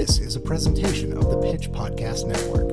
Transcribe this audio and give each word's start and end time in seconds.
This 0.00 0.18
is 0.18 0.34
a 0.34 0.40
presentation 0.40 1.12
of 1.12 1.28
the 1.28 1.36
Pitch 1.42 1.70
Podcast 1.70 2.26
Network. 2.26 2.70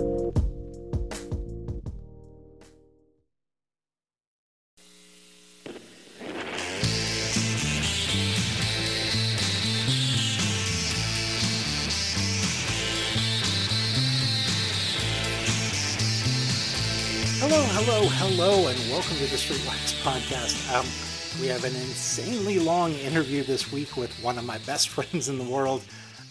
Hello, 17.42 17.62
hello, 17.62 18.08
hello, 18.08 18.68
and 18.70 18.80
welcome 18.90 19.18
to 19.18 19.26
the 19.26 19.36
Streetlights 19.36 20.02
Podcast. 20.02 20.74
Um, 20.74 21.42
we 21.42 21.48
have 21.48 21.66
an 21.66 21.76
insanely 21.76 22.60
long 22.60 22.94
interview 22.94 23.44
this 23.44 23.70
week 23.70 23.98
with 23.98 24.14
one 24.24 24.38
of 24.38 24.46
my 24.46 24.60
best 24.60 24.88
friends 24.92 25.28
in 25.28 25.38
the 25.38 25.44
world, 25.44 25.84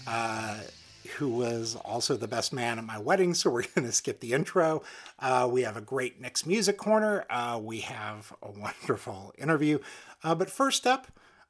uh, 0.06 0.60
who 1.07 1.29
was 1.29 1.77
also 1.77 2.16
the 2.16 2.28
best 2.28 2.52
man 2.52 2.78
at 2.78 2.84
my 2.84 2.98
wedding. 2.98 3.34
So 3.34 3.51
we're 3.51 3.62
going 3.74 3.87
to 3.87 3.92
skip 3.92 4.20
the 4.20 4.33
intro. 4.33 4.83
Uh, 5.19 5.48
we 5.51 5.62
have 5.62 5.77
a 5.77 5.80
great 5.80 6.20
Nick's 6.20 6.46
Music 6.46 6.77
Corner. 6.77 7.24
Uh, 7.30 7.60
we 7.62 7.80
have 7.80 8.32
a 8.42 8.51
wonderful 8.51 9.32
interview. 9.38 9.79
Uh, 10.23 10.34
but 10.34 10.51
first 10.51 10.87
up, 10.87 11.09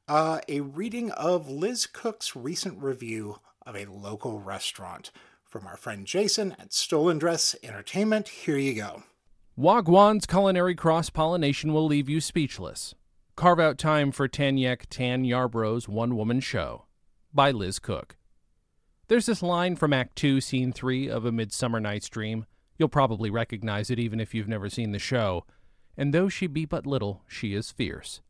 uh, 0.09 0.41
a 0.49 0.61
reading 0.61 1.11
of 1.13 1.51
Liz 1.51 1.87
Cook's 1.87 2.37
recent 2.37 2.83
review 2.83 3.41
of 3.67 3.75
a 3.77 3.87
local 3.87 4.41
restaurant 4.41 5.11
from 5.45 5.67
our 5.67 5.77
friend 5.77 6.07
Jason 6.07 6.55
at 6.59 6.73
Stolen 6.73 7.19
Dress 7.19 7.57
Entertainment. 7.63 8.29
Here 8.29 8.57
you 8.57 8.75
go. 8.75 9.03
Wagwan's 9.59 10.27
culinary 10.27 10.75
cross 10.75 11.11
pollination 11.11 11.73
will 11.73 11.87
leave 11.87 12.09
you 12.09 12.21
speechless. 12.21 12.95
Carve 13.37 13.61
out 13.61 13.79
time 13.79 14.13
for 14.13 14.29
Tanyek 14.29 14.83
Tan 14.91 15.25
Yarbrough's 15.25 15.89
one 15.89 16.17
woman 16.17 16.41
show 16.41 16.85
by 17.33 17.51
Liz 17.51 17.79
Cook. 17.79 18.17
There's 19.09 19.27
this 19.27 19.41
line 19.41 19.77
from 19.77 19.93
Act 19.93 20.17
2, 20.17 20.41
Scene 20.41 20.73
3 20.73 21.09
of 21.09 21.25
A 21.25 21.31
Midsummer 21.31 21.79
Night's 21.79 22.09
Dream. 22.09 22.45
You'll 22.77 22.89
probably 22.89 23.31
recognize 23.31 23.89
it 23.89 24.01
even 24.01 24.19
if 24.19 24.35
you've 24.35 24.49
never 24.49 24.69
seen 24.69 24.91
the 24.91 24.99
show. 24.99 25.47
And 25.97 26.13
though 26.13 26.29
she 26.29 26.49
be 26.49 26.65
but 26.65 26.87
little, 26.87 27.23
she 27.29 27.55
is 27.55 27.71
fierce. 27.71 28.21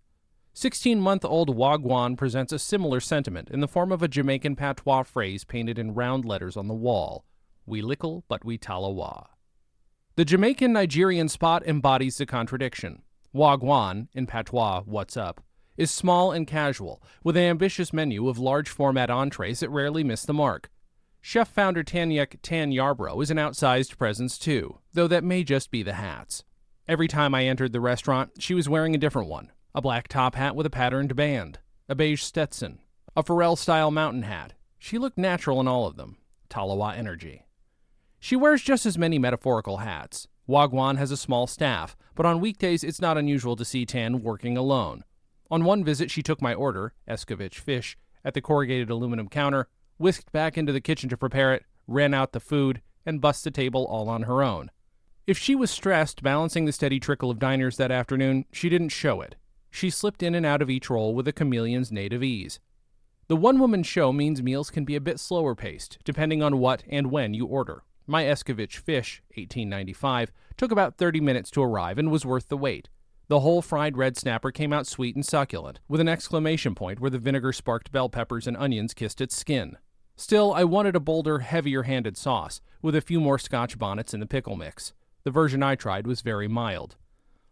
16 0.53 1.01
month 1.01 1.25
old 1.25 1.57
Wagwan 1.57 2.15
presents 2.17 2.53
a 2.53 2.59
similar 2.59 3.01
sentiment 3.01 3.51
in 3.51 3.61
the 3.61 3.69
form 3.69 3.91
of 3.91 4.03
a 4.03 4.09
Jamaican 4.09 4.57
patois 4.57 5.05
phrase 5.05 5.45
painted 5.45 5.79
in 5.79 5.95
round 5.95 6.27
letters 6.27 6.59
on 6.59 6.69
the 6.69 6.75
wall 6.75 7.25
We 7.65 7.81
lickle, 7.81 8.25
but 8.29 8.45
we 8.45 8.59
talawa. 8.59 9.29
The 10.17 10.27
Jamaican 10.27 10.75
Nigerian 10.75 11.31
spot 11.31 11.67
embodies 11.67 12.19
the 12.19 12.27
contradiction. 12.27 13.03
Wagwan, 13.35 14.09
in 14.13 14.27
patois, 14.27 14.83
what's 14.85 15.17
up, 15.17 15.43
is 15.77 15.91
small 15.91 16.33
and 16.33 16.47
casual, 16.47 17.03
with 17.23 17.37
an 17.37 17.43
ambitious 17.43 17.93
menu 17.93 18.29
of 18.29 18.39
large 18.39 18.69
format 18.69 19.11
entrees 19.11 19.61
that 19.61 19.71
rarely 19.71 20.05
miss 20.05 20.25
the 20.25 20.35
mark. 20.35 20.71
Chef 21.21 21.49
founder 21.49 21.83
Tanyek 21.83 22.37
Tan 22.43 22.71
Yarbrough 22.71 23.23
is 23.23 23.31
an 23.31 23.37
outsized 23.37 23.99
presence 23.99 24.39
too, 24.39 24.79
though 24.93 25.09
that 25.09 25.25
may 25.25 25.43
just 25.43 25.71
be 25.71 25.83
the 25.83 25.95
hats. 25.95 26.45
Every 26.87 27.09
time 27.09 27.35
I 27.35 27.47
entered 27.47 27.73
the 27.73 27.81
restaurant, 27.81 28.31
she 28.39 28.55
was 28.55 28.69
wearing 28.69 28.95
a 28.95 28.99
different 28.99 29.29
one 29.29 29.51
a 29.75 29.83
black 29.83 30.09
top 30.09 30.37
hat 30.37 30.57
with 30.57 30.65
a 30.65 30.71
patterned 30.71 31.15
band, 31.15 31.59
a 31.89 31.95
beige 31.95 32.23
Stetson, 32.23 32.79
a 33.15 33.23
Pharrell 33.23 33.59
style 33.59 33.91
mountain 33.91 34.23
hat. 34.23 34.55
She 34.79 34.97
looked 34.97 35.19
natural 35.19 35.61
in 35.61 35.69
all 35.69 35.87
of 35.87 35.97
them. 35.97 36.17
Talawa 36.49 36.97
energy. 36.97 37.45
She 38.19 38.37
wears 38.37 38.63
just 38.63 38.87
as 38.87 38.97
many 38.97 39.19
metaphorical 39.19 39.79
hats. 39.79 40.29
Wagwan 40.49 40.97
has 40.97 41.11
a 41.11 41.17
small 41.17 41.47
staff, 41.47 41.97
but 42.15 42.25
on 42.25 42.41
weekdays 42.41 42.85
it's 42.85 43.01
not 43.01 43.19
unusual 43.19 43.57
to 43.57 43.65
see 43.65 43.85
Tan 43.85 44.23
working 44.23 44.57
alone. 44.57 45.03
On 45.51 45.65
one 45.65 45.85
visit, 45.85 46.11
she 46.11 46.23
took 46.23 46.43
my 46.43 46.55
order, 46.55 46.93
Escovitch 47.09 47.59
fish, 47.59 47.97
at 48.25 48.35
the 48.35 48.41
corrugated 48.41 48.91
aluminum 48.91 49.29
counter, 49.29 49.69
whisked 49.99 50.33
back 50.33 50.59
into 50.59 50.73
the 50.73 50.81
kitchen 50.81 51.09
to 51.09 51.17
prepare 51.17 51.55
it, 51.55 51.65
ran 51.87 52.13
out 52.13 52.33
the 52.33 52.41
food, 52.41 52.83
and 53.05 53.21
bussed 53.21 53.45
the 53.45 53.51
table 53.51 53.85
all 53.85 54.09
on 54.09 54.23
her 54.23 54.43
own. 54.43 54.71
If 55.27 55.39
she 55.39 55.55
was 55.55 55.71
stressed 55.71 56.23
balancing 56.23 56.65
the 56.65 56.73
steady 56.73 57.01
trickle 57.01 57.31
of 57.31 57.39
diners 57.39 57.77
that 57.77 57.91
afternoon, 57.93 58.45
she 58.53 58.69
didn't 58.69 58.91
show 58.91 59.21
it. 59.21 59.37
She 59.71 59.91
slipped 59.91 60.23
in 60.23 60.35
and 60.35 60.47
out 60.47 60.63
of 60.63 60.71
each 60.71 60.91
role 60.91 61.15
with 61.15 61.29
a 61.29 61.33
chameleon's 61.33 61.93
native 61.93 62.23
ease. 62.23 62.61
The 63.29 63.37
one 63.37 63.59
woman 63.59 63.83
show 63.83 64.13
means 64.13 64.43
meals 64.43 64.71
can 64.71 64.85
be 64.85 64.95
a 64.95 65.01
bit 65.01 65.19
slower 65.19 65.55
paced, 65.55 65.99
depending 66.05 66.43
on 66.43 66.59
what 66.59 66.85
and 66.89 67.11
when 67.11 67.35
you 67.35 67.47
order. 67.47 67.83
My 68.07 68.25
Escovitch 68.25 68.77
fish, 68.77 69.21
1895, 69.35 70.31
took 70.57 70.71
about 70.71 70.97
30 70.97 71.21
minutes 71.21 71.51
to 71.51 71.63
arrive 71.63 71.99
and 71.99 72.11
was 72.11 72.25
worth 72.25 72.49
the 72.49 72.57
wait. 72.57 72.89
The 73.29 73.41
whole 73.41 73.61
fried 73.61 73.97
red 73.97 74.17
snapper 74.17 74.53
came 74.53 74.73
out 74.73 74.87
sweet 74.87 75.17
and 75.17 75.27
succulent, 75.27 75.81
with 75.89 76.01
an 76.01 76.09
exclamation 76.09 76.77
point 76.77 77.01
where 77.01 77.11
the 77.11 77.19
vinegar 77.19 77.53
sparked 77.53 77.91
bell 77.91 78.09
peppers 78.09 78.47
and 78.47 78.57
onions 78.57 78.95
kissed 78.95 79.21
its 79.21 79.37
skin. 79.37 79.79
Still, 80.15 80.55
I 80.55 80.63
wanted 80.63 80.95
a 80.95 81.01
bolder, 81.01 81.41
heavier 81.41 81.83
handed 81.83 82.17
sauce, 82.17 82.61
with 82.83 82.95
a 82.95 83.01
few 83.01 83.21
more 83.21 83.39
scotch 83.39 83.79
bonnets 83.79 84.15
in 84.15 84.21
the 84.21 84.27
pickle 84.27 84.55
mix. 84.55 84.93
The 85.25 85.33
version 85.33 85.61
I 85.61 85.75
tried 85.75 86.07
was 86.07 86.21
very 86.21 86.47
mild. 86.47 86.95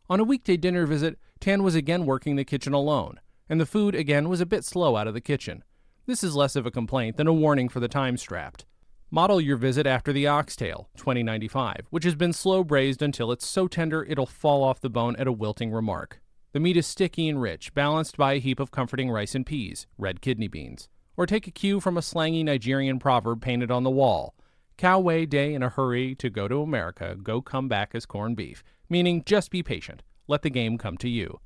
On 0.08 0.20
a 0.20 0.24
weekday 0.24 0.56
dinner 0.56 0.86
visit, 0.86 1.18
Tan 1.40 1.64
was 1.64 1.74
again 1.74 2.06
working 2.06 2.36
the 2.36 2.44
kitchen 2.44 2.72
alone, 2.72 3.18
and 3.48 3.60
the 3.60 3.66
food 3.66 3.96
again 3.96 4.28
was 4.28 4.40
a 4.40 4.46
bit 4.46 4.64
slow 4.64 4.96
out 4.96 5.08
of 5.08 5.14
the 5.14 5.20
kitchen. 5.20 5.64
This 6.06 6.22
is 6.22 6.36
less 6.36 6.54
of 6.54 6.66
a 6.66 6.70
complaint 6.70 7.16
than 7.16 7.26
a 7.26 7.32
warning 7.32 7.68
for 7.68 7.80
the 7.80 7.88
time 7.88 8.16
strapped. 8.16 8.64
Model 9.10 9.40
your 9.40 9.56
visit 9.56 9.86
after 9.86 10.12
the 10.12 10.26
oxtail, 10.26 10.88
2095, 10.96 11.86
which 11.90 12.04
has 12.04 12.14
been 12.14 12.32
slow 12.32 12.64
braised 12.64 13.00
until 13.00 13.30
it's 13.30 13.46
so 13.46 13.68
tender 13.68 14.04
it'll 14.04 14.26
fall 14.26 14.64
off 14.64 14.80
the 14.80 14.90
bone 14.90 15.14
at 15.16 15.26
a 15.26 15.32
wilting 15.32 15.70
remark. 15.72 16.20
The 16.52 16.60
meat 16.60 16.76
is 16.76 16.86
sticky 16.86 17.28
and 17.28 17.40
rich, 17.40 17.74
balanced 17.74 18.16
by 18.16 18.34
a 18.34 18.40
heap 18.40 18.58
of 18.58 18.70
comforting 18.70 19.10
rice 19.10 19.34
and 19.34 19.46
peas, 19.46 19.86
red 19.98 20.20
kidney 20.20 20.48
beans. 20.48 20.88
Or 21.16 21.26
take 21.26 21.46
a 21.46 21.52
cue 21.52 21.78
from 21.78 21.96
a 21.96 22.02
slangy 22.02 22.42
Nigerian 22.42 22.98
proverb 22.98 23.40
painted 23.40 23.70
on 23.70 23.84
the 23.84 23.90
wall 23.90 24.34
Cow 24.76 24.98
way 24.98 25.24
day 25.24 25.54
in 25.54 25.62
a 25.62 25.68
hurry 25.68 26.16
to 26.16 26.28
go 26.28 26.48
to 26.48 26.60
America, 26.60 27.16
go 27.22 27.40
come 27.40 27.68
back 27.68 27.94
as 27.94 28.06
corned 28.06 28.36
beef, 28.36 28.64
meaning 28.88 29.22
just 29.24 29.50
be 29.50 29.62
patient, 29.62 30.02
let 30.26 30.42
the 30.42 30.50
game 30.50 30.78
come 30.78 30.96
to 30.98 31.08
you. 31.08 31.38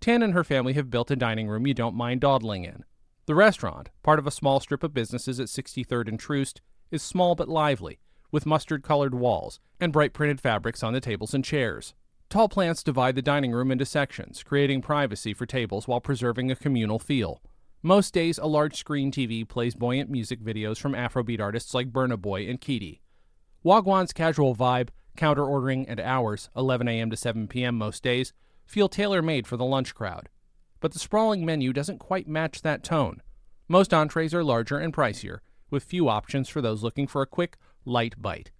Tan 0.00 0.22
and 0.22 0.34
her 0.34 0.44
family 0.44 0.72
have 0.72 0.90
built 0.90 1.10
a 1.10 1.16
dining 1.16 1.48
room 1.48 1.66
you 1.66 1.74
don't 1.74 1.94
mind 1.94 2.20
dawdling 2.20 2.64
in. 2.64 2.84
The 3.26 3.34
restaurant, 3.34 3.90
part 4.02 4.18
of 4.18 4.26
a 4.26 4.32
small 4.32 4.60
strip 4.60 4.82
of 4.82 4.92
businesses 4.92 5.38
at 5.38 5.46
63rd 5.46 6.08
and 6.08 6.18
Troost, 6.18 6.60
is 6.90 7.02
small 7.02 7.34
but 7.34 7.48
lively, 7.48 7.98
with 8.30 8.46
mustard 8.46 8.82
colored 8.82 9.14
walls 9.14 9.60
and 9.80 9.92
bright 9.92 10.12
printed 10.12 10.40
fabrics 10.40 10.82
on 10.82 10.92
the 10.92 11.00
tables 11.00 11.34
and 11.34 11.44
chairs. 11.44 11.94
Tall 12.28 12.48
plants 12.48 12.82
divide 12.82 13.14
the 13.14 13.22
dining 13.22 13.52
room 13.52 13.70
into 13.70 13.84
sections, 13.84 14.42
creating 14.42 14.82
privacy 14.82 15.32
for 15.32 15.46
tables 15.46 15.86
while 15.86 16.00
preserving 16.00 16.50
a 16.50 16.56
communal 16.56 16.98
feel. 16.98 17.40
Most 17.82 18.12
days, 18.12 18.38
a 18.38 18.46
large 18.46 18.76
screen 18.76 19.12
TV 19.12 19.46
plays 19.46 19.74
buoyant 19.74 20.10
music 20.10 20.40
videos 20.40 20.78
from 20.78 20.92
Afrobeat 20.92 21.40
artists 21.40 21.72
like 21.72 21.92
Burna 21.92 22.20
Boy 22.20 22.48
and 22.48 22.60
Kidi. 22.60 23.00
Wagwan's 23.64 24.12
casual 24.12 24.56
vibe, 24.56 24.88
counter 25.16 25.44
ordering, 25.44 25.88
and 25.88 26.00
hours, 26.00 26.50
11 26.56 26.88
a.m. 26.88 27.10
to 27.10 27.16
7 27.16 27.46
p.m. 27.46 27.76
most 27.76 28.02
days, 28.02 28.32
feel 28.64 28.88
tailor 28.88 29.22
made 29.22 29.46
for 29.46 29.56
the 29.56 29.64
lunch 29.64 29.94
crowd. 29.94 30.28
But 30.80 30.92
the 30.92 30.98
sprawling 30.98 31.44
menu 31.44 31.72
doesn't 31.72 31.98
quite 31.98 32.26
match 32.26 32.62
that 32.62 32.82
tone. 32.82 33.22
Most 33.68 33.94
entrees 33.94 34.34
are 34.34 34.44
larger 34.44 34.78
and 34.78 34.92
pricier, 34.92 35.38
with 35.70 35.84
few 35.84 36.08
options 36.08 36.48
for 36.48 36.60
those 36.60 36.82
looking 36.82 37.06
for 37.06 37.22
a 37.22 37.26
quick, 37.26 37.56
light 37.84 38.20
bite. 38.20 38.50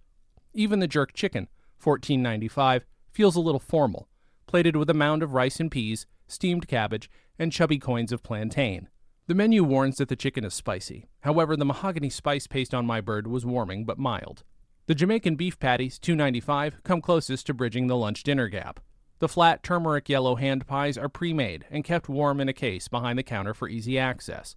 Even 0.53 0.79
the 0.79 0.87
jerk 0.87 1.13
chicken, 1.13 1.47
$14.95, 1.83 2.81
feels 3.11 3.35
a 3.35 3.41
little 3.41 3.59
formal, 3.59 4.07
plated 4.47 4.75
with 4.75 4.89
a 4.89 4.93
mound 4.93 5.23
of 5.23 5.33
rice 5.33 5.59
and 5.59 5.71
peas, 5.71 6.05
steamed 6.27 6.67
cabbage, 6.67 7.09
and 7.39 7.51
chubby 7.51 7.79
coins 7.79 8.11
of 8.11 8.23
plantain. 8.23 8.89
The 9.27 9.35
menu 9.35 9.63
warns 9.63 9.97
that 9.97 10.07
the 10.07 10.15
chicken 10.15 10.45
is 10.45 10.53
spicy. 10.53 11.05
However, 11.21 11.57
the 11.57 11.65
mahogany 11.65 12.09
spice 12.09 12.47
paste 12.47 12.73
on 12.73 12.85
my 12.85 13.01
bird 13.01 13.27
was 13.27 13.45
warming 13.45 13.85
but 13.85 13.99
mild. 13.99 14.43
The 14.85 14.95
Jamaican 14.95 15.35
beef 15.35 15.59
patties, 15.59 15.99
$2.95, 15.99 16.81
come 16.83 17.01
closest 17.01 17.45
to 17.47 17.53
bridging 17.53 17.87
the 17.87 17.97
lunch 17.97 18.23
dinner 18.23 18.47
gap. 18.47 18.79
The 19.19 19.27
flat 19.27 19.63
turmeric 19.63 20.07
yellow 20.07 20.35
hand 20.35 20.65
pies 20.65 20.97
are 20.97 21.09
pre 21.09 21.33
made 21.33 21.65
and 21.69 21.83
kept 21.83 22.07
warm 22.07 22.39
in 22.39 22.47
a 22.47 22.53
case 22.53 22.87
behind 22.87 23.19
the 23.19 23.23
counter 23.23 23.53
for 23.53 23.67
easy 23.67 23.99
access. 23.99 24.55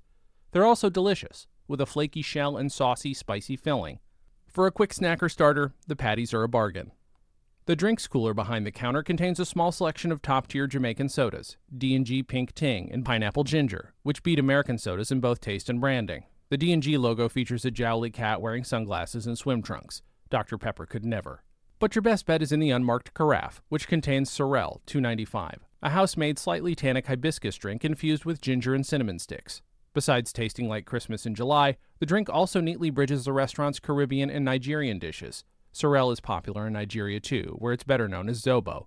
They're 0.53 0.67
also 0.67 0.89
delicious, 0.89 1.49
with 1.71 1.81
a 1.81 1.87
flaky 1.87 2.21
shell 2.21 2.59
and 2.59 2.71
saucy, 2.71 3.15
spicy 3.15 3.57
filling. 3.57 4.01
For 4.49 4.67
a 4.67 4.73
quick 4.73 4.93
snack 4.93 5.23
or 5.23 5.29
starter, 5.29 5.73
the 5.87 5.97
patties 5.97 6.35
are 6.35 6.43
a 6.43 6.49
bargain. 6.49 6.93
The 7.67 7.77
drinks 7.77 8.09
cooler 8.09 8.35
behind 8.35 8.67
the 8.67 8.73
counter 8.73 9.05
contains 9.05 9.39
a 9.39 9.47
small 9.47 9.71
selection 9.71 10.11
of 10.11 10.21
top-tier 10.21 10.67
Jamaican 10.67 11.09
sodas, 11.09 11.57
D&G 11.77 12.25
Pink 12.25 12.53
Ting 12.53 12.91
and 12.93 13.05
Pineapple 13.05 13.45
Ginger, 13.45 13.95
which 14.03 14.25
beat 14.25 14.41
American 14.41 14.77
sodas 14.77 15.13
in 15.13 15.21
both 15.21 15.41
taste 15.41 15.71
and 15.71 15.81
branding. 15.81 16.25
The 16.49 16.59
D&G 16.59 16.99
logo 16.99 17.29
features 17.29 17.65
a 17.65 17.71
jowly 17.71 18.11
cat 18.11 18.43
wearing 18.43 18.65
sunglasses 18.65 19.25
and 19.25 19.39
swim 19.39 19.63
trunks. 19.63 20.03
Dr. 20.31 20.59
Pepper 20.59 20.85
could 20.85 21.05
never. 21.05 21.45
But 21.79 21.95
your 21.95 22.03
best 22.03 22.27
bet 22.27 22.43
is 22.43 22.51
in 22.51 22.59
the 22.59 22.71
unmarked 22.71 23.15
carafe, 23.15 23.63
which 23.69 23.87
contains 23.87 24.31
Sorrel, 24.31 24.83
295, 24.87 25.61
a 25.81 25.91
house-made 25.91 26.41
slightly 26.41 26.75
tannic 26.75 27.07
hibiscus 27.07 27.57
drink 27.57 27.85
infused 27.85 28.25
with 28.25 28.41
ginger 28.41 28.75
and 28.75 28.85
cinnamon 28.85 29.21
sticks. 29.21 29.63
Besides 29.93 30.33
tasting 30.33 30.69
like 30.69 30.87
Christmas 30.87 31.27
in 31.27 31.35
July, 31.35 31.77
the 31.99 32.07
drink 32.07 32.29
also 32.31 32.61
neatly 32.61 32.91
bridges 32.91 33.25
the 33.25 33.33
restaurant's 33.33 33.81
Caribbean 33.81 34.31
and 34.31 34.45
Nigerian 34.45 35.01
dishes. 35.01 35.43
Sorrel 35.73 36.13
is 36.13 36.21
popular 36.21 36.69
in 36.69 36.75
Nigeria 36.75 37.19
too, 37.19 37.57
where 37.59 37.73
it's 37.73 37.83
better 37.83 38.09
known 38.09 38.29
as 38.29 38.41
Zobo. 38.41 38.87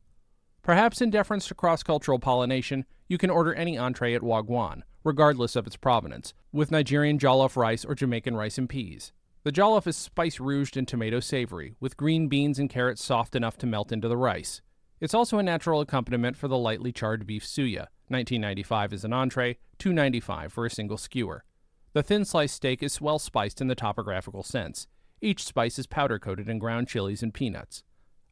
Perhaps 0.61 1.01
in 1.01 1.09
deference 1.09 1.45
to 1.47 1.55
cross 1.55 1.83
cultural 1.83 2.19
pollination, 2.19 2.85
you 3.09 3.17
can 3.17 3.29
order 3.29 3.53
any 3.53 3.77
entree 3.77 4.13
at 4.13 4.21
Wagwan, 4.21 4.83
regardless 5.03 5.57
of 5.57 5.67
its 5.67 5.75
provenance, 5.75 6.33
with 6.53 6.71
Nigerian 6.71 7.19
jollof 7.19 7.57
rice 7.57 7.83
or 7.83 7.95
Jamaican 7.95 8.37
rice 8.37 8.57
and 8.57 8.69
peas. 8.69 9.11
The 9.43 9.51
jollof 9.51 9.87
is 9.87 9.97
spice 9.97 10.39
rouged 10.39 10.77
and 10.77 10.87
tomato 10.87 11.19
savory, 11.19 11.75
with 11.81 11.97
green 11.97 12.29
beans 12.29 12.59
and 12.59 12.69
carrots 12.69 13.03
soft 13.03 13.35
enough 13.35 13.57
to 13.57 13.67
melt 13.67 13.91
into 13.91 14.07
the 14.07 14.15
rice. 14.15 14.61
It's 15.01 15.13
also 15.13 15.37
a 15.37 15.43
natural 15.43 15.81
accompaniment 15.81 16.37
for 16.37 16.47
the 16.47 16.57
lightly 16.57 16.93
charred 16.93 17.27
beef 17.27 17.45
suya, 17.45 17.87
1995 18.13 18.93
as 18.93 19.03
an 19.03 19.11
entree, 19.11 19.57
295 19.79 20.53
for 20.53 20.65
a 20.65 20.69
single 20.69 20.97
skewer. 20.97 21.43
The 21.93 22.01
thin 22.01 22.23
sliced 22.23 22.55
steak 22.55 22.81
is 22.81 23.01
well 23.01 23.19
spiced 23.19 23.59
in 23.59 23.67
the 23.67 23.75
topographical 23.75 24.43
sense. 24.43 24.87
Each 25.21 25.43
spice 25.43 25.77
is 25.77 25.87
powder 25.87 26.19
coated 26.19 26.47
in 26.47 26.59
ground 26.59 26.87
chilies 26.87 27.21
and 27.21 27.33
peanuts. 27.33 27.83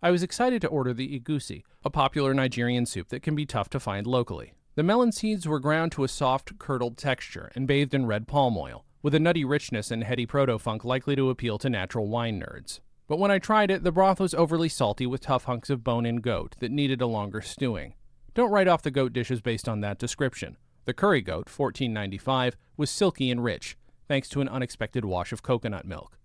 I 0.02 0.10
was 0.10 0.24
excited 0.24 0.62
to 0.62 0.68
order 0.68 0.94
the 0.94 1.20
egusi, 1.20 1.64
a 1.84 1.90
popular 1.90 2.34
Nigerian 2.34 2.86
soup 2.86 3.10
that 3.10 3.22
can 3.22 3.36
be 3.36 3.46
tough 3.46 3.70
to 3.70 3.80
find 3.80 4.08
locally. 4.08 4.54
The 4.76 4.84
melon 4.84 5.12
seeds 5.12 5.48
were 5.48 5.60
ground 5.60 5.92
to 5.92 6.04
a 6.04 6.08
soft, 6.08 6.58
curdled 6.58 6.98
texture 6.98 7.52
and 7.56 7.68
bathed 7.68 7.94
in 7.94 8.06
red 8.06 8.28
palm 8.28 8.58
oil, 8.58 8.86
with 9.02 9.14
a 9.14 9.20
nutty 9.20 9.46
richness 9.46 9.92
and 9.92 10.04
heady 10.04 10.26
proto 10.26 10.58
funk 10.58 10.84
likely 10.84 11.16
to 11.16 11.30
appeal 11.30 11.58
to 11.60 11.70
natural 11.70 12.08
wine 12.08 12.42
nerds. 12.42 12.80
But 13.08 13.20
when 13.20 13.32
I 13.32 13.40
tried 13.40 13.70
it, 13.70 13.84
the 13.84 13.92
broth 13.92 14.20
was 14.20 14.34
overly 14.34 14.70
salty 14.70 15.06
with 15.06 15.22
tough 15.22 15.44
hunks 15.44 15.70
of 15.70 15.84
bone 15.84 16.06
in 16.06 16.18
goat 16.18 16.56
that 16.60 16.72
needed 16.72 17.02
a 17.02 17.08
longer 17.08 17.42
stewing. 17.42 17.94
Don't 18.34 18.52
write 18.52 18.70
off 18.70 18.82
the 18.82 18.92
goat 18.92 19.12
dishes 19.12 19.42
based 19.42 19.68
on 19.68 19.82
that 19.82 19.98
description. 19.98 20.56
The 20.86 20.94
curry 20.94 21.22
goat, 21.22 21.50
1495, 21.50 22.56
was 22.78 22.90
silky 22.90 23.30
and 23.30 23.44
rich, 23.44 23.78
thanks 24.08 24.30
to 24.30 24.40
an 24.42 24.48
unexpected 24.48 25.04
wash 25.04 25.34
of 25.34 25.44
coconut 25.44 25.86
milk. 25.86 26.18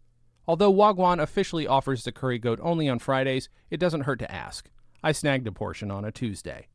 Although 0.47 0.73
Wagwan 0.73 1.21
officially 1.21 1.67
offers 1.67 2.05
the 2.05 2.13
curry 2.13 2.39
goat 2.39 2.61
only 2.63 2.89
on 2.89 3.01
Fridays, 3.01 3.49
it 3.71 3.81
doesn't 3.81 4.03
hurt 4.03 4.21
to 4.21 4.33
ask. 4.33 4.71
I 5.03 5.11
snagged 5.11 5.49
a 5.49 5.53
portion 5.53 5.91
on 5.91 6.05
a 6.05 6.13
Tuesday. 6.13 6.69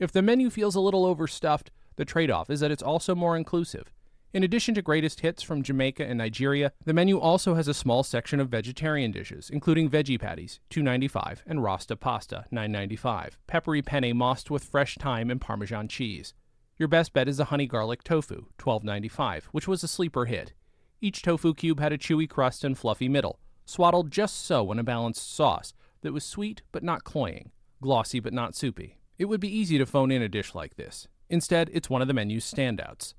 If 0.00 0.10
the 0.10 0.20
menu 0.20 0.50
feels 0.50 0.74
a 0.74 0.80
little 0.80 1.06
overstuffed, 1.06 1.70
the 1.94 2.04
trade 2.04 2.30
off 2.30 2.50
is 2.50 2.58
that 2.60 2.72
it's 2.72 2.82
also 2.82 3.14
more 3.14 3.36
inclusive. 3.36 3.92
In 4.32 4.42
addition 4.42 4.74
to 4.74 4.82
greatest 4.82 5.20
hits 5.20 5.42
from 5.42 5.62
Jamaica 5.62 6.04
and 6.04 6.18
Nigeria, 6.18 6.72
the 6.84 6.92
menu 6.92 7.18
also 7.18 7.54
has 7.54 7.68
a 7.68 7.74
small 7.74 8.02
section 8.02 8.38
of 8.38 8.48
vegetarian 8.48 9.10
dishes, 9.10 9.48
including 9.48 9.88
veggie 9.88 10.20
patties, 10.20 10.60
2.95, 10.70 11.38
and 11.46 11.62
rasta 11.62 11.96
pasta, 11.96 12.44
9.95, 12.52 13.32
peppery 13.46 13.82
penne 13.82 14.16
mossed 14.16 14.50
with 14.50 14.64
fresh 14.64 14.96
thyme 14.96 15.30
and 15.30 15.40
parmesan 15.40 15.88
cheese. 15.88 16.34
Your 16.76 16.88
best 16.88 17.14
bet 17.14 17.28
is 17.28 17.38
the 17.38 17.46
honey 17.46 17.66
garlic 17.66 18.02
tofu, 18.02 18.46
12.95, 18.58 19.44
which 19.52 19.66
was 19.66 19.82
a 19.82 19.88
sleeper 19.88 20.26
hit. 20.26 20.52
Each 21.00 21.22
tofu 21.22 21.54
cube 21.54 21.80
had 21.80 21.92
a 21.92 21.98
chewy 21.98 22.28
crust 22.28 22.64
and 22.64 22.76
fluffy 22.76 23.08
middle, 23.08 23.38
swaddled 23.64 24.10
just 24.10 24.44
so 24.44 24.70
in 24.72 24.78
a 24.78 24.84
balanced 24.84 25.34
sauce 25.34 25.72
that 26.02 26.12
was 26.12 26.24
sweet 26.24 26.62
but 26.72 26.82
not 26.82 27.04
cloying, 27.04 27.52
glossy 27.80 28.20
but 28.20 28.34
not 28.34 28.54
soupy. 28.54 28.98
It 29.18 29.26
would 29.26 29.40
be 29.40 29.56
easy 29.56 29.78
to 29.78 29.86
phone 29.86 30.10
in 30.10 30.20
a 30.20 30.28
dish 30.28 30.54
like 30.54 30.76
this. 30.76 31.08
Instead, 31.30 31.70
it's 31.72 31.88
one 31.88 32.02
of 32.02 32.08
the 32.08 32.14
menu's 32.14 32.44
standouts. 32.44 33.14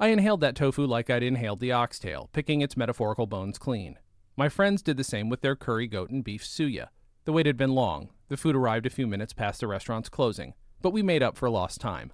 I 0.00 0.08
inhaled 0.08 0.40
that 0.40 0.56
tofu 0.56 0.86
like 0.86 1.08
I'd 1.08 1.22
inhaled 1.22 1.60
the 1.60 1.70
oxtail, 1.70 2.28
picking 2.32 2.60
its 2.60 2.76
metaphorical 2.76 3.26
bones 3.26 3.58
clean. 3.58 3.98
My 4.36 4.48
friends 4.48 4.82
did 4.82 4.96
the 4.96 5.04
same 5.04 5.28
with 5.28 5.40
their 5.40 5.54
curry 5.54 5.86
goat 5.86 6.10
and 6.10 6.24
beef 6.24 6.42
suya. 6.42 6.88
The 7.24 7.32
wait 7.32 7.46
had 7.46 7.56
been 7.56 7.74
long. 7.74 8.08
The 8.28 8.36
food 8.36 8.56
arrived 8.56 8.86
a 8.86 8.90
few 8.90 9.06
minutes 9.06 9.32
past 9.32 9.60
the 9.60 9.68
restaurant's 9.68 10.08
closing, 10.08 10.54
but 10.82 10.90
we 10.90 11.02
made 11.02 11.22
up 11.22 11.36
for 11.36 11.48
lost 11.48 11.80
time. 11.80 12.12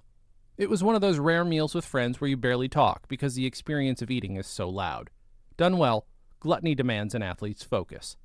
It 0.57 0.69
was 0.69 0.83
one 0.83 0.93
of 0.93 1.01
those 1.01 1.17
rare 1.17 1.43
meals 1.43 1.73
with 1.73 1.83
friends 1.83 2.21
where 2.21 2.29
you 2.29 2.37
barely 2.37 2.69
talk 2.69 3.07
because 3.07 3.33
the 3.33 3.47
experience 3.47 4.03
of 4.03 4.11
eating 4.11 4.35
is 4.35 4.45
so 4.45 4.69
loud. 4.69 5.09
Done 5.57 5.79
well, 5.79 6.05
gluttony 6.39 6.75
demands 6.75 7.15
an 7.15 7.23
athlete's 7.23 7.63
focus. 7.63 8.15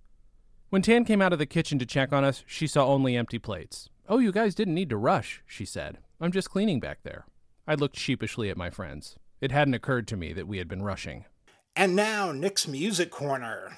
When 0.69 0.83
Tan 0.83 1.07
came 1.07 1.23
out 1.23 1.33
of 1.33 1.39
the 1.39 1.47
kitchen 1.47 1.79
to 1.79 1.87
check 1.87 2.13
on 2.13 2.25
us, 2.25 2.45
she 2.47 2.67
saw 2.67 2.87
only 2.87 3.17
empty 3.17 3.39
plates. 3.39 3.89
Oh, 4.07 4.19
you 4.19 4.33
guys 4.33 4.55
didn't 4.55 4.75
need 4.75 4.91
to 4.91 4.99
rush, 4.99 5.43
she 5.47 5.65
said. 5.65 5.99
I'm 6.21 6.31
just 6.31 6.51
cleaning 6.51 6.79
back 6.79 6.99
there. 7.05 7.25
I 7.67 7.75
looked 7.75 7.97
sheepishly 7.97 8.51
at 8.51 8.57
my 8.59 8.69
friends. 8.69 9.17
It 9.39 9.53
hadn't 9.53 9.75
occurred 9.75 10.09
to 10.09 10.17
me 10.17 10.33
that 10.33 10.49
we 10.49 10.59
had 10.59 10.69
been 10.69 10.83
rushing. 10.83 11.27
And 11.75 11.95
now, 11.95 12.33
Nick's 12.33 12.67
Music 12.67 13.11
Corner. 13.11 13.77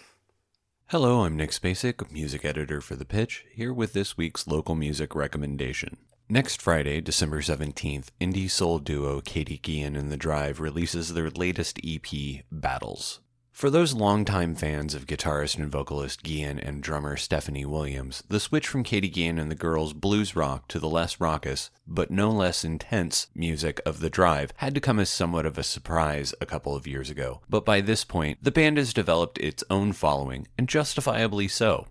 Hello, 0.86 1.24
I'm 1.24 1.36
Nick 1.36 1.50
Spacek, 1.50 2.12
music 2.12 2.44
editor 2.44 2.80
for 2.80 2.94
The 2.94 3.04
Pitch, 3.04 3.44
here 3.52 3.72
with 3.72 3.92
this 3.92 4.16
week's 4.16 4.46
local 4.46 4.76
music 4.76 5.16
recommendation. 5.16 5.96
Next 6.28 6.62
Friday, 6.62 7.00
December 7.00 7.40
17th, 7.40 8.06
indie 8.20 8.48
soul 8.48 8.78
duo 8.78 9.20
Katie 9.20 9.58
Guillen 9.58 9.96
and 9.96 10.12
The 10.12 10.16
Drive 10.16 10.60
releases 10.60 11.14
their 11.14 11.28
latest 11.28 11.80
EP, 11.84 12.44
Battles. 12.52 13.18
For 13.58 13.70
those 13.70 13.92
longtime 13.92 14.54
fans 14.54 14.94
of 14.94 15.08
guitarist 15.08 15.56
and 15.56 15.68
vocalist 15.68 16.22
Guillen 16.22 16.60
and 16.60 16.80
drummer 16.80 17.16
Stephanie 17.16 17.64
Williams, 17.64 18.22
the 18.28 18.38
switch 18.38 18.68
from 18.68 18.84
Katie 18.84 19.08
Guillen 19.08 19.36
and 19.36 19.50
the 19.50 19.56
girls' 19.56 19.92
blues 19.92 20.36
rock 20.36 20.68
to 20.68 20.78
the 20.78 20.88
less 20.88 21.20
raucous, 21.20 21.68
but 21.84 22.08
no 22.08 22.30
less 22.30 22.64
intense 22.64 23.26
music 23.34 23.80
of 23.84 23.98
The 23.98 24.10
Drive 24.10 24.52
had 24.58 24.76
to 24.76 24.80
come 24.80 25.00
as 25.00 25.10
somewhat 25.10 25.44
of 25.44 25.58
a 25.58 25.64
surprise 25.64 26.32
a 26.40 26.46
couple 26.46 26.76
of 26.76 26.86
years 26.86 27.10
ago. 27.10 27.40
But 27.50 27.64
by 27.64 27.80
this 27.80 28.04
point, 28.04 28.38
the 28.40 28.52
band 28.52 28.76
has 28.76 28.94
developed 28.94 29.38
its 29.38 29.64
own 29.68 29.92
following, 29.92 30.46
and 30.56 30.68
justifiably 30.68 31.48
so. 31.48 31.88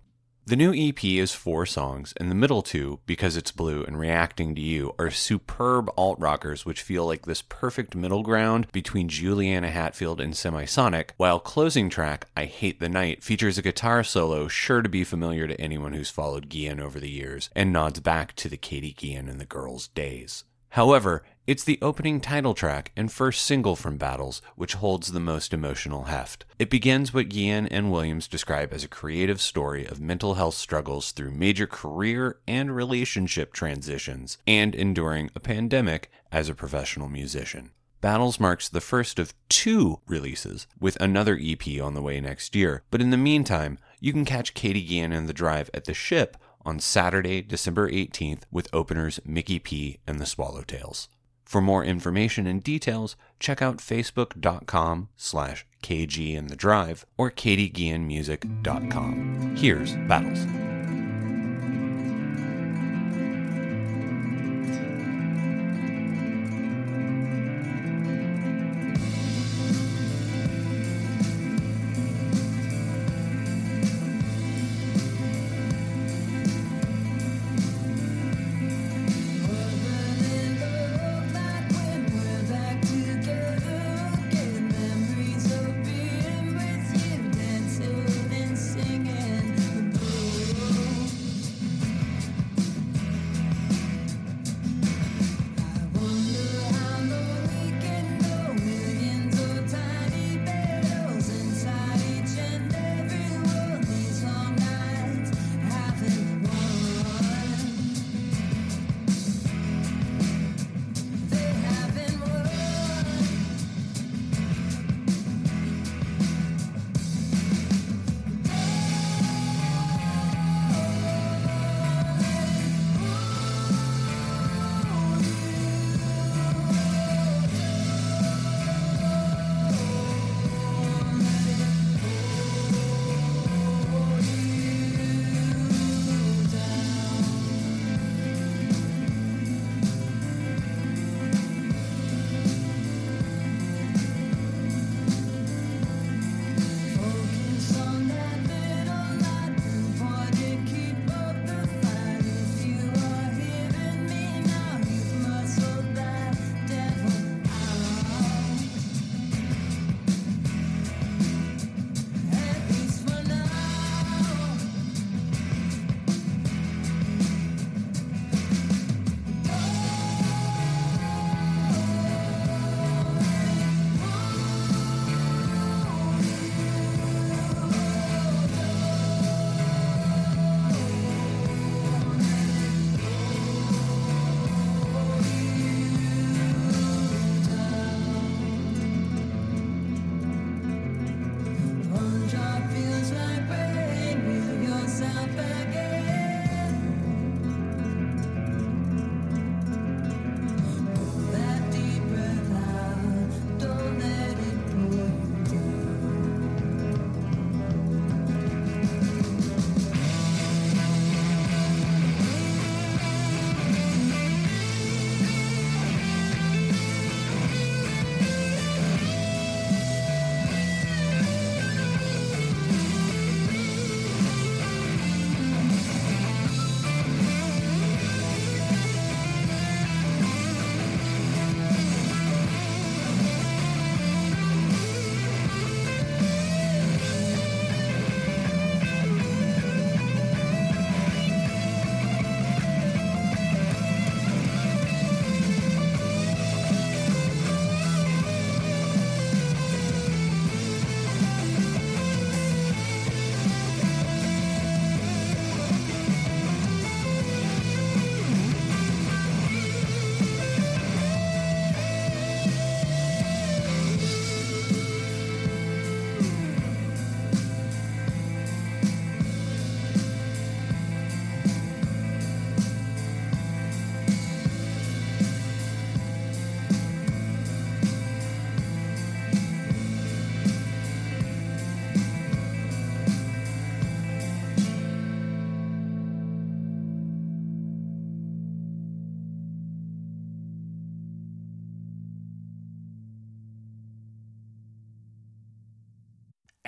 The 0.48 0.56
new 0.56 0.72
EP 0.72 1.04
is 1.04 1.34
four 1.34 1.66
songs, 1.66 2.14
and 2.16 2.30
the 2.30 2.34
middle 2.34 2.62
two, 2.62 3.00
Because 3.04 3.36
It's 3.36 3.52
Blue 3.52 3.84
and 3.84 3.98
Reacting 3.98 4.54
to 4.54 4.62
You, 4.62 4.94
are 4.98 5.10
superb 5.10 5.90
alt 5.94 6.18
rockers 6.18 6.64
which 6.64 6.80
feel 6.80 7.04
like 7.04 7.26
this 7.26 7.42
perfect 7.42 7.94
middle 7.94 8.22
ground 8.22 8.66
between 8.72 9.10
Juliana 9.10 9.68
Hatfield 9.68 10.22
and 10.22 10.32
Semisonic, 10.32 11.10
while 11.18 11.38
closing 11.38 11.90
track, 11.90 12.28
I 12.34 12.46
Hate 12.46 12.80
the 12.80 12.88
Night, 12.88 13.22
features 13.22 13.58
a 13.58 13.62
guitar 13.62 14.02
solo 14.02 14.48
sure 14.48 14.80
to 14.80 14.88
be 14.88 15.04
familiar 15.04 15.46
to 15.46 15.60
anyone 15.60 15.92
who's 15.92 16.08
followed 16.08 16.48
Guillen 16.48 16.80
over 16.80 16.98
the 16.98 17.10
years, 17.10 17.50
and 17.54 17.70
nods 17.70 18.00
back 18.00 18.34
to 18.36 18.48
the 18.48 18.56
Katie 18.56 18.94
Guillen 18.94 19.28
and 19.28 19.38
the 19.38 19.44
girls' 19.44 19.88
days. 19.88 20.44
However, 20.70 21.22
it's 21.46 21.64
the 21.64 21.78
opening 21.80 22.20
title 22.20 22.52
track 22.52 22.92
and 22.94 23.10
first 23.10 23.42
single 23.42 23.74
from 23.74 23.96
Battles 23.96 24.42
which 24.54 24.74
holds 24.74 25.12
the 25.12 25.20
most 25.20 25.54
emotional 25.54 26.04
heft. 26.04 26.44
It 26.58 26.68
begins 26.68 27.14
what 27.14 27.30
Guillen 27.30 27.66
and 27.68 27.90
Williams 27.90 28.28
describe 28.28 28.74
as 28.74 28.84
a 28.84 28.88
creative 28.88 29.40
story 29.40 29.86
of 29.86 29.98
mental 29.98 30.34
health 30.34 30.56
struggles 30.56 31.12
through 31.12 31.30
major 31.30 31.66
career 31.66 32.38
and 32.46 32.76
relationship 32.76 33.54
transitions 33.54 34.36
and 34.46 34.74
enduring 34.74 35.30
a 35.34 35.40
pandemic 35.40 36.10
as 36.30 36.50
a 36.50 36.54
professional 36.54 37.08
musician. 37.08 37.70
Battles 38.00 38.38
marks 38.38 38.68
the 38.68 38.80
first 38.80 39.18
of 39.18 39.34
two 39.48 40.00
releases, 40.06 40.68
with 40.78 40.96
another 41.00 41.36
EP 41.42 41.80
on 41.82 41.94
the 41.94 42.02
way 42.02 42.20
next 42.20 42.54
year. 42.54 42.84
But 42.92 43.00
in 43.00 43.10
the 43.10 43.16
meantime, 43.16 43.78
you 44.00 44.12
can 44.12 44.24
catch 44.24 44.54
Katie 44.54 44.84
Guillen 44.84 45.12
and 45.12 45.28
The 45.28 45.32
Drive 45.32 45.68
at 45.74 45.84
the 45.84 45.94
Ship 45.94 46.36
on 46.68 46.78
Saturday, 46.78 47.40
December 47.40 47.90
18th, 47.90 48.42
with 48.52 48.68
openers 48.74 49.18
Mickey 49.24 49.58
P 49.58 50.00
and 50.06 50.20
the 50.20 50.26
Swallowtails. 50.26 51.08
For 51.46 51.62
more 51.62 51.82
information 51.82 52.46
and 52.46 52.62
details, 52.62 53.16
check 53.40 53.62
out 53.62 53.78
facebook.com 53.78 55.08
slash 55.16 55.64
kg 55.82 56.48
the 56.48 56.56
drive 56.56 57.06
or 57.16 57.30
katieguillenmusic.com. 57.30 59.56
Here's 59.56 59.96
Battles. 60.06 60.46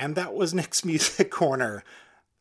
And 0.01 0.15
that 0.15 0.35
was 0.35 0.55
Nick's 0.55 0.85
Music 0.85 1.31
Corner. 1.31 1.85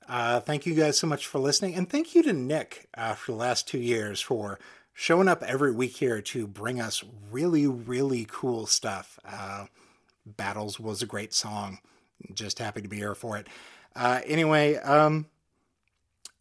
Uh, 0.07 0.39
thank 0.39 0.65
you 0.65 0.73
guys 0.73 0.97
so 0.97 1.05
much 1.05 1.27
for 1.27 1.37
listening. 1.37 1.75
And 1.75 1.87
thank 1.87 2.15
you 2.15 2.23
to 2.23 2.33
Nick 2.33 2.87
uh, 2.95 3.13
for 3.13 3.33
the 3.33 3.37
last 3.37 3.67
two 3.67 3.77
years 3.77 4.21
for 4.21 4.57
showing 4.93 5.27
up 5.27 5.43
every 5.43 5.71
week 5.71 5.97
here 5.97 6.21
to 6.21 6.47
bring 6.47 6.79
us 6.79 7.03
really, 7.29 7.67
really 7.67 8.25
cool 8.27 8.65
stuff. 8.65 9.19
Uh, 9.23 9.65
Battles 10.25 10.79
was 10.79 11.01
a 11.01 11.05
great 11.05 11.33
song. 11.33 11.79
Just 12.33 12.59
happy 12.59 12.81
to 12.81 12.87
be 12.87 12.97
here 12.97 13.13
for 13.15 13.37
it. 13.37 13.47
Uh, 13.95 14.21
anyway, 14.25 14.75
um, 14.77 15.27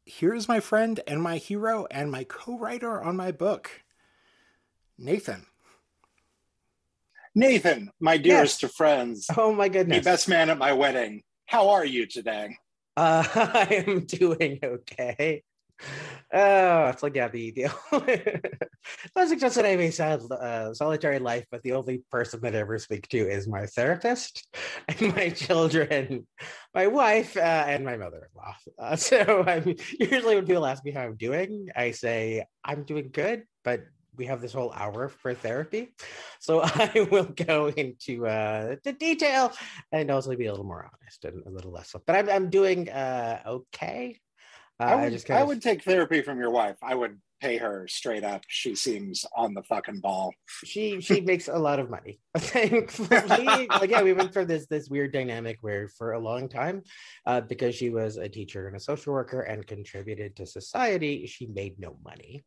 here's 0.07 0.49
my 0.49 0.61
friend 0.61 1.01
and 1.07 1.23
my 1.23 1.37
hero 1.37 1.87
and 1.91 2.11
my 2.11 2.25
co 2.25 2.57
writer 2.57 3.01
on 3.03 3.17
my 3.17 3.33
book, 3.33 3.83
Nathan. 4.97 5.47
Nathan, 7.35 7.91
my 8.01 8.17
dearest 8.17 8.63
yes. 8.63 8.71
of 8.71 8.77
friends. 8.77 9.27
Oh, 9.37 9.53
my 9.53 9.69
goodness. 9.69 9.99
The 9.99 10.11
best 10.11 10.29
man 10.29 10.51
at 10.51 10.59
my 10.59 10.73
wedding. 10.73 11.23
How 11.47 11.71
are 11.71 11.85
you 11.85 12.07
today? 12.07 12.57
Uh, 12.97 13.25
I 13.35 13.85
am 13.87 14.07
doing 14.07 14.59
okay. 14.63 15.43
Oh, 16.33 16.87
it's 16.87 17.03
like 17.03 17.15
yeah, 17.15 17.29
the 17.29 17.53
deal. 17.53 17.73
I 19.17 19.27
suggest 19.27 19.57
that 19.57 19.65
I 19.65 19.77
may 19.77 19.91
sad, 19.91 20.21
uh, 20.31 20.75
solitary 20.75 21.19
life, 21.19 21.47
but 21.51 21.63
the 21.63 21.73
only 21.73 22.03
person 22.11 22.41
that 22.43 22.55
I 22.55 22.59
ever 22.59 22.79
speak 22.79 23.09
to 23.09 23.19
is 23.19 23.49
my 23.49 23.67
therapist 23.67 24.47
and 24.89 25.15
my 25.15 25.31
children, 25.31 26.27
my 26.75 26.87
wife, 26.87 27.37
uh, 27.37 27.65
and 27.67 27.85
my 27.85 27.97
mother-in-law. 27.97 28.55
Uh, 28.79 28.97
so 29.09 29.45
I'm 29.47 29.75
usually 29.99 30.35
when 30.35 30.47
people 30.47 30.67
ask 30.67 30.85
me 30.85 30.91
how 30.91 31.03
I'm 31.03 31.17
doing, 31.17 31.69
I 31.75 31.93
say 31.93 32.45
I'm 32.65 32.85
doing 32.85 33.11
good, 33.13 33.45
but 33.65 33.83
we 34.19 34.27
have 34.27 34.41
this 34.41 34.53
whole 34.53 34.73
hour 34.73 35.09
for 35.09 35.33
therapy, 35.35 35.95
so 36.41 36.61
I 36.65 37.07
will 37.11 37.25
go 37.25 37.69
into 37.69 38.27
uh, 38.27 38.77
the 38.85 38.93
detail 38.93 39.53
and 39.93 40.11
also 40.11 40.35
be 40.37 40.47
a 40.47 40.51
little 40.51 40.67
more 40.67 40.91
honest 40.93 41.25
and 41.25 41.47
a 41.47 41.51
little 41.51 41.73
less. 41.73 41.95
But 42.07 42.17
I'm 42.17 42.29
I'm 42.29 42.51
doing 42.51 42.89
uh, 42.91 43.43
okay. 43.47 44.21
Uh, 44.81 44.85
I 44.85 44.95
would, 44.95 45.05
I, 45.05 45.11
just 45.11 45.31
I 45.31 45.43
would 45.43 45.63
take 45.63 45.83
therapy 45.83 46.23
from 46.23 46.39
your 46.39 46.51
wife. 46.51 46.77
I 46.83 46.95
would 46.95 47.19
pay 47.41 47.57
her 47.57 47.87
straight 47.89 48.25
up. 48.25 48.43
She 48.49 48.75
seems 48.75 49.25
on 49.37 49.55
the 49.55 49.63
fucking 49.63 50.01
ball. 50.01 50.33
She 50.65 51.01
she 51.01 51.21
makes 51.33 51.49
a 51.49 51.59
lot 51.59 51.79
of 51.79 51.91
money. 51.91 52.21
Thankfully, 52.37 53.69
like 53.69 53.91
yeah, 53.91 54.03
we 54.03 54.13
went 54.13 54.33
through 54.33 54.47
this 54.47 54.67
this 54.67 54.89
weird 54.89 55.13
dynamic 55.13 55.59
where 55.61 55.89
for 55.89 56.13
a 56.13 56.21
long 56.21 56.49
time, 56.49 56.83
uh, 57.27 57.41
because 57.41 57.75
she 57.75 57.91
was 57.91 58.17
a 58.17 58.29
teacher 58.29 58.67
and 58.67 58.77
a 58.77 58.81
social 58.81 59.13
worker 59.13 59.41
and 59.41 59.67
contributed 59.67 60.37
to 60.37 60.47
society, 60.47 61.27
she 61.27 61.47
made 61.47 61.79
no 61.79 61.97
money. 62.05 62.45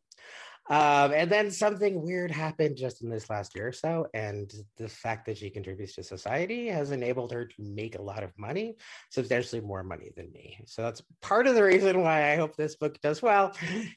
Um, 0.72 1.12
and 1.12 1.30
then 1.30 1.50
something 1.50 2.00
weird 2.00 2.30
happened 2.30 2.78
just 2.78 3.02
in 3.02 3.10
this 3.10 3.28
last 3.28 3.54
year 3.54 3.68
or 3.68 3.72
so. 3.72 4.06
And 4.14 4.50
the 4.78 4.88
fact 4.88 5.26
that 5.26 5.36
she 5.36 5.50
contributes 5.50 5.96
to 5.96 6.02
society 6.02 6.68
has 6.68 6.92
enabled 6.92 7.30
her 7.32 7.44
to 7.44 7.62
make 7.62 7.98
a 7.98 8.00
lot 8.00 8.22
of 8.22 8.30
money, 8.38 8.76
substantially 9.10 9.60
more 9.60 9.82
money 9.84 10.12
than 10.16 10.32
me. 10.32 10.58
So 10.64 10.80
that's 10.80 11.02
part 11.20 11.46
of 11.46 11.56
the 11.56 11.62
reason 11.62 12.00
why 12.00 12.32
I 12.32 12.36
hope 12.36 12.56
this 12.56 12.76
book 12.76 12.98
does 13.02 13.20
well, 13.20 13.52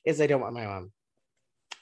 is 0.06 0.20
I 0.20 0.28
don't 0.28 0.42
want 0.42 0.54
my 0.54 0.66
mom. 0.66 0.92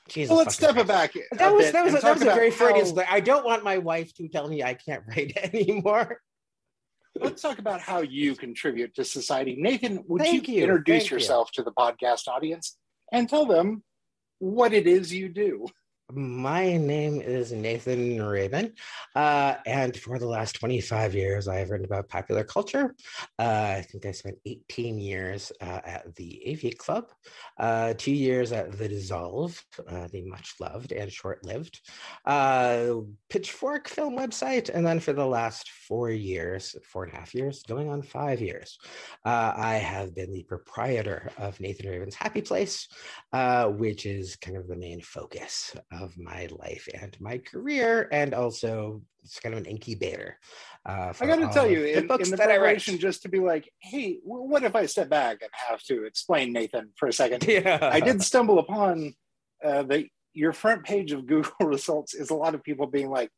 Jesus 0.09 0.29
well, 0.29 0.39
let's 0.39 0.53
step 0.53 0.77
it 0.77 0.85
back. 0.85 1.13
That 1.31 1.51
was 1.51 1.71
that 1.71 1.85
was, 1.85 1.95
a, 1.95 2.01
that 2.01 2.13
was 2.13 2.21
a 2.21 2.25
very 2.25 2.51
Freudian. 2.51 2.95
How... 2.95 3.15
I 3.15 3.19
don't 3.19 3.45
want 3.45 3.63
my 3.63 3.79
wife 3.79 4.13
to 4.15 4.27
tell 4.27 4.47
me 4.47 4.61
I 4.61 4.75
can't 4.75 5.01
write 5.07 5.35
anymore. 5.53 6.19
Let's 7.19 7.41
talk 7.41 7.57
about 7.57 7.81
how 7.81 8.01
you 8.01 8.35
contribute 8.35 8.93
to 8.95 9.05
society. 9.05 9.55
Nathan, 9.57 10.03
would 10.07 10.23
you, 10.27 10.41
you, 10.41 10.61
introduce 10.61 11.03
Thank 11.03 11.11
yourself 11.11 11.49
you. 11.55 11.63
to 11.63 11.65
the 11.65 11.73
podcast 11.73 12.27
audience 12.27 12.77
and 13.11 13.27
tell 13.27 13.47
them 13.47 13.83
what 14.43 14.73
it 14.73 14.87
is 14.87 15.13
you 15.13 15.29
do. 15.29 15.67
My 16.15 16.77
name 16.77 17.21
is 17.21 17.51
Nathan 17.51 18.21
Rabin. 18.21 18.73
uh, 19.15 19.55
and 19.65 19.97
for 19.97 20.19
the 20.19 20.27
last 20.27 20.53
25 20.59 21.15
years, 21.15 21.47
I 21.47 21.55
have 21.55 21.71
written 21.71 21.85
about 21.85 22.07
popular 22.07 22.43
culture. 22.43 22.93
Uh, 23.39 23.77
I 23.77 23.85
think 23.89 24.05
I 24.05 24.11
spent 24.11 24.37
18 24.45 24.99
years 24.99 25.51
uh, 25.59 25.79
at 25.83 26.13
the 26.15 26.43
AV 26.47 26.77
Club, 26.77 27.09
uh, 27.57 27.95
two 27.97 28.11
years 28.11 28.51
at 28.51 28.77
The 28.77 28.87
Dissolve, 28.87 29.63
uh, 29.87 30.07
the 30.11 30.23
much 30.25 30.53
loved 30.59 30.91
and 30.91 31.11
short 31.11 31.43
lived 31.45 31.81
uh, 32.25 32.93
Pitchfork 33.29 33.87
film 33.87 34.15
website, 34.15 34.69
and 34.69 34.85
then 34.85 34.99
for 34.99 35.13
the 35.13 35.25
last 35.25 35.69
four 35.87 36.11
years, 36.11 36.75
four 36.91 37.05
and 37.05 37.13
a 37.13 37.15
half 37.15 37.33
years, 37.33 37.63
going 37.63 37.89
on 37.89 38.03
five 38.03 38.39
years, 38.39 38.77
I 39.25 39.75
have 39.75 40.13
been 40.13 40.31
the 40.31 40.43
proprietor 40.43 41.31
of 41.37 41.59
Nathan 41.59 41.89
Rabin's 41.89 42.15
Happy 42.15 42.41
Place, 42.41 42.87
which 43.77 44.05
is 44.05 44.35
kind 44.35 44.57
of 44.57 44.67
the 44.67 44.75
main 44.75 45.01
focus 45.01 45.75
of 45.91 46.02
my 46.17 46.47
life 46.51 46.87
and 46.93 47.15
my 47.19 47.37
career, 47.37 48.07
and 48.11 48.33
also 48.33 49.01
it's 49.23 49.39
kind 49.39 49.55
of 49.55 49.59
an 49.59 49.65
incubator. 49.65 50.37
Uh, 50.85 51.13
I 51.19 51.25
got 51.25 51.37
to 51.37 51.47
tell 51.47 51.69
you, 51.69 51.85
in, 51.85 52.11
in 52.11 52.29
the 52.29 52.37
preparation, 52.37 52.97
just 52.97 53.21
to 53.23 53.29
be 53.29 53.39
like, 53.39 53.69
hey, 53.79 54.19
what 54.23 54.63
if 54.63 54.75
I 54.75 54.85
step 54.85 55.09
back 55.09 55.41
and 55.41 55.49
have 55.69 55.81
to 55.83 56.03
explain 56.03 56.51
Nathan 56.51 56.89
for 56.95 57.07
a 57.07 57.13
second? 57.13 57.43
Yeah. 57.53 57.77
I 57.81 57.99
did 57.99 58.21
stumble 58.23 58.59
upon 58.59 59.13
uh, 59.63 59.83
the 59.83 60.07
your 60.33 60.53
front 60.53 60.83
page 60.83 61.11
of 61.11 61.25
Google 61.27 61.53
results 61.61 62.13
is 62.13 62.29
a 62.29 62.35
lot 62.35 62.55
of 62.55 62.63
people 62.63 62.87
being 62.87 63.09
like, 63.09 63.29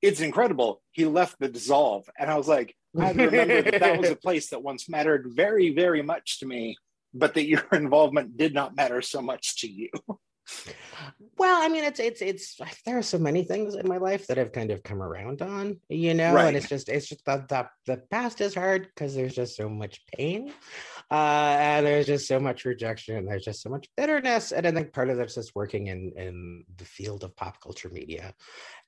it's 0.00 0.20
incredible. 0.20 0.82
He 0.90 1.04
left 1.04 1.38
the 1.38 1.48
dissolve, 1.48 2.08
and 2.18 2.30
I 2.30 2.36
was 2.36 2.48
like, 2.48 2.74
I 2.98 3.10
remember 3.10 3.62
that, 3.62 3.80
that 3.80 4.00
was 4.00 4.10
a 4.10 4.16
place 4.26 4.50
that 4.50 4.62
once 4.62 4.88
mattered 4.88 5.28
very, 5.30 5.72
very 5.74 6.02
much 6.02 6.40
to 6.40 6.46
me, 6.46 6.76
but 7.14 7.34
that 7.34 7.46
your 7.46 7.64
involvement 7.72 8.36
did 8.36 8.52
not 8.52 8.74
matter 8.74 9.00
so 9.00 9.22
much 9.22 9.60
to 9.60 9.68
you. 9.70 9.88
Well, 11.38 11.62
I 11.62 11.68
mean, 11.68 11.84
it's 11.84 11.98
it's 12.00 12.22
it's 12.22 12.60
there 12.84 12.98
are 12.98 13.02
so 13.02 13.18
many 13.18 13.42
things 13.42 13.74
in 13.74 13.88
my 13.88 13.96
life 13.96 14.26
that 14.28 14.38
I've 14.38 14.52
kind 14.52 14.70
of 14.70 14.82
come 14.82 15.02
around 15.02 15.42
on, 15.42 15.78
you 15.88 16.14
know, 16.14 16.34
right. 16.34 16.48
and 16.48 16.56
it's 16.56 16.68
just 16.68 16.88
it's 16.88 17.08
just 17.08 17.24
the 17.24 17.44
the, 17.48 17.68
the 17.86 17.96
past 18.10 18.40
is 18.40 18.54
hard 18.54 18.88
because 18.94 19.14
there's 19.14 19.34
just 19.34 19.56
so 19.56 19.68
much 19.68 20.04
pain, 20.16 20.52
uh, 21.12 21.56
and 21.60 21.84
there's 21.84 22.06
just 22.06 22.26
so 22.26 22.40
much 22.40 22.64
rejection, 22.64 23.16
and 23.16 23.28
there's 23.28 23.44
just 23.44 23.60
so 23.60 23.68
much 23.68 23.86
bitterness, 23.98 24.50
and 24.50 24.66
I 24.66 24.70
think 24.70 24.94
part 24.94 25.10
of 25.10 25.18
that's 25.18 25.34
just 25.34 25.54
working 25.54 25.88
in 25.88 26.12
in 26.16 26.64
the 26.78 26.86
field 26.86 27.22
of 27.22 27.36
pop 27.36 27.60
culture 27.60 27.90
media, 27.90 28.32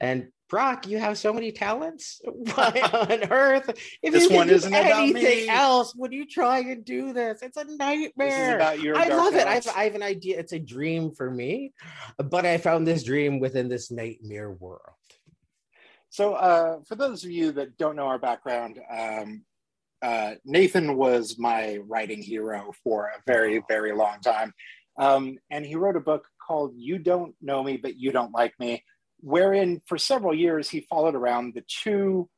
and 0.01 0.29
Brock, 0.49 0.87
you 0.87 0.97
have 0.97 1.19
so 1.19 1.35
many 1.35 1.53
talents. 1.53 2.23
Why 2.25 2.81
on 2.95 3.25
earth? 3.31 3.71
If 4.03 4.15
this 4.15 4.31
you 4.31 4.37
one 4.37 4.49
isn't 4.49 4.73
anything 4.73 5.51
else, 5.51 5.95
would 5.97 6.15
you 6.15 6.27
try 6.27 6.61
and 6.61 6.83
do 6.83 7.13
this? 7.13 7.43
It's 7.43 7.59
a 7.59 7.65
nightmare. 7.65 8.57
about 8.57 8.81
your 8.81 8.97
I 8.97 9.09
love 9.09 9.35
it. 9.35 9.47
I 9.47 9.57
have, 9.57 9.69
I 9.77 9.85
have, 9.85 9.95
an 9.95 10.03
idea. 10.03 10.39
It's 10.39 10.53
a 10.53 10.59
dream 10.59 11.11
for 11.11 11.31
me, 11.31 11.75
but 12.17 12.47
I 12.47 12.57
found 12.57 12.87
this 12.87 13.03
dream 13.03 13.39
within 13.39 13.69
this 13.69 13.91
nightmare 13.91 14.51
world. 14.51 14.81
So, 16.09 16.35
uh, 16.35 16.79
for 16.87 16.95
those 16.95 17.23
of 17.25 17.31
you 17.31 17.53
that 17.53 17.77
don't 17.77 17.97
know 17.97 18.07
our 18.07 18.19
background, 18.19 18.81
um, 18.91 19.43
uh, 20.05 20.35
Nathan 20.45 20.97
was 20.97 21.37
my 21.39 21.79
writing 21.89 22.23
hero 22.23 22.73
for 22.85 23.07
a 23.07 23.23
very, 23.27 23.63
very 23.69 23.93
long 23.93 24.21
time. 24.21 24.53
Um, 24.99 25.39
and 25.51 25.65
he 25.67 25.75
wrote 25.75 25.97
a 25.97 26.01
book 26.01 26.27
called 26.47 26.75
You 26.77 26.99
Don't 26.99 27.35
Know 27.41 27.65
Me, 27.65 27.77
But 27.77 27.97
You 27.97 28.13
Don't 28.13 28.33
Like 28.33 28.55
Me 28.61 28.85
wherein 29.25 29.81
for 29.87 29.97
several 29.97 30.35
years 30.35 30.69
he 30.69 30.83
followed 30.83 31.15
around 31.15 31.55
the 31.55 31.65
two 31.67 32.29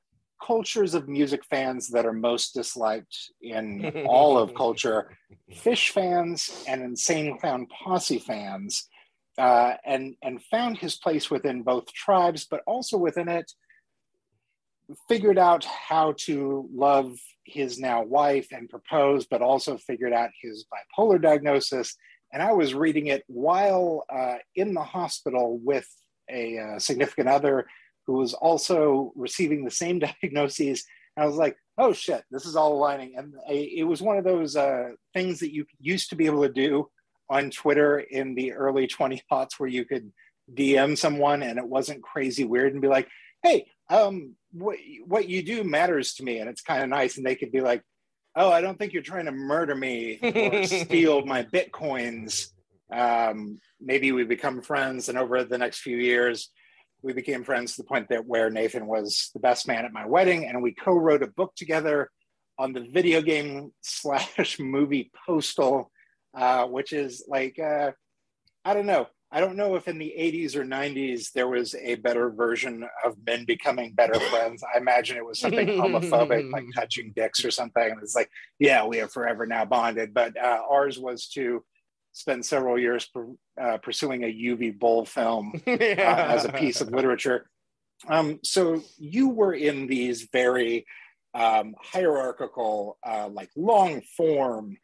cultures 0.45 0.95
of 0.95 1.09
music 1.09 1.45
fans 1.45 1.89
that 1.89 2.07
are 2.07 2.13
most 2.13 2.55
disliked 2.55 3.17
in 3.43 4.05
all 4.07 4.39
of 4.39 4.55
culture 4.55 5.11
Phish 5.53 5.91
fans 5.91 6.65
and 6.69 6.83
insane 6.83 7.39
clown 7.39 7.67
posse 7.67 8.21
fans 8.21 8.89
uh, 9.37 9.75
and 9.85 10.15
and 10.23 10.41
found 10.45 10.79
his 10.79 10.97
place 10.97 11.29
within 11.29 11.63
both 11.63 11.93
tribes 11.93 12.47
but 12.49 12.61
also 12.67 12.97
within 12.97 13.29
it 13.29 13.51
figured 15.09 15.39
out 15.39 15.65
how 15.65 16.15
to 16.17 16.69
love 16.73 17.17
his 17.45 17.79
now 17.79 18.03
wife 18.03 18.49
and 18.53 18.69
propose 18.69 19.27
but 19.27 19.43
also 19.43 19.77
figured 19.79 20.13
out 20.13 20.31
his 20.43 20.67
bipolar 20.73 21.21
diagnosis 21.21 21.97
and 22.33 22.43
i 22.43 22.53
was 22.53 22.75
reading 22.75 23.07
it 23.07 23.25
while 23.27 24.05
uh, 24.13 24.37
in 24.55 24.75
the 24.75 24.83
hospital 24.83 25.59
with 25.63 25.89
a 26.31 26.59
uh, 26.59 26.79
significant 26.79 27.29
other 27.29 27.67
who 28.07 28.15
was 28.15 28.35
also 28.35 29.13
receiving 29.17 29.65
the 29.65 29.71
same 29.71 29.99
diagnoses. 30.23 30.85
And 31.17 31.25
I 31.25 31.27
was 31.27 31.37
like, 31.37 31.57
oh 31.79 31.93
shit, 31.93 32.23
this 32.31 32.47
is 32.47 32.57
all 32.57 32.75
aligning. 32.75 33.15
And 33.17 33.35
I, 33.49 33.53
it 33.53 33.85
was 33.85 34.03
one 34.03 34.19
of 34.19 34.25
those 34.25 34.57
uh, 34.57 34.91
things 35.13 35.41
that 35.41 35.53
you 35.53 35.67
used 35.81 36.11
to 36.11 36.17
be 36.17 36.27
able 36.27 36.43
to 36.43 36.53
do 36.53 36.89
on 37.29 37.51
Twitter 37.51 37.99
in 37.99 38.35
the 38.35 38.53
early 38.53 38.87
20 38.87 39.23
aughts 39.33 39.59
where 39.59 39.69
you 39.69 39.85
could 39.85 40.13
DM 40.55 40.97
someone 40.97 41.43
and 41.43 41.59
it 41.59 41.67
wasn't 41.67 42.03
crazy 42.03 42.45
weird 42.45 42.73
and 42.73 42.83
be 42.83 42.89
like, 42.89 43.09
hey, 43.43 43.67
um, 43.89 44.35
what, 44.53 44.79
what 45.07 45.29
you 45.29 45.43
do 45.43 45.65
matters 45.65 46.15
to 46.15 46.25
me. 46.25 46.39
And 46.39 46.49
it's 46.49 46.63
kind 46.63 46.83
of 46.83 46.89
nice. 46.89 47.17
And 47.17 47.27
they 47.27 47.37
could 47.37 47.53
be 47.53 47.61
like, 47.61 47.83
oh, 48.35 48.51
I 48.51 48.61
don't 48.61 48.79
think 48.79 48.93
you're 48.93 49.03
trying 49.03 49.27
to 49.27 49.33
murder 49.33 49.75
me 49.75 50.19
or 50.23 50.65
steal 50.67 51.23
my 51.27 51.45
Bitcoins. 51.45 52.49
Um, 52.93 53.61
maybe 53.81 54.13
we 54.13 54.25
become 54.25 54.63
friends. 54.63 55.09
And 55.09 55.19
over 55.19 55.43
the 55.45 55.59
next 55.59 55.81
few 55.81 55.97
years, 55.97 56.51
we 57.03 57.13
became 57.13 57.45
friends 57.45 57.75
to 57.77 57.83
the 57.83 57.89
point 57.89 58.09
that 58.09 58.27
where 58.27 58.51
Nathan 58.51 58.87
was 58.87 59.31
the 59.33 59.41
best 59.41 59.69
man 59.69 59.85
at 59.85 59.93
my 59.93 60.07
wedding, 60.07 60.47
and 60.47 60.63
we 60.63 60.73
co-wrote 60.73 61.23
a 61.23 61.29
book 61.29 61.55
together 61.55 62.11
on 62.59 62.73
the 62.73 62.81
video 62.81 63.23
game 63.23 63.73
slash 63.81 64.59
movie 64.59 65.11
Postal, 65.27 65.91
uh, 66.37 66.67
which 66.67 66.93
is 66.93 67.25
like 67.29 67.59
uh, 67.59 67.93
I 68.65 68.75
don't 68.75 68.87
know. 68.87 69.07
I 69.33 69.41
don't 69.41 69.57
know 69.57 69.75
if 69.75 69.89
in 69.89 69.99
the 69.99 70.15
80s 70.17 70.55
or 70.55 70.65
90s 70.65 71.33
there 71.33 71.49
was 71.49 71.75
a 71.75 71.97
better 71.97 72.31
version 72.31 72.87
of 73.05 73.17
men 73.27 73.45
becoming 73.45 73.93
better 73.93 74.19
friends. 74.21 74.63
I 74.63 74.79
imagine 74.79 75.17
it 75.17 75.27
was 75.27 75.41
something 75.41 75.67
homophobic, 75.67 76.53
like 76.53 76.65
touching 76.75 77.13
dicks 77.15 77.45
or 77.45 77.51
something. 77.51 77.91
And 77.91 78.01
it's 78.03 78.15
like, 78.15 78.31
yeah, 78.59 78.87
we 78.87 79.01
are 79.01 79.09
forever 79.09 79.45
now 79.45 79.65
bonded. 79.65 80.15
But 80.15 80.37
uh, 80.37 80.63
ours 80.71 80.99
was 80.99 81.27
to 81.31 81.65
spend 82.13 82.47
several 82.47 82.79
years 82.79 83.11
uh, 83.61 83.79
pursuing 83.79 84.23
a 84.23 84.33
Uwe 84.33 84.79
Boll 84.79 85.05
film 85.05 85.61
uh, 85.67 85.71
as 85.71 86.45
a 86.45 86.53
piece 86.53 86.81
of 86.81 86.91
literature. 86.91 87.51
Um, 88.09 88.39
so 88.45 88.83
you 88.97 89.29
were 89.29 89.55
in 89.55 89.89
these 89.89 90.29
very 90.33 90.87
um, 91.35 91.75
hierarchical, 91.83 92.97
uh, 93.05 93.29
like 93.29 93.51
long 93.57 94.03
form 94.17 94.77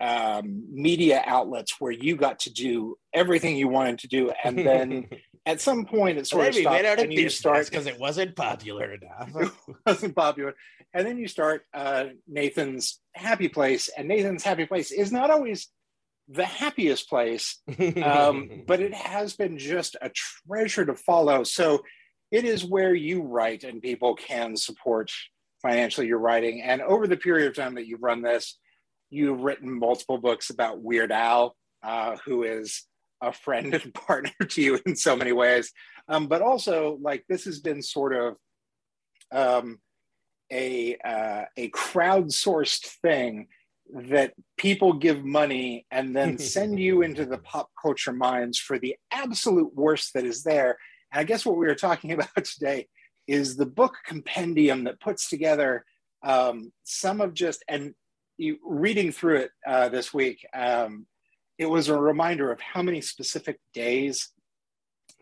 um, 0.00 0.64
media 0.70 1.22
outlets 1.24 1.76
where 1.78 1.92
you 1.92 2.16
got 2.16 2.40
to 2.40 2.52
do 2.52 2.96
everything 3.12 3.56
you 3.56 3.68
wanted 3.68 4.00
to 4.00 4.08
do, 4.08 4.32
and 4.42 4.58
then 4.58 5.08
at 5.46 5.60
some 5.60 5.84
point 5.84 6.18
it 6.18 6.26
sort 6.26 6.48
of 6.48 6.54
stopped, 6.54 6.84
and 6.84 7.12
you 7.12 7.28
start 7.28 7.68
because 7.68 7.86
it 7.86 7.98
wasn't 7.98 8.34
popular 8.34 8.94
enough. 8.94 9.30
it 9.68 9.76
wasn't 9.86 10.16
popular, 10.16 10.54
and 10.92 11.06
then 11.06 11.18
you 11.18 11.28
start 11.28 11.62
uh, 11.72 12.06
Nathan's 12.26 13.00
Happy 13.14 13.48
Place, 13.48 13.88
and 13.96 14.08
Nathan's 14.08 14.44
Happy 14.44 14.66
Place 14.66 14.90
is 14.90 15.12
not 15.12 15.30
always 15.30 15.68
the 16.28 16.44
happiest 16.44 17.08
place, 17.08 17.60
um, 18.02 18.62
but 18.66 18.80
it 18.80 18.94
has 18.94 19.34
been 19.34 19.58
just 19.58 19.96
a 20.00 20.10
treasure 20.10 20.84
to 20.84 20.94
follow. 20.94 21.44
So 21.44 21.82
it 22.30 22.44
is 22.44 22.64
where 22.64 22.94
you 22.94 23.22
write, 23.22 23.64
and 23.64 23.80
people 23.80 24.16
can 24.16 24.56
support 24.56 25.10
financially 25.62 26.06
your 26.06 26.18
writing. 26.18 26.62
And 26.62 26.82
over 26.82 27.06
the 27.06 27.16
period 27.16 27.48
of 27.48 27.54
time 27.54 27.74
that 27.76 27.86
you've 27.86 28.02
run 28.02 28.22
this 28.22 28.58
You've 29.14 29.42
written 29.42 29.78
multiple 29.78 30.18
books 30.18 30.50
about 30.50 30.82
Weird 30.82 31.12
Al, 31.12 31.54
uh, 31.84 32.16
who 32.24 32.42
is 32.42 32.82
a 33.22 33.32
friend 33.32 33.72
and 33.72 33.94
partner 34.06 34.32
to 34.48 34.60
you 34.60 34.80
in 34.84 34.96
so 34.96 35.14
many 35.14 35.30
ways. 35.30 35.70
Um, 36.08 36.26
but 36.26 36.42
also, 36.42 36.98
like 37.00 37.24
this 37.28 37.44
has 37.44 37.60
been 37.60 37.80
sort 37.80 38.12
of 38.14 38.36
um, 39.30 39.78
a 40.52 40.96
uh, 41.04 41.44
a 41.56 41.70
crowdsourced 41.70 42.86
thing 43.02 43.46
that 43.92 44.34
people 44.56 44.94
give 44.94 45.24
money 45.24 45.86
and 45.92 46.16
then 46.16 46.36
send 46.56 46.80
you 46.80 47.02
into 47.02 47.24
the 47.24 47.38
pop 47.38 47.70
culture 47.80 48.12
minds 48.12 48.58
for 48.58 48.80
the 48.80 48.96
absolute 49.12 49.72
worst 49.76 50.14
that 50.14 50.24
is 50.24 50.42
there. 50.42 50.76
And 51.12 51.20
I 51.20 51.24
guess 51.24 51.46
what 51.46 51.56
we 51.56 51.66
were 51.66 51.76
talking 51.76 52.10
about 52.14 52.44
today 52.44 52.88
is 53.28 53.56
the 53.56 53.66
book 53.66 53.94
compendium 54.04 54.84
that 54.84 55.00
puts 55.00 55.28
together 55.28 55.84
um, 56.24 56.72
some 56.82 57.20
of 57.20 57.32
just 57.32 57.62
and 57.68 57.94
reading 58.64 59.12
through 59.12 59.36
it 59.36 59.50
uh, 59.66 59.88
this 59.88 60.12
week, 60.12 60.46
um, 60.54 61.06
it 61.58 61.66
was 61.66 61.88
a 61.88 61.98
reminder 61.98 62.50
of 62.50 62.60
how 62.60 62.82
many 62.82 63.00
specific 63.00 63.58
days 63.72 64.30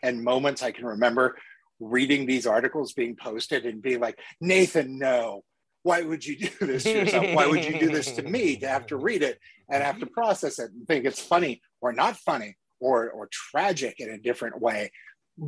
and 0.03 0.23
moments 0.23 0.63
I 0.63 0.73
can 0.73 0.87
remember 0.87 1.37
reading 1.81 2.27
these 2.27 2.47
articles 2.47 2.93
being 2.93 3.17
posted 3.17 3.67
and 3.67 3.83
being 3.83 4.01
like, 4.01 4.19
Nathan, 4.41 4.99
no, 4.99 5.43
why 5.83 6.03
would 6.03 6.25
you 6.25 6.37
do 6.37 6.49
this 6.67 6.85
to 6.85 6.91
yourself? 6.91 7.27
Why 7.35 7.47
would 7.47 7.65
you 7.65 7.79
do 7.79 7.91
this 7.91 8.13
to 8.13 8.23
me 8.23 8.57
to 8.57 8.69
have 8.69 8.87
to 8.87 8.97
read 8.97 9.23
it 9.23 9.39
and 9.69 9.83
have 9.83 9.99
to 9.99 10.07
process 10.07 10.59
it 10.59 10.71
and 10.71 10.87
think 10.87 11.05
it's 11.05 11.21
funny 11.21 11.61
or 11.81 11.93
not 11.93 12.17
funny 12.17 12.57
or, 12.81 13.11
or 13.11 13.29
tragic 13.31 13.97
in 13.99 14.11
a 14.11 14.19
different 14.19 14.61
way? 14.61 14.91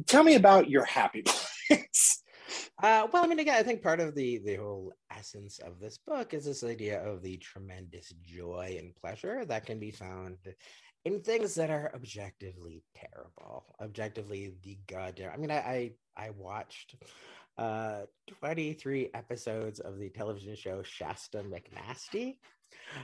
Tell 0.06 0.24
me 0.24 0.34
about 0.34 0.68
your 0.68 0.84
happy 0.84 1.22
place. 1.68 2.22
Uh, 2.82 3.06
well, 3.12 3.24
I 3.24 3.26
mean, 3.26 3.38
again, 3.38 3.56
I 3.56 3.62
think 3.62 3.82
part 3.82 4.00
of 4.00 4.14
the 4.14 4.38
the 4.38 4.56
whole 4.56 4.92
essence 5.10 5.58
of 5.58 5.80
this 5.80 5.98
book 5.98 6.34
is 6.34 6.44
this 6.44 6.64
idea 6.64 7.02
of 7.02 7.22
the 7.22 7.36
tremendous 7.38 8.12
joy 8.22 8.76
and 8.78 8.94
pleasure 8.96 9.44
that 9.44 9.66
can 9.66 9.78
be 9.78 9.90
found 9.90 10.38
in 11.04 11.20
things 11.20 11.54
that 11.54 11.70
are 11.70 11.92
objectively 11.94 12.82
terrible, 12.94 13.76
objectively 13.80 14.54
the 14.62 14.78
goddamn. 14.86 15.32
I 15.32 15.36
mean, 15.36 15.50
I 15.50 15.58
I, 15.58 15.92
I 16.16 16.30
watched 16.30 16.96
uh 17.56 18.02
23 18.40 19.10
episodes 19.14 19.78
of 19.78 19.98
the 19.98 20.10
television 20.10 20.56
show 20.56 20.82
Shasta 20.82 21.44
McNasty 21.44 22.38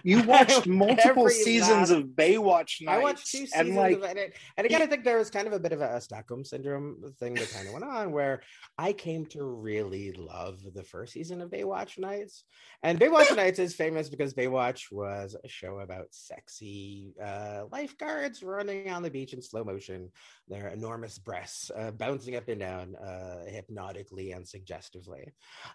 you 0.02 0.22
watched 0.26 0.66
multiple 0.66 1.28
seasons 1.28 1.90
of 1.90 2.04
Baywatch 2.04 2.82
Nights. 2.82 2.98
I 2.98 2.98
watched 2.98 3.30
two 3.30 3.38
seasons 3.38 3.68
and 3.68 3.76
like, 3.76 3.96
of 3.96 4.04
it. 4.04 4.34
And 4.56 4.66
again, 4.66 4.82
I 4.82 4.86
think 4.86 5.04
there 5.04 5.18
was 5.18 5.30
kind 5.30 5.46
of 5.46 5.52
a 5.52 5.60
bit 5.60 5.72
of 5.72 5.80
a, 5.80 6.00
Stockholm 6.00 6.44
syndrome 6.44 7.12
thing 7.20 7.34
that 7.34 7.50
kind 7.50 7.66
of 7.66 7.74
went 7.74 7.84
on 7.84 8.10
where 8.10 8.42
I 8.78 8.92
came 8.92 9.26
to 9.26 9.44
really 9.44 10.12
love 10.12 10.60
the 10.74 10.82
first 10.82 11.12
season 11.12 11.40
of 11.42 11.50
Baywatch 11.50 11.98
Nights. 11.98 12.44
And 12.82 12.98
Baywatch 12.98 13.34
Nights 13.36 13.58
is 13.58 13.74
famous 13.74 14.08
because 14.08 14.32
Baywatch 14.32 14.90
was 14.90 15.36
a 15.44 15.48
show 15.48 15.80
about 15.80 16.06
sexy 16.10 17.12
uh, 17.22 17.64
lifeguards 17.70 18.42
running 18.42 18.90
on 18.90 19.02
the 19.02 19.10
beach 19.10 19.34
in 19.34 19.42
slow 19.42 19.62
motion, 19.62 20.10
their 20.48 20.68
enormous 20.68 21.18
breasts 21.18 21.70
uh, 21.76 21.90
bouncing 21.90 22.36
up 22.36 22.48
and 22.48 22.60
down 22.60 22.96
uh, 22.96 23.44
hypnotically 23.46 24.32
and 24.32 24.48
suggestively. 24.48 25.32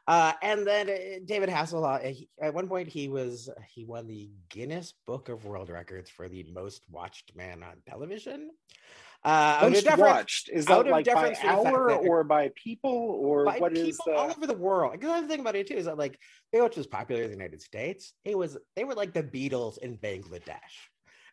Uh, 0.07 0.33
and 0.41 0.65
then 0.65 0.89
uh, 0.89 1.19
David 1.25 1.49
Hasselhoff, 1.49 2.03
he, 2.05 2.29
at 2.41 2.53
one 2.53 2.67
point, 2.67 2.87
he 2.87 3.07
was 3.07 3.49
he 3.73 3.84
won 3.85 4.07
the 4.07 4.29
Guinness 4.49 4.93
Book 5.05 5.29
of 5.29 5.45
World 5.45 5.69
Records 5.69 6.09
for 6.09 6.27
the 6.27 6.43
most 6.53 6.83
watched 6.89 7.35
man 7.35 7.63
on 7.63 7.75
television. 7.87 8.49
Uh, 9.23 9.69
most 9.71 9.97
watched 9.97 10.49
is 10.53 10.65
that 10.67 10.85
like 10.85 11.05
by 11.05 11.35
hour 11.43 11.91
or 11.91 12.23
by 12.23 12.51
people 12.55 12.91
or 12.91 13.45
by 13.45 13.57
what 13.57 13.73
people 13.73 13.89
is 13.89 13.97
the... 14.05 14.13
all 14.13 14.29
over 14.29 14.45
the 14.45 14.53
world? 14.53 14.91
Because 14.91 15.09
the 15.09 15.17
other 15.17 15.27
thing 15.27 15.39
about 15.39 15.55
it 15.55 15.67
too 15.67 15.73
is 15.73 15.85
that 15.85 15.97
like 15.97 16.19
Baywatch 16.53 16.77
was 16.77 16.85
popular 16.85 17.23
in 17.23 17.29
the 17.29 17.35
United 17.35 17.61
States. 17.61 18.13
It 18.23 18.37
was 18.37 18.55
they 18.75 18.83
were 18.83 18.93
like 18.93 19.13
the 19.13 19.23
Beatles 19.23 19.79
in 19.79 19.97
Bangladesh. 19.97 20.59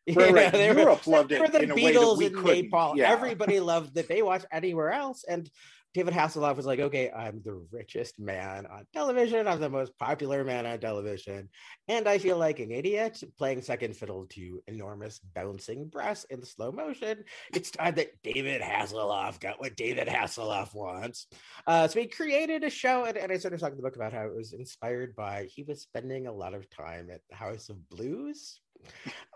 Right, 0.17 0.35
right. 0.35 0.53
Europe 0.53 1.07
were, 1.07 1.13
loved 1.13 1.31
it. 1.31 1.41
Were 1.41 1.47
the 1.47 1.61
Beatles 1.61 2.21
in 2.21 2.33
Nepal. 2.43 2.97
Yeah. 2.97 3.13
Everybody 3.13 3.61
loved 3.61 3.95
the 3.95 4.03
Baywatch 4.03 4.45
anywhere 4.51 4.91
else, 4.91 5.25
and 5.29 5.49
David 5.95 6.15
Hasselhoff 6.15 6.57
was 6.57 6.65
like, 6.65 6.81
okay, 6.81 7.11
I'm 7.11 7.43
the 7.45 7.63
richest 7.71 8.19
man 8.19 8.67
on 8.67 8.87
television. 8.95 9.47
I'm 9.47 9.61
the 9.61 9.69
most 9.69 9.97
popular 9.99 10.43
man 10.43 10.65
on 10.65 10.79
television. 10.79 11.51
And 11.87 12.09
I 12.09 12.17
feel 12.17 12.39
like 12.39 12.61
an 12.61 12.71
idiot 12.71 13.23
playing 13.37 13.61
second 13.61 13.95
fiddle 13.95 14.27
to 14.31 14.63
enormous 14.67 15.21
bouncing 15.35 15.89
breasts 15.89 16.25
in 16.31 16.43
slow 16.45 16.73
motion. 16.73 17.25
It's 17.53 17.71
time 17.71 17.95
that 17.97 18.23
David 18.23 18.63
Hasselhoff 18.63 19.39
got 19.39 19.61
what 19.61 19.77
David 19.77 20.09
Hasselhoff 20.09 20.75
wants. 20.75 21.27
Uh, 21.67 21.87
so 21.89 22.01
he 22.01 22.07
created 22.07 22.65
a 22.65 22.71
show, 22.71 23.05
and, 23.05 23.19
and 23.19 23.31
I 23.31 23.37
sort 23.37 23.53
of 23.53 23.61
talked 23.61 23.73
in 23.73 23.77
the 23.77 23.83
book 23.83 23.97
about 23.97 24.15
how 24.15 24.25
it 24.25 24.35
was 24.35 24.55
inspired 24.55 25.15
by 25.15 25.45
he 25.45 25.63
was 25.63 25.83
spending 25.83 26.27
a 26.27 26.33
lot 26.33 26.55
of 26.55 26.71
time 26.71 27.11
at 27.11 27.21
the 27.29 27.37
House 27.37 27.69
of 27.69 27.89
Blues 27.91 28.62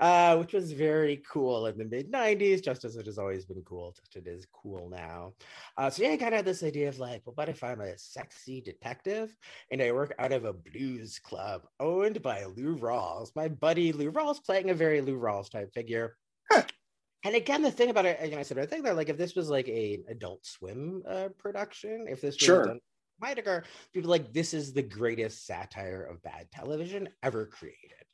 uh, 0.01 0.37
which 0.37 0.53
was 0.53 0.73
very 0.73 1.23
cool 1.31 1.67
in 1.67 1.79
the 1.79 1.85
mid 1.85 2.11
90s, 2.11 2.63
just 2.63 2.85
as 2.85 2.97
it 2.97 3.07
has 3.07 3.19
always 3.19 3.45
been 3.45 3.63
cool, 3.63 3.95
just 3.97 4.17
it 4.17 4.29
is 4.31 4.47
cool 4.53 4.89
now. 4.91 5.33
Uh, 5.77 5.91
so 5.91 6.03
yeah, 6.03 6.11
I 6.11 6.17
kind 6.17 6.35
of 6.35 6.39
had 6.39 6.45
this 6.45 6.63
idea 6.63 6.89
of 6.89 6.99
like, 6.99 7.23
well, 7.25 7.35
what 7.35 7.49
if 7.49 7.63
I'm 7.63 7.81
a 7.81 7.97
sexy 7.99 8.61
detective 8.61 9.35
and 9.71 9.83
I 9.83 9.93
work 9.93 10.15
out 10.19 10.33
of 10.33 10.45
a 10.45 10.53
blues 10.53 11.19
club 11.19 11.63
owned 11.81 12.23
by 12.23 12.45
Lou 12.45 12.77
Rawls? 12.77 13.35
My 13.35 13.49
buddy 13.49 13.93
Lou 13.93 14.13
Rawls 14.13 14.45
playing 14.45 14.71
a 14.71 14.75
very 14.75 15.01
Lou 15.01 15.19
Rawls 15.19 15.51
type 15.51 15.73
figure. 15.73 16.17
And 17.25 17.35
again, 17.35 17.61
the 17.61 17.73
thing 17.73 17.91
about 17.91 18.07
it, 18.07 18.31
know, 18.31 18.39
I 18.39 18.43
said, 18.43 18.59
I 18.59 18.67
think 18.67 18.85
that 18.85 18.95
like 18.95 19.09
if 19.09 19.19
this 19.19 19.35
was 19.35 19.49
like 19.49 19.67
a 19.67 20.01
Adult 20.09 20.47
Swim 20.47 21.03
uh, 21.09 21.29
production, 21.39 22.07
if 22.09 22.21
this 22.21 22.37
was 22.37 22.41
sure. 22.41 22.67
done 22.67 22.81
Heidecker, 23.23 23.65
people 23.93 24.11
like 24.11 24.33
this 24.33 24.55
is 24.55 24.73
the 24.73 24.83
greatest 24.83 25.47
satire 25.47 26.03
of 26.03 26.23
bad 26.23 26.51
television 26.53 27.09
ever 27.23 27.47
created. 27.47 28.06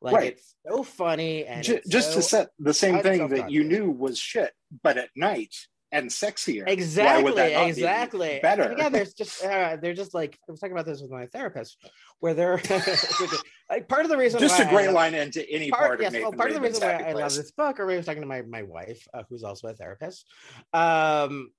Like 0.00 0.14
right. 0.14 0.32
it's 0.32 0.54
so 0.68 0.82
funny 0.82 1.46
and 1.46 1.62
J- 1.62 1.80
just 1.88 2.10
so, 2.10 2.16
to 2.16 2.22
set 2.22 2.48
the 2.58 2.74
same 2.74 3.00
thing 3.00 3.28
that 3.28 3.50
you 3.50 3.64
knew 3.64 3.90
was 3.90 4.18
shit, 4.18 4.52
but 4.82 4.98
at 4.98 5.10
night 5.16 5.54
and 5.92 6.10
sexier. 6.10 6.64
Exactly, 6.66 7.54
exactly. 7.54 8.34
Be 8.34 8.40
better. 8.40 8.74
Yeah, 8.76 8.88
there's 8.88 9.14
just 9.14 9.44
uh, 9.44 9.76
they're 9.80 9.94
just 9.94 10.14
like 10.14 10.38
I 10.48 10.52
was 10.52 10.60
talking 10.60 10.72
about 10.72 10.86
this 10.86 11.00
with 11.00 11.10
my 11.10 11.26
therapist, 11.26 11.78
where 12.20 12.34
they're 12.34 12.60
like 13.70 13.88
part 13.88 14.02
of 14.02 14.10
the 14.10 14.16
reason 14.16 14.40
just 14.40 14.60
a 14.60 14.66
great 14.66 14.90
line 14.90 15.14
into 15.14 15.48
any 15.48 15.70
part, 15.70 15.86
part 15.86 16.00
yes, 16.00 16.12
well, 16.12 16.32
part 16.32 16.50
of 16.50 16.54
the 16.54 16.60
reason 16.60 16.86
why 16.86 17.04
I 17.08 17.12
love 17.12 17.34
this 17.34 17.52
book, 17.52 17.80
or 17.80 17.90
I 17.90 17.96
was 17.96 18.06
talking 18.06 18.22
to 18.22 18.28
my 18.28 18.42
my 18.42 18.62
wife, 18.62 19.06
uh, 19.14 19.22
who's 19.28 19.42
also 19.42 19.68
a 19.68 19.74
therapist. 19.74 20.26
Um, 20.72 21.50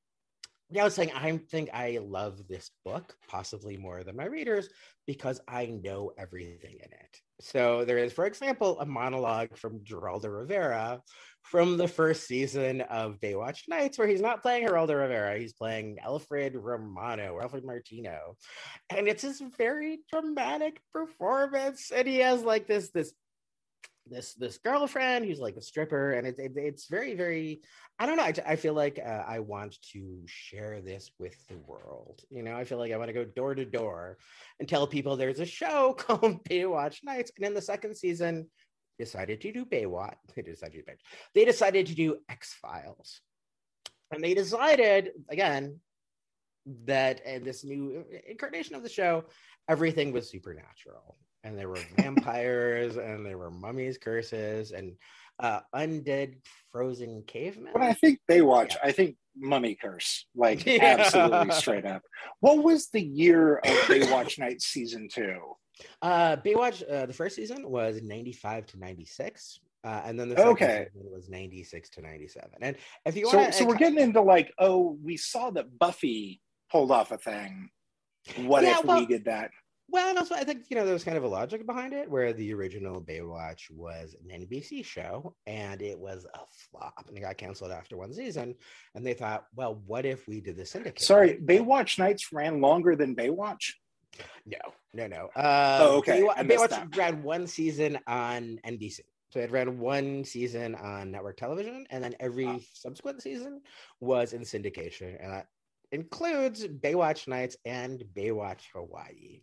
yeah, 0.69 0.81
I 0.81 0.85
was 0.85 0.93
saying 0.93 1.11
I 1.15 1.37
think 1.49 1.69
I 1.73 1.99
love 2.01 2.47
this 2.47 2.71
book 2.83 3.15
possibly 3.27 3.77
more 3.77 4.03
than 4.03 4.17
my 4.17 4.25
readers 4.25 4.69
because 5.05 5.39
I 5.47 5.67
know 5.67 6.11
everything 6.17 6.75
in 6.83 6.91
it. 6.91 7.21
So 7.39 7.85
there 7.85 7.97
is, 7.97 8.13
for 8.13 8.25
example, 8.25 8.79
a 8.79 8.85
monologue 8.85 9.57
from 9.57 9.79
Geraldo 9.79 10.39
Rivera 10.39 11.01
from 11.43 11.77
the 11.77 11.87
first 11.87 12.27
season 12.27 12.81
of 12.81 13.19
Baywatch 13.21 13.69
Nights, 13.69 13.97
where 13.97 14.07
he's 14.07 14.21
not 14.21 14.41
playing 14.41 14.67
Geraldo 14.67 14.99
Rivera, 14.99 15.37
he's 15.37 15.53
playing 15.53 15.97
Alfred 16.03 16.55
Romano, 16.55 17.39
Alfred 17.39 17.63
Martino, 17.63 18.35
and 18.89 19.07
it's 19.07 19.21
this 19.21 19.41
very 19.57 19.99
dramatic 20.11 20.81
performance, 20.91 21.91
and 21.91 22.07
he 22.07 22.17
has 22.19 22.43
like 22.43 22.67
this 22.67 22.89
this 22.89 23.13
this 24.09 24.33
this 24.35 24.57
girlfriend 24.57 25.25
who's 25.25 25.39
like 25.39 25.55
a 25.55 25.61
stripper 25.61 26.13
and 26.13 26.27
it, 26.27 26.35
it, 26.37 26.51
it's 26.55 26.87
very 26.87 27.15
very 27.15 27.61
i 27.99 28.05
don't 28.05 28.17
know 28.17 28.23
i, 28.23 28.33
I 28.45 28.55
feel 28.55 28.73
like 28.73 28.99
uh, 29.03 29.23
i 29.27 29.39
want 29.39 29.77
to 29.93 30.21
share 30.25 30.81
this 30.81 31.11
with 31.19 31.35
the 31.47 31.57
world 31.57 32.21
you 32.29 32.43
know 32.43 32.55
i 32.55 32.63
feel 32.63 32.77
like 32.77 32.91
i 32.91 32.97
want 32.97 33.09
to 33.09 33.13
go 33.13 33.25
door 33.25 33.55
to 33.55 33.65
door 33.65 34.17
and 34.59 34.67
tell 34.67 34.87
people 34.87 35.15
there's 35.15 35.39
a 35.39 35.45
show 35.45 35.93
called 35.97 36.43
baywatch 36.45 37.03
nights 37.03 37.31
and 37.37 37.45
in 37.45 37.53
the 37.53 37.61
second 37.61 37.95
season 37.95 38.47
decided 38.99 39.41
to 39.41 39.51
do 39.51 39.65
baywatch 39.65 40.15
they 40.35 40.41
decided 40.41 40.85
to 40.85 40.93
they 41.35 41.45
decided 41.45 41.85
to 41.85 41.95
do 41.95 42.17
x 42.29 42.53
files 42.61 43.21
And 44.11 44.23
they 44.23 44.33
decided 44.33 45.11
again 45.29 45.79
that 46.85 47.25
in 47.25 47.43
this 47.43 47.63
new 47.63 48.03
incarnation 48.27 48.75
of 48.75 48.83
the 48.83 48.89
show, 48.89 49.25
everything 49.69 50.11
was 50.11 50.29
supernatural. 50.29 51.17
And 51.47 51.57
there 51.57 51.69
were 51.69 51.79
vampires 51.97 52.97
and 52.97 53.25
there 53.25 53.37
were 53.37 53.49
mummies, 53.49 53.97
curses, 53.97 54.71
and 54.71 54.93
uh, 55.39 55.61
undead 55.73 56.35
frozen 56.71 57.23
cavemen. 57.25 57.71
When 57.71 57.83
I 57.83 57.93
think 57.93 58.19
Baywatch, 58.29 58.71
yeah. 58.71 58.79
I 58.83 58.91
think 58.91 59.15
Mummy 59.35 59.75
Curse, 59.75 60.25
like 60.35 60.65
yeah. 60.65 60.97
absolutely 60.99 61.51
straight 61.51 61.85
up. 61.85 62.01
What 62.41 62.63
was 62.63 62.89
the 62.89 63.01
year 63.01 63.57
of 63.57 63.71
Baywatch 63.87 64.39
Night 64.39 64.61
season 64.61 65.07
two? 65.09 65.39
Uh, 66.01 66.35
Baywatch, 66.37 66.83
uh, 66.91 67.05
the 67.05 67.13
first 67.13 67.35
season 67.35 67.69
was 67.69 68.01
95 68.01 68.65
to 68.67 68.79
96. 68.79 69.59
Uh, 69.83 70.01
and 70.03 70.19
then 70.19 70.27
the 70.27 70.35
second 70.35 70.51
okay. 70.51 70.87
season 70.93 71.11
was 71.13 71.29
96 71.29 71.89
to 71.91 72.01
97. 72.01 72.49
And 72.61 72.75
if 73.05 73.15
you 73.15 73.27
want 73.27 73.53
so, 73.53 73.59
so 73.59 73.65
we're 73.65 73.77
getting 73.77 73.99
into 73.99 74.21
like, 74.21 74.51
oh, 74.57 74.97
we 75.01 75.15
saw 75.15 75.51
that 75.51 75.77
Buffy 75.79 76.41
pulled 76.69 76.91
off 76.91 77.11
a 77.11 77.17
thing. 77.17 77.69
What 78.37 78.63
yeah, 78.63 78.79
if 78.79 78.85
well, 78.85 78.99
we 78.99 79.05
did 79.05 79.25
that? 79.25 79.51
Well, 79.89 80.09
and 80.09 80.17
also 80.17 80.35
I 80.35 80.43
think 80.43 80.65
you 80.69 80.75
know 80.75 80.83
there 80.83 80.93
was 80.93 81.03
kind 81.03 81.17
of 81.17 81.23
a 81.23 81.27
logic 81.27 81.65
behind 81.65 81.93
it, 81.93 82.09
where 82.09 82.33
the 82.33 82.53
original 82.53 83.01
Baywatch 83.01 83.71
was 83.71 84.15
an 84.21 84.41
NBC 84.41 84.83
show 84.83 85.33
and 85.45 85.81
it 85.81 85.97
was 85.97 86.25
a 86.33 86.39
flop, 86.49 87.05
and 87.07 87.17
it 87.17 87.21
got 87.21 87.37
canceled 87.37 87.71
after 87.71 87.95
one 87.95 88.13
season. 88.13 88.55
And 88.95 89.05
they 89.05 89.13
thought, 89.13 89.45
well, 89.55 89.81
what 89.85 90.05
if 90.05 90.27
we 90.27 90.41
did 90.41 90.57
the 90.57 90.65
syndicate? 90.65 91.01
Sorry, 91.01 91.37
Baywatch 91.43 91.99
nights 91.99 92.33
ran 92.33 92.59
longer 92.59 92.95
than 92.95 93.15
Baywatch. 93.15 93.73
No, 94.45 94.57
no, 94.93 95.07
no. 95.07 95.29
Uh, 95.35 95.77
oh, 95.81 95.97
okay. 95.97 96.21
Baywatch, 96.21 96.47
Baywatch 96.47 96.97
ran 96.97 97.23
one 97.23 97.47
season 97.47 97.99
on 98.07 98.59
NBC. 98.65 99.01
So 99.29 99.39
it 99.39 99.51
ran 99.51 99.79
one 99.79 100.23
season 100.23 100.75
on 100.75 101.11
network 101.11 101.37
television, 101.37 101.85
and 101.89 102.03
then 102.03 102.15
every 102.19 102.47
oh. 102.47 102.59
subsequent 102.73 103.21
season 103.21 103.61
was 103.99 104.33
in 104.33 104.41
syndication, 104.41 105.21
and 105.21 105.31
that 105.31 105.47
includes 105.91 106.65
Baywatch 106.65 107.27
Nights 107.27 107.57
and 107.65 108.03
Baywatch 108.15 108.61
Hawaii. 108.73 109.41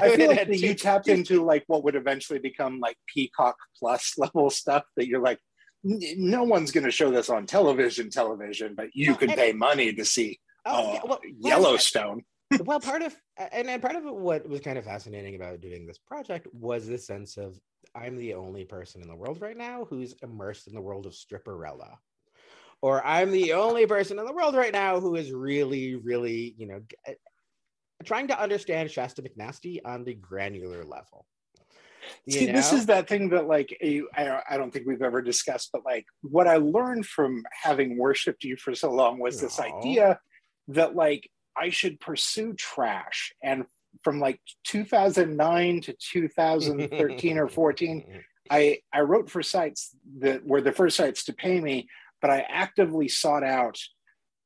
I 0.00 0.16
feel 0.16 0.28
like 0.28 0.48
you 0.60 0.74
tapped 0.74 1.08
into 1.08 1.44
like 1.44 1.64
what 1.66 1.84
would 1.84 1.94
eventually 1.94 2.38
become 2.38 2.80
like 2.80 2.96
Peacock 3.06 3.56
Plus 3.78 4.14
level 4.18 4.50
stuff 4.50 4.84
that 4.96 5.06
you're 5.06 5.22
like, 5.22 5.38
no 5.84 6.42
one's 6.42 6.72
going 6.72 6.84
to 6.84 6.90
show 6.90 7.10
this 7.10 7.30
on 7.30 7.46
television, 7.46 8.10
television, 8.10 8.74
but 8.74 8.88
you 8.94 9.14
could 9.14 9.30
pay 9.30 9.52
money 9.52 9.92
to 9.92 10.04
see 10.04 10.40
oh, 10.66 10.72
uh, 10.72 10.92
yeah, 10.92 11.00
well, 11.04 11.20
Yellowstone. 11.38 12.24
well, 12.64 12.80
part 12.80 13.02
of 13.02 13.14
and, 13.52 13.68
and 13.68 13.82
part 13.82 13.96
of 13.96 14.04
what 14.04 14.48
was 14.48 14.60
kind 14.60 14.78
of 14.78 14.84
fascinating 14.84 15.34
about 15.34 15.60
doing 15.60 15.86
this 15.86 15.98
project 15.98 16.46
was 16.52 16.86
the 16.86 16.98
sense 16.98 17.36
of 17.36 17.58
I'm 17.94 18.16
the 18.16 18.34
only 18.34 18.64
person 18.64 19.02
in 19.02 19.08
the 19.08 19.16
world 19.16 19.40
right 19.40 19.56
now 19.56 19.86
who's 19.88 20.14
immersed 20.22 20.66
in 20.66 20.74
the 20.74 20.80
world 20.80 21.06
of 21.06 21.12
stripperella 21.12 21.96
or 22.80 23.04
I'm 23.04 23.30
the 23.30 23.54
only 23.54 23.86
person 23.86 24.18
in 24.18 24.24
the 24.24 24.32
world 24.32 24.54
right 24.54 24.72
now 24.72 25.00
who 25.00 25.16
is 25.16 25.32
really, 25.32 25.96
really, 25.96 26.54
you 26.56 26.66
know, 26.66 26.80
trying 28.04 28.28
to 28.28 28.40
understand 28.40 28.90
Shasta 28.90 29.22
McNasty 29.22 29.80
on 29.84 30.04
the 30.04 30.14
granular 30.14 30.84
level. 30.84 31.26
You 32.24 32.32
See, 32.32 32.46
know? 32.46 32.52
this 32.52 32.72
is 32.72 32.86
that 32.86 33.08
thing 33.08 33.28
that, 33.30 33.46
like, 33.46 33.76
I, 33.82 34.40
I 34.48 34.56
don't 34.56 34.72
think 34.72 34.86
we've 34.86 35.02
ever 35.02 35.20
discussed, 35.20 35.70
but 35.72 35.84
like, 35.84 36.06
what 36.22 36.46
I 36.46 36.56
learned 36.56 37.06
from 37.06 37.44
having 37.62 37.98
worshipped 37.98 38.44
you 38.44 38.56
for 38.56 38.74
so 38.74 38.90
long 38.90 39.18
was 39.18 39.40
this 39.40 39.60
idea 39.60 40.18
that, 40.68 40.94
like, 40.94 41.28
I 41.56 41.70
should 41.70 42.00
pursue 42.00 42.54
trash. 42.54 43.32
And 43.42 43.64
from 44.04 44.20
like 44.20 44.40
2009 44.64 45.80
to 45.82 45.94
2013 45.98 47.38
or 47.38 47.48
14, 47.48 48.22
I, 48.50 48.78
I 48.92 49.00
wrote 49.00 49.28
for 49.28 49.42
sites 49.42 49.94
that 50.20 50.46
were 50.46 50.60
the 50.60 50.72
first 50.72 50.96
sites 50.96 51.24
to 51.24 51.34
pay 51.34 51.60
me, 51.60 51.88
but 52.22 52.30
I 52.30 52.46
actively 52.48 53.08
sought 53.08 53.44
out 53.44 53.78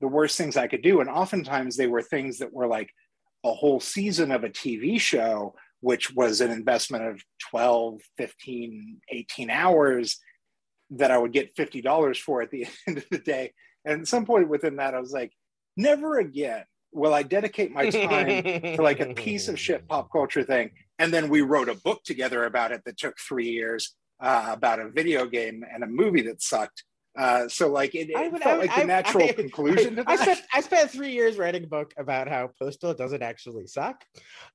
the 0.01 0.09
worst 0.09 0.37
things 0.37 0.57
I 0.57 0.67
could 0.67 0.83
do. 0.83 1.01
And 1.01 1.09
oftentimes 1.09 1.77
they 1.77 1.87
were 1.87 2.03
things 2.03 2.39
that 2.39 2.53
were 2.53 2.67
like, 2.67 2.91
a 3.45 3.53
whole 3.53 3.81
season 3.81 4.31
of 4.31 4.45
a 4.45 4.51
TV 4.51 5.01
show, 5.01 5.55
which 5.81 6.15
was 6.15 6.41
an 6.41 6.51
investment 6.51 7.05
of 7.05 7.23
12, 7.51 8.01
15, 8.17 9.01
18 9.09 9.51
hours 9.51 10.19
that 10.91 11.11
I 11.11 11.19
would 11.19 11.33
get 11.33 11.57
$50 11.57 12.19
for 12.19 12.43
at 12.43 12.51
the 12.51 12.67
end 12.87 12.99
of 12.99 13.07
the 13.11 13.19
day. 13.19 13.53
And 13.85 14.03
at 14.03 14.09
some 14.09 14.25
point 14.25 14.49
within 14.49 14.77
that, 14.77 14.95
I 14.95 15.01
was 15.01 15.13
like, 15.13 15.33
never 15.77 16.19
again 16.19 16.65
will 16.93 17.15
I 17.15 17.23
dedicate 17.23 17.73
my 17.73 17.89
time 17.89 18.45
to 18.45 18.83
like 18.83 19.01
a 19.01 19.15
piece 19.15 19.49
of 19.49 19.59
shit 19.59 19.89
pop 19.89 20.13
culture 20.13 20.43
thing. 20.45 20.71
And 20.99 21.13
then 21.13 21.31
we 21.31 21.41
wrote 21.41 21.69
a 21.69 21.75
book 21.75 22.05
together 22.05 22.45
about 22.45 22.71
it 22.71 22.83
that 22.85 22.99
took 22.99 23.17
three 23.19 23.49
years 23.49 23.95
uh, 24.21 24.51
about 24.51 24.79
a 24.79 24.91
video 24.91 25.27
game 25.27 25.65
and 25.73 25.83
a 25.83 25.87
movie 25.87 26.23
that 26.23 26.43
sucked. 26.43 26.85
Uh, 27.17 27.47
so 27.47 27.69
like 27.69 27.95
it, 27.95 28.09
it 28.11 28.33
would, 28.33 28.43
felt 28.43 28.59
like 28.59 28.75
the 28.75 28.85
natural 28.85 29.25
I, 29.29 29.33
conclusion 29.33 29.97
to 29.97 30.05
that. 30.05 30.09
I 30.09 30.17
spent, 30.17 30.41
I 30.55 30.61
spent 30.63 30.91
three 30.91 31.13
years 31.13 31.37
writing 31.37 31.65
a 31.65 31.67
book 31.67 31.93
about 31.99 32.27
how 32.27 32.51
Postal 32.59 32.95
doesn't 32.95 33.23
actually 33.23 33.67
suck. 33.67 34.03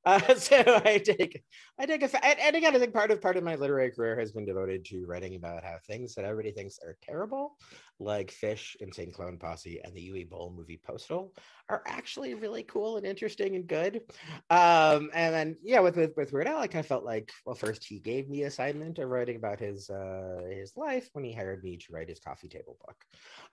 Uh, 0.05 0.19
so 0.35 0.81
I 0.83 0.97
take 0.97 1.43
I 1.79 1.85
take 1.85 2.01
a 2.01 2.25
and, 2.25 2.39
and 2.39 2.55
again 2.55 2.75
I 2.75 2.79
think 2.79 2.93
part 2.93 3.11
of 3.11 3.21
part 3.21 3.37
of 3.37 3.43
my 3.43 3.55
literary 3.55 3.91
career 3.91 4.19
has 4.19 4.31
been 4.31 4.45
devoted 4.45 4.85
to 4.85 5.05
writing 5.05 5.35
about 5.35 5.63
how 5.63 5.75
things 5.85 6.15
that 6.15 6.25
everybody 6.25 6.51
thinks 6.51 6.79
are 6.83 6.97
terrible 7.03 7.57
like 7.99 8.31
Phish, 8.31 8.75
Insane 8.79 9.11
Clown 9.11 9.37
Posse, 9.37 9.81
and 9.83 9.93
the 9.93 10.09
Uwe 10.09 10.29
Boll 10.29 10.53
movie 10.55 10.79
Postal 10.85 11.33
are 11.69 11.81
actually 11.85 12.33
really 12.35 12.63
cool 12.63 12.97
and 12.97 13.05
interesting 13.05 13.55
and 13.55 13.67
good. 13.67 14.01
Um, 14.49 15.09
and 15.13 15.33
then 15.33 15.57
yeah, 15.63 15.79
with, 15.79 15.97
with 15.97 16.15
with 16.15 16.31
Weird 16.31 16.47
Al, 16.47 16.59
I 16.59 16.67
kind 16.67 16.81
of 16.83 16.87
felt 16.87 17.03
like 17.03 17.31
well, 17.45 17.55
first 17.55 17.83
he 17.83 17.99
gave 17.99 18.29
me 18.29 18.43
assignment 18.43 18.99
of 18.99 19.09
writing 19.09 19.35
about 19.35 19.59
his 19.59 19.89
uh, 19.89 20.41
his 20.49 20.73
life 20.75 21.09
when 21.13 21.25
he 21.25 21.33
hired 21.33 21.63
me 21.63 21.77
to 21.77 21.85
write 21.91 22.09
his 22.09 22.19
coffee 22.19 22.46
table 22.49 22.77
book, 22.86 22.95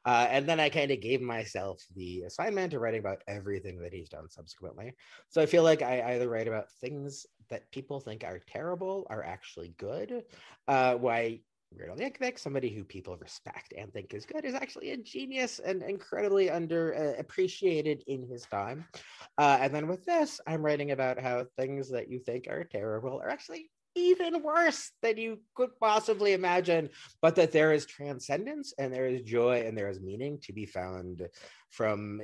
uh, 0.04 0.26
and 0.30 0.46
then 0.48 0.61
I 0.61 0.68
kind 0.68 0.90
of 0.90 1.00
gave 1.00 1.20
myself 1.20 1.83
the 1.94 2.22
assignment 2.22 2.72
to 2.72 2.78
writing 2.78 3.00
about 3.00 3.22
everything 3.28 3.80
that 3.80 3.92
he's 3.92 4.09
done 4.09 4.28
subsequently. 4.28 4.94
So 5.28 5.40
I 5.40 5.46
feel 5.46 5.62
like 5.62 5.83
I 5.83 6.14
either 6.14 6.28
write 6.28 6.48
about 6.48 6.70
things 6.80 7.26
that 7.50 7.70
people 7.70 8.00
think 8.00 8.24
are 8.24 8.40
terrible 8.46 9.07
are 9.11 9.22
actually 9.22 9.74
good. 9.78 10.24
Uh, 10.68 10.94
why 10.94 11.40
Weird 11.76 11.90
Al 11.90 11.96
Yankovic, 11.96 12.38
somebody 12.38 12.70
who 12.70 12.85
people 12.85 13.16
respect 13.16 13.74
and 13.76 13.92
think 13.92 14.14
is 14.14 14.24
good, 14.24 14.44
is 14.44 14.54
actually 14.54 14.90
a 14.90 14.96
genius 14.96 15.59
and 15.59 15.83
incredibly 15.83 16.50
under 16.50 16.94
uh, 16.94 17.22
in 18.07 18.26
his 18.28 18.42
time. 18.44 18.85
Uh, 19.38 19.59
and 19.61 19.74
then 19.74 19.88
with 19.88 20.04
this, 20.04 20.40
I'm 20.46 20.64
writing 20.64 20.92
about 20.92 21.20
how 21.20 21.46
things 21.59 21.90
that 21.90 22.09
you 22.09 22.20
think 22.20 22.46
are 22.48 22.64
terrible 22.64 23.20
are 23.20 23.30
actually 23.30 23.70
even 23.94 24.42
worse 24.42 24.90
than 25.02 25.16
you 25.16 25.40
could 25.54 25.70
possibly 25.80 26.33
imagine, 26.33 26.90
but 27.22 27.37
that 27.37 27.52
there 27.52 27.72
is 27.72 27.87
transcendence 27.87 28.74
and 28.78 28.92
there 28.92 29.07
is 29.07 29.22
joy 29.22 29.64
and 29.66 29.76
there 29.76 29.88
is 29.88 30.00
meaning 30.00 30.38
to 30.42 30.52
be 30.52 30.66
found 30.66 31.28
from 31.70 32.20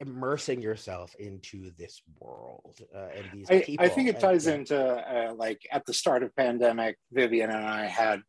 immersing 0.00 0.60
yourself 0.60 1.14
into 1.20 1.70
this 1.78 2.02
world 2.18 2.76
uh, 2.94 3.08
and 3.14 3.24
these 3.32 3.46
I, 3.50 3.60
people. 3.60 3.84
I 3.84 3.88
think 3.88 4.08
it 4.08 4.18
ties 4.18 4.46
and, 4.46 4.60
into 4.60 4.78
uh, 4.78 5.32
like 5.34 5.60
at 5.70 5.86
the 5.86 5.94
start 5.94 6.22
of 6.22 6.34
pandemic, 6.34 6.96
Vivian 7.12 7.50
and 7.50 7.64
I 7.64 7.86
had 7.86 8.22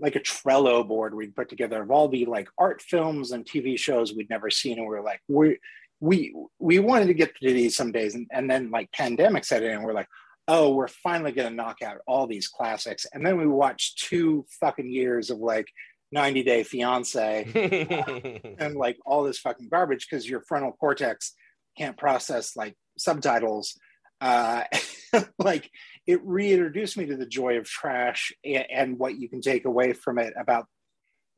like 0.00 0.16
a 0.16 0.20
Trello 0.20 0.86
board 0.86 1.14
we'd 1.14 1.34
put 1.34 1.48
together 1.48 1.82
of 1.82 1.90
all 1.90 2.08
the 2.08 2.24
like 2.26 2.48
art 2.56 2.80
films 2.80 3.32
and 3.32 3.44
TV 3.44 3.78
shows 3.78 4.14
we'd 4.14 4.30
never 4.30 4.50
seen, 4.50 4.78
and 4.78 4.88
we 4.88 4.96
are 4.96 5.02
like, 5.02 5.20
we 5.28 5.58
we 6.00 6.34
we 6.58 6.78
wanted 6.78 7.06
to 7.06 7.14
get 7.14 7.34
to 7.36 7.52
these 7.52 7.76
some 7.76 7.90
days, 7.90 8.14
and, 8.14 8.26
and 8.32 8.48
then 8.50 8.70
like 8.70 8.92
pandemic 8.92 9.44
set 9.44 9.62
in, 9.62 9.72
and 9.72 9.84
we're 9.84 9.92
like, 9.92 10.08
oh, 10.48 10.74
we're 10.74 10.88
finally 10.88 11.30
gonna 11.30 11.50
knock 11.50 11.82
out 11.82 11.98
all 12.06 12.26
these 12.26 12.48
classics, 12.48 13.06
and 13.12 13.24
then 13.24 13.36
we 13.36 13.46
watched 13.46 13.98
two 13.98 14.44
fucking 14.60 14.90
years 14.90 15.30
of 15.30 15.38
like 15.38 15.66
90 16.10 16.42
Day 16.42 16.62
Fiance 16.62 18.40
and 18.58 18.76
like 18.76 18.96
all 19.04 19.22
this 19.22 19.38
fucking 19.38 19.68
garbage 19.68 20.08
because 20.08 20.28
your 20.28 20.40
frontal 20.40 20.72
cortex 20.72 21.34
can't 21.76 21.96
process 21.96 22.56
like 22.56 22.74
subtitles. 22.96 23.78
Uh, 24.20 24.64
like 25.38 25.70
it 26.06 26.20
reintroduced 26.24 26.96
me 26.96 27.06
to 27.06 27.16
the 27.16 27.26
joy 27.26 27.56
of 27.56 27.66
trash 27.66 28.32
and, 28.44 28.66
and, 28.68 28.98
what 28.98 29.16
you 29.16 29.28
can 29.28 29.40
take 29.40 29.64
away 29.64 29.92
from 29.92 30.18
it 30.18 30.34
about 30.36 30.66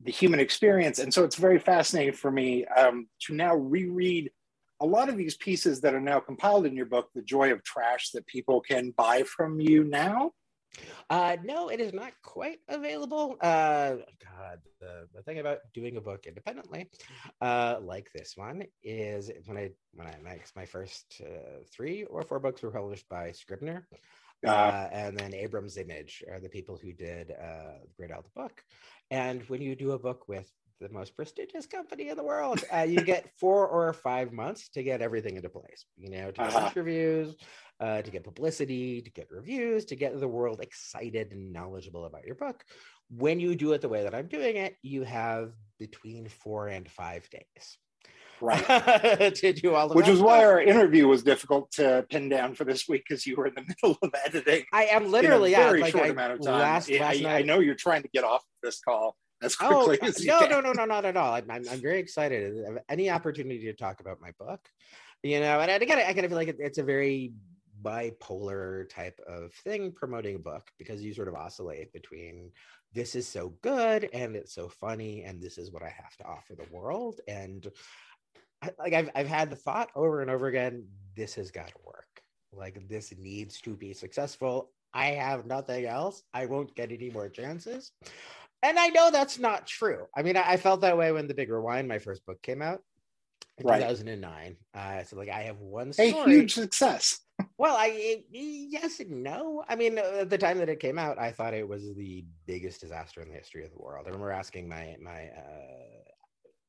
the 0.02 0.10
human 0.10 0.40
experience. 0.40 0.98
And 0.98 1.12
so 1.12 1.24
it's 1.24 1.36
very 1.36 1.58
fascinating 1.58 2.14
for 2.14 2.30
me 2.30 2.64
um, 2.64 3.06
to 3.26 3.34
now 3.34 3.54
reread 3.54 4.30
a 4.80 4.86
lot 4.86 5.08
of 5.08 5.16
these 5.16 5.36
pieces 5.36 5.80
that 5.82 5.94
are 5.94 6.00
now 6.00 6.20
compiled 6.20 6.66
in 6.66 6.74
your 6.74 6.86
book, 6.86 7.10
The 7.14 7.22
Joy 7.22 7.52
of 7.52 7.62
Trash, 7.62 8.10
that 8.10 8.26
people 8.26 8.60
can 8.60 8.92
buy 8.96 9.22
from 9.24 9.60
you 9.60 9.84
now. 9.84 10.32
Uh, 11.08 11.36
no, 11.44 11.68
it 11.68 11.80
is 11.80 11.92
not 11.92 12.12
quite 12.22 12.58
available. 12.68 13.36
Uh, 13.40 13.96
God, 14.22 14.60
the, 14.80 15.08
the 15.14 15.22
thing 15.22 15.38
about 15.38 15.58
doing 15.74 15.96
a 15.96 16.00
book 16.00 16.26
independently, 16.26 16.88
uh, 17.40 17.78
like 17.82 18.10
this 18.14 18.36
one, 18.36 18.64
is 18.84 19.30
when 19.46 19.56
I 19.56 19.70
when 19.94 20.06
I 20.06 20.16
my, 20.22 20.38
my 20.54 20.64
first 20.64 21.20
uh, 21.24 21.64
three 21.72 22.04
or 22.04 22.22
four 22.22 22.38
books 22.38 22.62
were 22.62 22.70
published 22.70 23.08
by 23.08 23.32
Scribner, 23.32 23.88
uh, 24.46 24.86
and 24.92 25.18
then 25.18 25.34
Abrams 25.34 25.76
Image 25.76 26.22
are 26.30 26.40
the 26.40 26.48
people 26.48 26.78
who 26.80 26.92
did 26.92 27.32
uh, 27.32 27.78
Great 27.96 28.12
Al 28.12 28.22
the 28.22 28.40
book. 28.40 28.62
And 29.10 29.42
when 29.48 29.60
you 29.60 29.74
do 29.74 29.90
a 29.92 29.98
book 29.98 30.28
with 30.28 30.48
the 30.80 30.88
most 30.88 31.14
prestigious 31.14 31.66
company 31.66 32.08
in 32.08 32.16
the 32.16 32.24
world, 32.24 32.64
uh, 32.74 32.80
you 32.80 33.00
get 33.02 33.28
four 33.38 33.68
or 33.68 33.92
five 33.92 34.32
months 34.32 34.68
to 34.70 34.82
get 34.82 35.02
everything 35.02 35.36
into 35.36 35.48
place. 35.48 35.84
You 35.96 36.10
know, 36.10 36.30
to 36.30 36.32
get 36.32 36.54
uh-huh. 36.54 36.66
interviews, 36.74 37.34
uh, 37.80 38.02
to 38.02 38.10
get 38.10 38.24
publicity, 38.24 39.02
to 39.02 39.10
get 39.10 39.28
reviews, 39.30 39.84
to 39.86 39.96
get 39.96 40.18
the 40.18 40.28
world 40.28 40.60
excited 40.60 41.32
and 41.32 41.52
knowledgeable 41.52 42.06
about 42.06 42.24
your 42.24 42.34
book. 42.34 42.64
When 43.10 43.40
you 43.40 43.54
do 43.54 43.72
it 43.72 43.80
the 43.80 43.88
way 43.88 44.04
that 44.04 44.14
I'm 44.14 44.28
doing 44.28 44.56
it, 44.56 44.76
you 44.82 45.02
have 45.02 45.52
between 45.78 46.28
four 46.28 46.68
and 46.68 46.88
five 46.88 47.28
days. 47.30 47.78
right 48.40 49.34
to 49.34 49.52
do 49.52 49.74
all 49.74 49.90
of 49.90 49.94
which 49.94 50.08
is 50.08 50.18
why 50.18 50.42
our 50.42 50.62
interview 50.62 51.06
was 51.06 51.22
difficult 51.22 51.70
to 51.70 52.06
pin 52.08 52.30
down 52.30 52.54
for 52.54 52.64
this 52.64 52.88
week 52.88 53.04
because 53.06 53.26
you 53.26 53.36
were 53.36 53.46
in 53.46 53.54
the 53.54 53.62
middle 53.68 53.98
of 54.00 54.10
editing 54.24 54.64
I 54.72 54.84
am 54.84 55.04
in 55.04 55.10
literally 55.10 55.52
a 55.52 55.58
yeah, 55.58 55.66
very 55.66 55.82
like 55.82 55.92
short 55.92 56.06
I, 56.06 56.08
amount 56.08 56.32
of 56.32 56.42
time. 56.42 56.58
Last, 56.58 56.90
I- 56.90 57.00
last 57.00 57.18
I, 57.18 57.20
night, 57.20 57.36
I 57.36 57.42
know 57.42 57.60
you're 57.60 57.74
trying 57.74 58.00
to 58.00 58.08
get 58.08 58.24
off 58.24 58.42
this 58.62 58.80
call 58.80 59.14
as 59.42 59.56
Oh 59.60 59.84
quickly 59.84 60.08
as 60.08 60.24
you 60.24 60.30
no, 60.30 60.40
can. 60.40 60.50
no, 60.50 60.60
no, 60.60 60.72
no, 60.72 60.84
not 60.84 61.04
at 61.04 61.16
all. 61.16 61.34
I'm, 61.34 61.50
I'm, 61.50 61.64
I'm 61.70 61.80
very 61.80 61.98
excited. 61.98 62.54
Any 62.88 63.10
opportunity 63.10 63.64
to 63.64 63.72
talk 63.72 64.00
about 64.00 64.20
my 64.20 64.32
book, 64.38 64.60
you 65.22 65.40
know, 65.40 65.60
and 65.60 65.70
I 65.70 65.74
again, 65.74 65.98
I 65.98 66.12
kind 66.12 66.24
of 66.24 66.30
feel 66.30 66.38
like 66.38 66.48
it, 66.48 66.56
it's 66.58 66.78
a 66.78 66.82
very 66.82 67.32
bipolar 67.82 68.88
type 68.88 69.18
of 69.26 69.52
thing 69.64 69.92
promoting 69.92 70.36
a 70.36 70.38
book 70.38 70.70
because 70.78 71.02
you 71.02 71.14
sort 71.14 71.28
of 71.28 71.34
oscillate 71.34 71.92
between 71.92 72.50
this 72.92 73.14
is 73.14 73.26
so 73.26 73.54
good 73.62 74.08
and 74.12 74.36
it's 74.36 74.54
so 74.54 74.68
funny 74.68 75.22
and 75.24 75.40
this 75.40 75.56
is 75.58 75.70
what 75.70 75.82
I 75.82 75.88
have 75.88 76.16
to 76.18 76.24
offer 76.24 76.54
the 76.54 76.66
world 76.70 77.20
and 77.28 77.66
like 78.78 78.92
I've 78.92 79.10
I've 79.14 79.28
had 79.28 79.50
the 79.50 79.56
thought 79.56 79.90
over 79.94 80.20
and 80.20 80.30
over 80.30 80.48
again 80.48 80.86
this 81.16 81.34
has 81.36 81.50
got 81.50 81.68
to 81.68 81.74
work 81.84 82.22
like 82.52 82.86
this 82.88 83.14
needs 83.16 83.60
to 83.62 83.74
be 83.74 83.94
successful 83.94 84.70
I 84.92 85.06
have 85.12 85.46
nothing 85.46 85.86
else 85.86 86.22
I 86.34 86.46
won't 86.46 86.74
get 86.74 86.92
any 86.92 87.10
more 87.10 87.28
chances 87.28 87.92
and 88.62 88.78
I 88.78 88.88
know 88.88 89.10
that's 89.10 89.38
not 89.38 89.66
true 89.66 90.06
I 90.16 90.22
mean 90.22 90.36
I, 90.36 90.52
I 90.52 90.56
felt 90.56 90.82
that 90.82 90.98
way 90.98 91.12
when 91.12 91.28
the 91.28 91.34
big 91.34 91.50
rewind 91.50 91.88
my 91.88 91.98
first 91.98 92.24
book 92.26 92.40
came 92.42 92.62
out 92.62 92.80
in 93.58 93.66
Right. 93.66 93.80
2009 93.80 94.56
uh, 94.74 95.04
so 95.04 95.16
like 95.16 95.28
I 95.28 95.42
have 95.42 95.58
one 95.58 95.92
a 95.98 96.10
huge 96.10 96.54
success. 96.54 97.20
well, 97.58 97.76
I 97.76 97.88
eh, 97.88 98.16
yes 98.32 99.00
and 99.00 99.22
no. 99.22 99.64
I 99.68 99.76
mean, 99.76 99.98
uh, 99.98 100.20
at 100.20 100.30
the 100.30 100.38
time 100.38 100.58
that 100.58 100.68
it 100.68 100.80
came 100.80 100.98
out, 100.98 101.18
I 101.18 101.30
thought 101.30 101.54
it 101.54 101.66
was 101.66 101.94
the 101.94 102.24
biggest 102.46 102.80
disaster 102.80 103.22
in 103.22 103.28
the 103.28 103.34
history 103.34 103.64
of 103.64 103.70
the 103.70 103.78
world. 103.78 104.06
I 104.06 104.10
remember 104.10 104.30
asking 104.30 104.68
my 104.68 104.96
my 105.00 105.28
uh, 105.28 106.04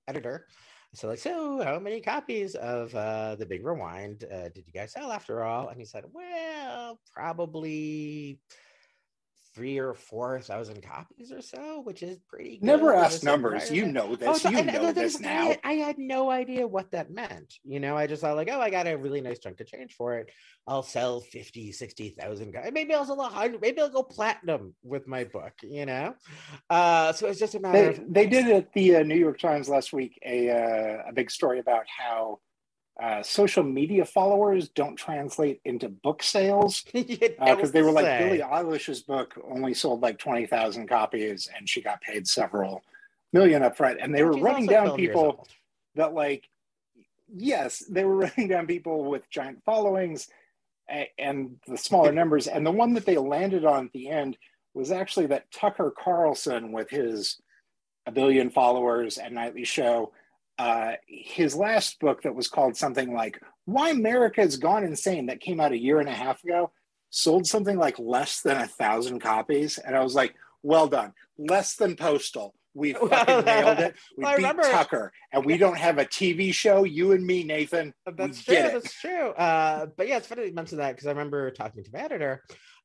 editor, 0.08 0.48
so 0.94 1.08
like, 1.08 1.20
so 1.20 1.62
how 1.64 1.80
many 1.80 2.02
copies 2.02 2.56
of 2.56 2.94
uh, 2.96 3.36
the 3.36 3.46
Big 3.46 3.66
Rewind 3.66 4.26
uh, 4.26 4.50
did 4.50 4.66
you 4.68 4.74
guys 4.74 4.92
sell 4.92 5.12
after 5.12 5.44
all? 5.44 5.70
And 5.70 5.80
he 5.80 5.86
said, 5.86 6.06
well, 6.12 7.00
probably 7.14 8.40
three 9.54 9.78
or 9.78 9.94
four 9.94 10.40
thousand 10.40 10.82
copies 10.82 11.32
or 11.32 11.42
so, 11.42 11.82
which 11.82 12.04
is 12.04 12.18
pretty. 12.30 12.58
Good 12.58 12.66
Never 12.66 12.94
ask 12.94 13.24
numbers. 13.24 13.70
You 13.70 13.86
know 13.86 14.16
this. 14.16 14.28
Oh, 14.30 14.34
so 14.38 14.50
you 14.50 14.60
I, 14.60 14.62
know 14.62 14.88
I- 14.88 14.92
this 14.94 15.18
I 15.18 15.24
now. 15.24 15.46
had, 15.48 15.60
I 15.64 15.74
had 15.74 15.98
no 15.98 16.30
idea 16.30 16.66
what 16.68 16.92
that 16.92 17.12
meant. 17.12 17.54
You 17.64 17.80
know, 17.80 17.98
I 17.98 18.08
just 18.08 18.22
thought 18.22 18.36
like, 18.36 18.50
oh, 18.52 18.60
I 18.62 18.70
got 18.70 18.88
a 18.88 18.96
really 18.96 19.22
nice 19.22 19.40
chunk 19.40 19.60
of 19.60 19.68
change 19.68 19.94
for 19.96 20.18
it. 20.18 20.30
I'll 20.68 20.84
sell 20.84 21.20
50, 21.22 21.72
60,000 21.72 22.52
guys. 22.54 22.70
Maybe 22.72 22.94
I'll 22.94 23.06
sell 23.06 23.20
a 23.20 23.26
hundred. 23.30 23.62
Maybe 23.62 23.82
I'll 23.82 23.90
go 23.90 24.04
platinum 24.04 24.74
with 24.84 25.08
my 25.08 25.24
book, 25.26 25.54
you 25.64 25.86
know? 25.86 26.14
Uh, 26.70 27.12
so 27.14 27.28
it's 27.28 27.40
just 27.40 27.56
a 27.56 27.60
matter 27.60 27.94
They, 27.94 27.98
of. 27.98 28.14
they 28.14 28.28
did 28.28 28.48
at 28.48 28.72
the 28.74 28.98
uh, 28.98 29.04
New 29.04 29.16
York 29.18 29.40
Times 29.40 29.68
last 29.70 29.92
week 29.92 30.18
a 30.26 30.50
uh, 30.50 31.10
a 31.10 31.14
big 31.14 31.32
story 31.32 31.60
about 31.60 31.86
how 31.88 32.40
uh, 33.02 33.24
social 33.24 33.64
media 33.64 34.06
followers 34.06 34.70
don't 34.70 34.96
translate 34.96 35.60
into 35.66 35.90
book 35.90 36.22
sales 36.22 36.84
because 36.94 37.18
because 37.40 37.72
they 37.72 37.82
were 37.82 37.92
like 37.92 38.20
Billie 38.20 38.40
Eilish's 38.40 39.02
book 39.02 39.34
only 39.50 39.74
sold 39.74 40.02
like 40.02 40.20
twenty 40.20 40.46
thousand 40.46 40.88
copies 40.88 41.50
and 41.56 41.68
she 41.68 41.82
got 41.82 42.00
paid 42.02 42.28
several 42.28 42.84
million 43.34 43.64
up 43.64 43.76
front, 43.76 44.00
and 44.00 44.14
they 44.14 44.24
were 44.24 44.34
running 44.34 44.68
down 44.68 44.96
people 44.96 45.48
that 45.96 46.14
like 46.14 46.48
yes 47.34 47.80
they 47.90 48.04
were 48.04 48.18
running 48.38 48.48
down 48.48 48.68
people 48.68 49.06
with 49.06 49.30
giant 49.30 49.64
followings 49.66 50.28
a- 50.90 51.12
and 51.18 51.56
the 51.68 51.78
smaller 51.78 52.12
numbers 52.12 52.48
and 52.48 52.66
the 52.66 52.72
one 52.72 52.94
that 52.94 53.06
they 53.06 53.18
landed 53.18 53.66
on 53.66 53.86
at 53.86 53.92
the 53.94 54.10
end 54.10 54.38
was 54.74 54.92
actually 54.92 55.26
that 55.26 55.50
tucker 55.52 55.94
carlson 55.98 56.72
with 56.72 56.90
his 56.90 57.42
a 58.06 58.12
billion 58.12 58.50
followers 58.50 59.18
and 59.18 59.36
nightly 59.36 59.64
show 59.64 60.12
uh, 60.60 60.94
his 61.08 61.56
last 61.56 62.00
book 62.00 62.22
that 62.24 62.36
was 62.36 62.48
called 62.48 62.76
something 62.78 63.14
like 63.14 63.40
why 63.66 63.90
america 63.90 64.42
has 64.42 64.58
gone 64.58 64.84
insane 64.84 65.28
that 65.28 65.40
came 65.40 65.60
out 65.60 65.72
a 65.72 65.78
year 65.78 66.00
and 66.00 66.10
a 66.10 66.14
half 66.14 66.44
ago 66.44 66.72
sold 67.10 67.46
something 67.48 67.78
like 67.78 67.98
less 68.00 68.42
than 68.42 68.58
a 68.58 68.68
thousand 68.68 69.20
copies 69.20 69.78
and 69.78 69.96
i 69.96 70.04
was 70.04 70.16
like 70.16 70.34
well 70.64 70.88
done 70.88 71.14
less 71.38 71.76
than 71.76 71.96
postal 71.96 72.54
we 72.74 72.94
fucking 73.10 73.46
nailed 73.46 73.80
it 73.80 73.96
we 74.18 74.24
Well, 74.24 74.36
beat 74.38 74.44
remember- 74.44 74.64
tucker 74.64 75.12
and 75.34 75.44
we 75.46 75.58
don't 75.58 75.78
have 75.78 75.98
a 75.98 76.06
tv 76.06 76.54
show 76.54 76.84
you 76.84 77.12
and 77.12 77.26
me 77.26 77.44
nathan 77.44 77.94
That's 78.06 78.48
we 78.48 78.56
true. 78.56 78.64
That's 78.64 78.94
true. 79.00 79.30
Uh, 79.32 79.88
but 79.98 80.08
yeah, 80.08 80.18
it's 80.18 80.28
funny 80.28 80.46
you 80.48 80.54
mentioned 80.54 80.80
that 80.82 80.92
because 80.96 81.08
I 81.08 81.12
remember 81.12 81.50
talking 81.52 81.84
to 81.84 81.90
my 81.94 82.00
editor 82.00 82.44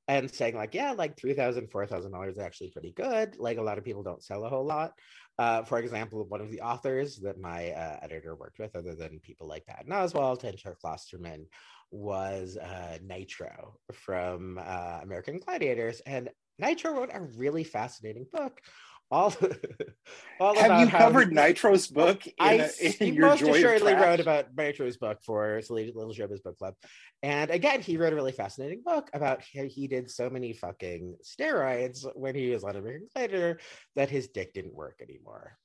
and 0.09 0.33
saying 0.33 0.55
like, 0.55 0.75
yeah, 0.75 0.93
like 0.93 1.17
three 1.17 1.35
thousand, 1.35 1.71
four 1.71 1.87
thousand 1.87 2.13
dollars 2.13 2.35
is 2.37 2.41
actually 2.41 2.71
pretty 2.71 2.93
good. 2.93 3.37
Like 3.39 3.59
a 3.59 3.63
lot 3.63 3.79
of 3.79 3.85
people 3.85 4.03
don't 4.05 4.23
sell 4.23 4.45
a 4.45 4.49
whole 4.49 4.65
lot. 4.65 4.93
Uh, 5.39 5.63
for 5.63 5.79
example, 5.79 6.25
one 6.29 6.41
of 6.41 6.51
the 6.51 6.61
authors 6.61 7.17
that 7.19 7.39
my 7.39 7.71
uh, 7.71 7.99
editor 8.03 8.35
worked 8.35 8.59
with, 8.59 8.75
other 8.75 8.95
than 8.95 9.21
people 9.21 9.47
like 9.47 9.67
Patton 9.67 9.93
Oswalt 9.93 10.45
and 10.45 10.57
Chuck 10.57 10.77
Klosterman, 10.83 11.45
was 11.91 12.57
uh, 12.57 12.99
Nitro 13.03 13.79
from 13.93 14.59
uh, 14.59 15.01
American 15.03 15.39
Gladiators, 15.39 16.01
and 16.07 16.31
Nitro 16.59 16.93
wrote 16.93 17.11
a 17.13 17.21
really 17.21 17.65
fascinating 17.65 18.27
book. 18.33 18.61
All, 19.11 19.33
all 20.41 20.57
have 20.57 20.81
you 20.81 20.89
covered 20.89 21.33
Nitro's 21.33 21.87
book 21.87 22.27
in, 22.27 22.33
I 22.41 22.53
a, 22.55 23.05
in 23.05 23.21
most 23.21 23.41
assuredly 23.43 23.95
wrote 23.95 24.19
about 24.19 24.47
Nitro's 24.57 24.97
book 24.97 25.19
for 25.25 25.61
Little 25.71 25.95
Little 25.95 26.13
Showbiz 26.13 26.43
Book 26.43 26.59
Club, 26.59 26.75
and 27.23 27.51
again, 27.51 27.81
he 27.81 27.97
wrote 27.97 28.13
a 28.13 28.17
really 28.17 28.33
fascinating 28.33 28.83
book 28.85 29.09
about 29.15 29.43
how 29.55 29.65
he 29.65 29.87
did 29.87 30.11
so 30.11 30.29
many 30.29 30.53
fucking 30.53 31.17
steroids 31.25 32.05
when 32.15 32.35
he 32.35 32.51
was 32.51 32.65
on 32.65 32.77
American 32.77 33.09
Gladiator 33.15 33.61
that 33.95 34.11
his 34.11 34.29
dick 34.29 34.53
didn't 34.55 34.75
work 34.75 35.01
anymore. 35.01 35.57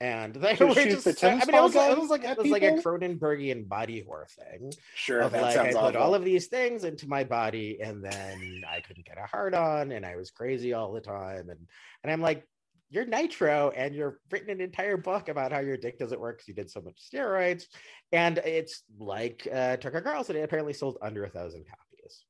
And 0.00 0.34
they 0.34 0.56
To 0.56 0.66
were 0.66 0.74
just, 0.74 1.04
the 1.04 1.16
I 1.26 1.44
mean, 1.46 1.54
it 1.54 1.62
was, 1.62 1.74
it 1.74 1.98
was 1.98 2.10
like 2.10 2.24
it 2.24 2.36
was 2.36 2.48
like 2.48 2.62
a? 2.62 2.72
Cronenbergian 2.72 3.68
body 3.68 4.02
horror 4.02 4.26
thing 4.30 4.72
sure 4.94 5.20
of 5.20 5.32
that 5.32 5.42
like 5.42 5.54
sounds 5.54 5.74
I 5.74 5.80
put 5.80 5.96
all 5.96 6.14
of 6.14 6.24
these 6.24 6.48
things 6.48 6.84
into 6.84 7.08
my 7.08 7.24
body 7.24 7.78
and 7.80 8.04
then 8.04 8.62
I 8.68 8.80
couldn't 8.80 9.06
get 9.06 9.16
a 9.16 9.26
hard 9.26 9.54
on 9.54 9.92
and 9.92 10.04
I 10.04 10.16
was 10.16 10.30
crazy 10.30 10.74
all 10.74 10.92
the 10.92 11.00
time 11.00 11.48
and 11.48 11.66
and 12.02 12.12
I'm 12.12 12.20
like 12.20 12.46
you're 12.90 13.04
nitro 13.06 13.70
and 13.70 13.94
you're 13.94 14.20
written 14.30 14.50
an 14.50 14.60
entire 14.60 14.96
book 14.96 15.28
about 15.28 15.52
how 15.52 15.60
your 15.60 15.76
dick 15.76 15.98
doesn't 15.98 16.20
work 16.20 16.38
because 16.38 16.48
you 16.48 16.54
did 16.54 16.70
so 16.70 16.80
much 16.80 16.98
steroids 17.12 17.64
and 18.12 18.38
it's 18.38 18.84
like 18.98 19.46
uh, 19.52 19.76
Tucker 19.76 20.00
Carlson 20.00 20.36
it 20.36 20.42
apparently 20.42 20.72
sold 20.72 20.98
under 21.02 21.24
a 21.24 21.30
thousand 21.30 21.64
copies. 21.64 22.24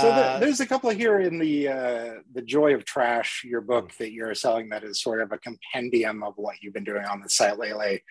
So 0.00 0.12
the, 0.12 0.22
Uh, 0.22 0.38
there's 0.38 0.60
a 0.60 0.66
couple 0.66 0.88
here 0.90 1.18
in 1.18 1.38
the 1.38 1.66
uh, 1.68 2.14
the 2.32 2.42
Joy 2.42 2.74
of 2.74 2.84
Trash, 2.84 3.42
your 3.44 3.60
Hmm. 3.60 3.66
book 3.66 3.92
that 3.98 4.12
you're 4.12 4.34
selling 4.36 4.68
that 4.68 4.84
is 4.84 5.02
sort 5.02 5.20
of 5.20 5.32
a 5.32 5.38
compendium 5.38 6.22
of 6.22 6.34
what 6.36 6.56
you've 6.62 6.74
been 6.74 6.84
doing 6.84 7.04
on 7.04 7.20
the 7.20 7.28
site 7.28 7.58
lately. 7.58 8.02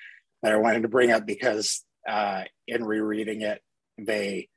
That 0.44 0.52
I 0.52 0.58
wanted 0.58 0.82
to 0.82 0.90
bring 0.90 1.12
up 1.12 1.26
because 1.26 1.86
uh, 2.08 2.44
in 2.68 2.84
rereading 2.84 3.42
it, 3.42 3.62
they 3.98 4.50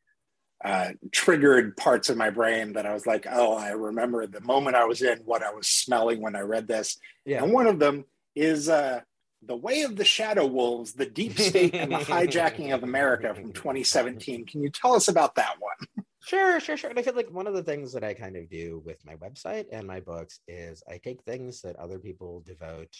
uh, 0.64 0.90
triggered 1.11 1.77
parts 1.77 2.09
of 2.09 2.16
my 2.16 2.31
brain 2.31 2.72
that 2.75 2.87
I 2.87 2.92
was 2.94 3.07
like, 3.07 3.27
oh, 3.31 3.57
I 3.57 3.70
remember 3.70 4.27
the 4.27 4.40
moment 4.40 4.77
I 4.77 4.85
was 4.85 5.03
in, 5.03 5.18
what 5.25 5.42
I 5.42 5.53
was 5.53 5.66
smelling 5.66 6.20
when 6.20 6.37
I 6.37 6.40
read 6.40 6.68
this, 6.68 6.98
yeah. 7.25 7.42
and 7.42 7.53
one 7.53 7.66
of 7.66 7.79
them 7.79 8.05
is 8.35 8.68
uh, 8.68 9.01
the 9.44 9.57
Way 9.57 9.83
of 9.83 9.96
the 9.96 10.05
Shadow 10.05 10.46
Wolves: 10.46 10.92
The 10.92 11.07
Deep 11.07 11.38
State 11.38 11.75
and 11.75 11.92
the 11.92 11.96
Hijacking 12.12 12.75
of 12.75 12.83
America 12.83 13.35
from 13.35 13.53
2017. 13.53 14.46
Can 14.46 14.62
you 14.62 14.70
tell 14.70 14.94
us 14.94 15.09
about 15.09 15.35
that 15.35 15.57
one? 15.59 16.07
Sure, 16.25 16.61
sure, 16.61 16.77
sure. 16.77 16.90
And 16.90 16.98
I 16.98 17.03
feel 17.03 17.16
like 17.16 17.33
one 17.33 17.48
of 17.48 17.55
the 17.55 17.64
things 17.64 17.92
that 17.94 18.05
I 18.05 18.14
kind 18.14 18.37
of 18.37 18.48
do 18.48 18.81
with 18.85 19.05
my 19.05 19.16
website 19.16 19.66
and 19.72 19.87
my 19.88 19.98
books 19.98 20.38
is 20.46 20.81
I 20.88 20.98
take 20.98 21.22
things 21.25 21.62
that 21.62 21.75
other 21.77 21.98
people 21.98 22.44
devote 22.46 22.94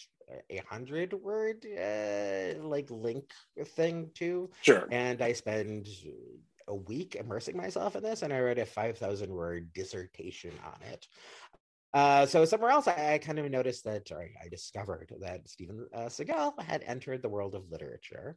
a 0.51 0.61
hundred 0.69 1.13
word 1.13 1.65
uh, 1.67 2.61
like 2.67 2.91
link 2.91 3.31
thing 3.77 4.11
to, 4.15 4.51
Sure. 4.63 4.89
and 4.91 5.23
I 5.23 5.33
spend 5.33 5.87
a 6.69 6.75
week 6.75 7.15
immersing 7.15 7.57
myself 7.57 7.97
in 7.97 8.03
this, 8.03 8.23
and 8.23 8.33
I 8.33 8.41
wrote 8.41 8.59
a 8.59 8.67
five 8.67 8.99
thousand 8.99 9.31
word 9.31 9.73
dissertation 9.73 10.53
on 10.65 10.81
it. 10.93 11.07
Uh, 11.95 12.25
so 12.25 12.45
somewhere 12.47 12.71
else, 12.71 12.89
I, 12.89 13.15
I 13.15 13.19
kind 13.19 13.39
of 13.39 13.51
noticed 13.51 13.85
that, 13.85 14.11
or 14.11 14.23
I 14.43 14.49
discovered 14.49 15.13
that 15.21 15.47
Steven 15.47 15.87
uh, 15.93 16.09
had 16.59 16.83
entered 16.87 17.21
the 17.21 17.29
world 17.29 17.55
of 17.55 17.71
literature 17.71 18.37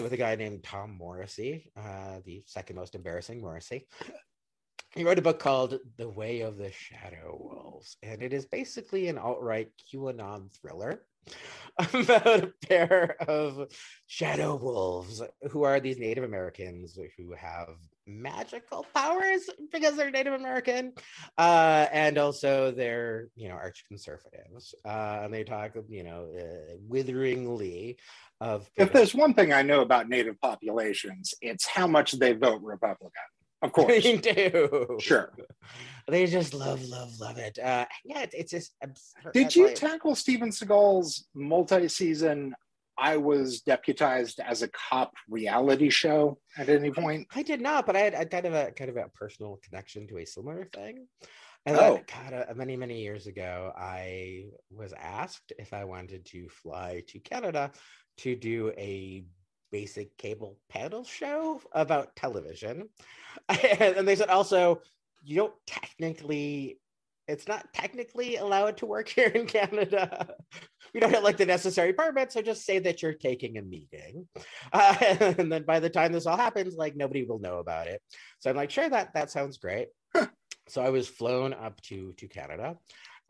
with 0.00 0.12
a 0.14 0.16
guy 0.16 0.36
named 0.36 0.64
Tom 0.64 0.96
Morrissey, 0.96 1.70
uh, 1.76 2.20
the 2.24 2.42
second 2.46 2.76
most 2.76 2.94
embarrassing 2.94 3.42
Morrissey. 3.42 3.86
He 4.94 5.04
wrote 5.04 5.18
a 5.18 5.22
book 5.22 5.38
called 5.38 5.78
The 5.98 6.08
Way 6.08 6.40
of 6.40 6.56
the 6.56 6.70
Shadow 6.72 7.36
Wolves, 7.38 7.96
and 8.02 8.22
it 8.22 8.32
is 8.32 8.46
basically 8.46 9.08
an 9.08 9.18
alt-right 9.18 9.68
QAnon 9.92 10.50
thriller 10.58 11.02
about 11.94 12.44
a 12.44 12.52
pair 12.68 13.16
of 13.26 13.68
shadow 14.06 14.54
wolves 14.54 15.20
who 15.50 15.64
are 15.64 15.80
these 15.80 15.98
Native 15.98 16.22
Americans 16.22 16.96
who 17.16 17.32
have 17.34 17.74
magical 18.06 18.86
powers 18.94 19.48
because 19.72 19.96
they're 19.96 20.10
Native 20.10 20.34
American, 20.34 20.92
uh, 21.36 21.86
and 21.92 22.16
also 22.16 22.70
they're 22.70 23.28
you 23.34 23.48
know 23.48 23.54
arch 23.54 23.84
conservatives, 23.88 24.74
uh, 24.84 25.22
and 25.24 25.34
they 25.34 25.42
talk 25.42 25.72
you 25.88 26.04
know 26.04 26.28
uh, 26.38 26.74
witheringly 26.86 27.98
of 28.40 28.68
If 28.76 28.92
there's 28.92 29.14
one 29.14 29.34
thing 29.34 29.52
I 29.52 29.62
know 29.62 29.80
about 29.80 30.08
Native 30.08 30.40
populations, 30.40 31.34
it's 31.40 31.66
how 31.66 31.86
much 31.86 32.12
they 32.12 32.32
vote 32.32 32.60
Republican. 32.62 33.10
Of 33.64 33.72
course. 33.76 34.02
they 34.02 34.16
do 34.18 34.98
Sure. 35.00 35.32
they 36.08 36.26
just 36.26 36.52
love 36.52 36.82
love 36.84 37.10
love 37.18 37.38
it 37.38 37.58
uh 37.58 37.86
yeah 38.04 38.20
it's, 38.22 38.34
it's 38.34 38.50
just 38.50 38.74
absurd. 38.82 39.32
Did 39.32 39.56
you 39.56 39.64
why- 39.66 39.74
tackle 39.74 40.14
Steven 40.14 40.50
Seagal's 40.50 41.26
multi-season 41.34 42.54
I 42.96 43.16
was 43.16 43.62
deputized 43.62 44.38
as 44.38 44.62
a 44.62 44.68
cop 44.68 45.12
reality 45.28 45.90
show 45.90 46.38
at 46.56 46.68
any 46.68 46.92
point? 46.92 47.26
I 47.34 47.42
did 47.42 47.60
not, 47.60 47.86
but 47.86 47.96
I 47.96 48.00
had, 48.00 48.14
I 48.14 48.24
kind 48.24 48.46
of 48.46 48.54
a 48.54 48.70
kind 48.70 48.88
of 48.88 48.96
a 48.96 49.08
personal 49.16 49.58
connection 49.64 50.06
to 50.08 50.18
a 50.18 50.24
similar 50.24 50.68
thing. 50.72 51.08
And 51.66 51.76
Oh. 51.76 51.94
then, 51.94 52.04
God, 52.30 52.46
uh, 52.50 52.54
many 52.54 52.76
many 52.76 53.00
years 53.02 53.26
ago, 53.26 53.72
I 53.76 54.44
was 54.70 54.92
asked 54.96 55.52
if 55.58 55.72
I 55.72 55.84
wanted 55.84 56.24
to 56.26 56.48
fly 56.50 57.02
to 57.08 57.18
Canada 57.18 57.72
to 58.18 58.36
do 58.36 58.72
a 58.78 59.24
basic 59.74 60.16
cable 60.18 60.56
panel 60.68 61.02
show 61.02 61.60
about 61.72 62.14
television, 62.14 62.88
and 63.80 64.06
they 64.06 64.14
said 64.14 64.28
also 64.28 64.80
you 65.24 65.34
don't 65.34 65.54
technically. 65.66 66.78
It's 67.26 67.48
not 67.48 67.72
technically 67.72 68.36
allowed 68.36 68.76
to 68.76 68.86
work 68.86 69.08
here 69.16 69.28
in 69.28 69.46
Canada. 69.46 70.28
We 70.92 71.00
don't 71.00 71.12
have 71.12 71.24
like 71.24 71.38
the 71.38 71.46
necessary 71.46 71.92
permits, 71.92 72.34
so 72.34 72.42
just 72.42 72.64
say 72.64 72.78
that 72.80 73.02
you're 73.02 73.14
taking 73.14 73.58
a 73.58 73.62
meeting. 73.62 74.28
Uh, 74.72 74.94
and 75.38 75.50
then 75.50 75.64
by 75.64 75.80
the 75.80 75.90
time 75.90 76.12
this 76.12 76.26
all 76.26 76.36
happens, 76.36 76.76
like 76.76 76.94
nobody 76.94 77.24
will 77.24 77.40
know 77.40 77.58
about 77.58 77.88
it. 77.88 78.00
So 78.38 78.50
I'm 78.50 78.56
like, 78.56 78.70
sure, 78.70 78.88
that 78.88 79.14
that 79.14 79.32
sounds 79.32 79.56
great. 79.56 79.88
so 80.68 80.82
I 80.82 80.90
was 80.90 81.08
flown 81.08 81.52
up 81.52 81.80
to 81.88 82.12
to 82.18 82.28
Canada 82.28 82.76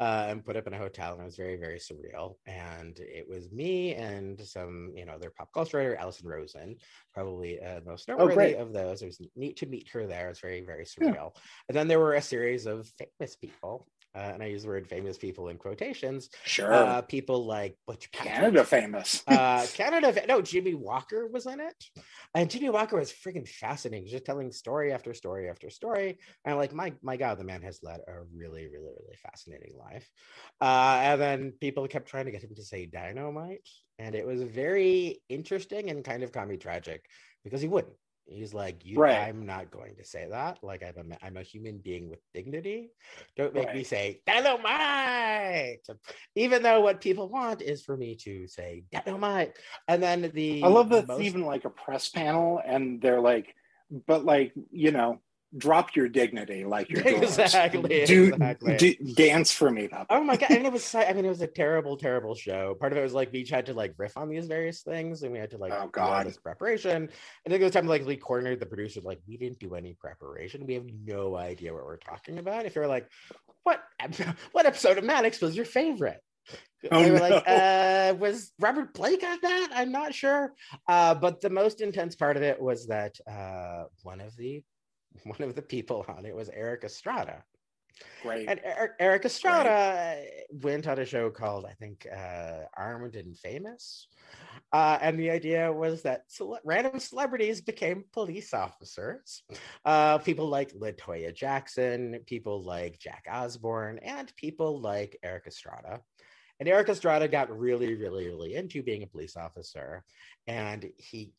uh, 0.00 0.26
and 0.28 0.44
put 0.44 0.56
up 0.56 0.66
in 0.66 0.74
a 0.74 0.78
hotel, 0.78 1.12
and 1.12 1.22
it 1.22 1.24
was 1.24 1.36
very 1.36 1.56
very 1.56 1.78
surreal. 1.78 2.36
And 2.46 2.98
it 2.98 3.28
was 3.28 3.50
me 3.52 3.94
and 3.94 4.40
some 4.40 4.92
you 4.96 5.04
know 5.04 5.18
their 5.18 5.30
pop 5.30 5.52
culture 5.52 5.78
writer 5.78 5.96
Alison 5.96 6.28
Rosen, 6.28 6.76
probably 7.12 7.60
uh, 7.60 7.80
the 7.80 7.90
most 7.90 8.08
noteworthy 8.08 8.34
great. 8.34 8.56
of 8.56 8.72
those. 8.72 9.02
It 9.02 9.06
was 9.06 9.20
neat 9.36 9.56
to 9.58 9.66
meet 9.66 9.88
her 9.90 10.06
there. 10.06 10.30
It's 10.30 10.40
very 10.40 10.60
very 10.62 10.86
Yeah. 11.00 11.12
surreal. 11.12 11.36
And 11.68 11.76
then 11.76 11.88
there 11.88 12.00
were 12.00 12.14
a 12.14 12.22
series 12.22 12.66
of 12.66 12.90
famous 12.98 13.36
people. 13.36 13.86
Uh, 14.14 14.30
and 14.34 14.42
I 14.42 14.46
use 14.46 14.62
the 14.62 14.68
word 14.68 14.86
famous 14.86 15.18
people 15.18 15.48
in 15.48 15.56
quotations. 15.56 16.30
Sure. 16.44 16.72
Uh, 16.72 17.02
people 17.02 17.44
like 17.46 17.76
Butch 17.86 18.10
Patrick, 18.12 18.34
Canada 18.34 18.64
famous. 18.64 19.22
uh 19.26 19.66
Canada 19.74 20.14
no 20.28 20.40
Jimmie 20.40 20.74
Walker 20.74 21.26
was 21.26 21.46
in 21.46 21.60
it 21.60 21.84
and 22.34 22.50
Jimmie 22.50 22.70
Walker 22.70 22.98
was 22.98 23.12
freaking 23.12 23.48
fascinating 23.48 24.08
just 24.08 24.24
telling 24.24 24.52
story 24.52 24.92
after 24.92 25.14
story 25.14 25.48
after 25.48 25.70
story 25.70 26.18
and 26.44 26.52
I'm 26.52 26.58
like 26.58 26.72
my 26.72 26.92
my 27.02 27.16
god 27.16 27.38
the 27.38 27.44
man 27.44 27.62
has 27.62 27.80
led 27.82 28.00
a 28.06 28.22
really 28.34 28.66
really 28.66 28.92
really 29.00 29.16
fascinating 29.22 29.74
life 29.78 30.08
uh 30.60 30.98
and 31.02 31.20
then 31.20 31.52
people 31.60 31.86
kept 31.88 32.08
trying 32.08 32.26
to 32.26 32.30
get 32.30 32.44
him 32.44 32.54
to 32.54 32.62
say 32.62 32.86
dynamite 32.86 33.68
and 33.98 34.14
it 34.14 34.26
was 34.26 34.42
very 34.42 35.20
interesting 35.28 35.90
and 35.90 36.04
kind 36.04 36.22
of 36.22 36.32
comedy 36.32 36.58
tragic 36.58 37.04
because 37.44 37.60
he 37.60 37.68
wouldn't 37.68 37.94
he's 38.26 38.54
like 38.54 38.84
you 38.84 38.98
Right. 38.98 39.18
i'm 39.18 39.44
not 39.44 39.70
going 39.70 39.94
to 39.96 40.04
say 40.04 40.26
that 40.30 40.58
like 40.62 40.82
i'm 40.82 41.12
a, 41.12 41.16
I'm 41.24 41.36
a 41.36 41.42
human 41.42 41.78
being 41.78 42.08
with 42.08 42.20
dignity 42.32 42.90
don't 43.36 43.52
make 43.54 43.68
me 43.68 43.78
Right. 43.78 43.86
say 43.86 44.20
dynamite 44.26 45.86
even 46.34 46.62
though 46.62 46.80
what 46.80 47.00
people 47.00 47.28
want 47.28 47.60
is 47.62 47.82
for 47.82 47.96
me 47.96 48.14
to 48.16 48.46
say 48.46 48.84
dynamite 48.90 49.56
and 49.88 50.02
then 50.02 50.30
the 50.34 50.62
I 50.62 50.68
love 50.68 50.88
that 50.90 51.08
it's 51.10 51.20
even 51.20 51.44
like 51.44 51.64
a 51.64 51.70
press 51.70 52.08
panel, 52.08 52.60
and 52.64 53.00
they're 53.00 53.20
like, 53.20 53.54
but 54.06 54.24
like 54.24 54.52
you 54.70 54.90
know, 54.90 55.20
drop 55.56 55.94
your 55.96 56.08
dignity, 56.08 56.64
like 56.64 56.90
you're 56.90 57.06
Exactly, 57.06 58.04
Do, 58.04 58.32
exactly. 58.32 58.76
do- 58.76 58.94
dance 59.14 59.50
for 59.52 59.70
me, 59.70 59.88
Papa. 59.88 60.06
Oh 60.10 60.22
my 60.24 60.36
god! 60.36 60.50
And 60.50 60.66
it 60.66 60.72
was, 60.72 60.94
I 60.94 61.12
mean, 61.12 61.24
it 61.24 61.28
was 61.28 61.40
a 61.42 61.46
terrible, 61.46 61.96
terrible 61.96 62.34
show. 62.34 62.74
Part 62.78 62.92
of 62.92 62.98
it 62.98 63.02
was 63.02 63.12
like 63.12 63.32
we 63.32 63.40
each 63.40 63.50
had 63.50 63.66
to 63.66 63.74
like 63.74 63.94
riff 63.96 64.16
on 64.16 64.28
these 64.28 64.46
various 64.46 64.82
things, 64.82 65.22
and 65.22 65.32
we 65.32 65.38
had 65.38 65.50
to 65.50 65.58
like 65.58 65.72
Oh, 65.72 65.88
God. 65.88 66.26
this 66.26 66.36
preparation. 66.38 67.08
I 67.46 67.50
think 67.50 67.60
it 67.60 67.64
was 67.64 67.72
time 67.72 67.86
like 67.86 68.04
we 68.06 68.16
cornered 68.16 68.60
the 68.60 68.66
producer, 68.66 69.00
like 69.02 69.20
we 69.26 69.36
didn't 69.36 69.58
do 69.58 69.74
any 69.74 69.94
preparation. 69.94 70.66
We 70.66 70.74
have 70.74 70.86
no 71.04 71.36
idea 71.36 71.72
what 71.72 71.84
we're 71.84 71.96
talking 71.96 72.38
about. 72.38 72.66
If 72.66 72.74
you're 72.74 72.86
like, 72.86 73.08
what 73.62 73.80
what 74.52 74.66
episode 74.66 74.98
of 74.98 75.04
Maddox 75.04 75.40
was 75.40 75.56
your 75.56 75.64
favorite? 75.66 76.20
Oh, 76.92 77.02
they 77.02 77.10
were 77.10 77.16
no. 77.16 77.22
like, 77.28 77.44
uh, 77.46 78.14
was 78.18 78.52
Robert 78.60 78.92
Blake 78.92 79.24
on 79.24 79.38
that? 79.40 79.68
I'm 79.74 79.90
not 79.90 80.12
sure. 80.14 80.52
Uh, 80.86 81.14
but 81.14 81.40
the 81.40 81.48
most 81.48 81.80
intense 81.80 82.14
part 82.14 82.36
of 82.36 82.42
it 82.42 82.60
was 82.60 82.86
that 82.88 83.14
uh, 83.26 83.84
one 84.02 84.20
of 84.20 84.36
the 84.36 84.62
one 85.24 85.42
of 85.42 85.54
the 85.54 85.62
people 85.62 86.04
on 86.08 86.24
it 86.24 86.34
was 86.34 86.48
Erik 86.50 86.84
Estrada. 86.84 87.44
Great. 88.22 88.48
And 88.48 88.60
Erik, 88.64 88.92
Erik 88.98 89.24
Estrada 89.24 90.20
went 90.50 90.86
on 90.86 90.98
a 90.98 91.04
show 91.04 91.30
called, 91.30 91.64
I 91.64 91.74
think, 91.74 92.06
uh, 92.12 92.62
Armed 92.76 93.14
and 93.14 93.36
Famous. 93.38 94.08
Uh, 94.72 94.98
and 95.00 95.18
the 95.18 95.30
idea 95.30 95.72
was 95.72 96.02
that 96.02 96.22
cele- 96.26 96.58
random 96.64 96.98
celebrities 96.98 97.60
became 97.60 98.04
police 98.12 98.52
officers. 98.52 99.42
Uh, 99.84 100.18
people 100.18 100.48
like 100.48 100.72
La 100.74 100.88
Toya 100.88 101.32
Jackson, 101.32 102.18
people 102.26 102.64
like 102.64 102.98
Jack 102.98 103.26
Osbourne, 103.30 104.00
and 104.02 104.34
people 104.36 104.80
like 104.80 105.16
Erik 105.22 105.46
Estrada. 105.46 106.00
And 106.58 106.68
Erik 106.68 106.88
Estrada 106.88 107.28
got 107.28 107.56
really, 107.56 107.94
really, 107.94 108.26
really 108.26 108.54
into 108.54 108.82
being 108.82 109.02
a 109.02 109.08
police 109.08 109.36
officer. 109.36 110.04
And 110.46 110.90
he 110.96 111.32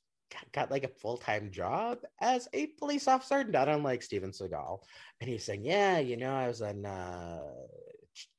got, 0.54 0.72
like 0.72 0.84
a 0.84 1.00
full-time 1.00 1.52
job 1.52 2.00
as 2.22 2.48
a 2.54 2.68
police 2.80 3.08
officer, 3.08 3.44
not 3.44 3.70
unlike 3.70 4.02
Steven 4.02 4.32
Seagal. 4.32 4.80
And 5.22 5.30
he's 5.30 5.46
saying, 5.46 5.66
Yeah, 5.66 6.00
you 6.00 6.18
know, 6.18 6.34
I 6.34 6.48
was 6.48 6.62
on 6.62 6.86
uh 6.86 7.42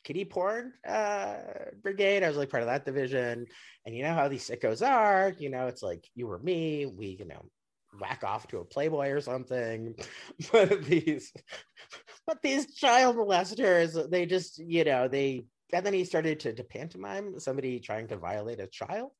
kitty 0.05 0.24
porn 0.24 0.72
uh 0.89 1.37
brigade. 1.82 2.22
I 2.22 2.28
was 2.28 2.37
like 2.37 2.51
part 2.51 2.62
of 2.62 2.68
that 2.68 2.84
division. 2.84 3.47
And 3.84 3.95
you 3.95 4.03
know 4.03 4.14
how 4.14 4.28
these 4.28 4.49
sickos 4.49 4.87
are, 4.87 5.34
you 5.39 5.51
know, 5.51 5.66
it's 5.66 5.82
like 5.82 6.09
you 6.14 6.30
or 6.30 6.39
me, 6.39 6.87
we, 6.87 7.16
you 7.18 7.26
know, 7.26 7.45
whack 8.01 8.22
off 8.24 8.47
to 8.49 8.59
a 8.59 8.64
playboy 8.64 9.09
or 9.09 9.20
something 9.20 9.95
but 10.53 10.84
these 10.84 11.32
but 12.26 12.43
these 12.43 12.74
child 12.74 13.16
molesters 13.16 14.11
they 14.11 14.26
just 14.26 14.59
you 14.59 14.84
know 14.84 15.09
they 15.09 15.47
and 15.72 15.84
then 15.84 15.95
he 15.95 16.05
started 16.05 16.39
to, 16.41 16.53
to 16.53 16.62
pantomime 16.62 17.39
somebody 17.41 17.80
trying 17.80 18.07
to 18.07 18.16
violate 18.16 18.61
a 18.61 18.66
child 18.66 19.12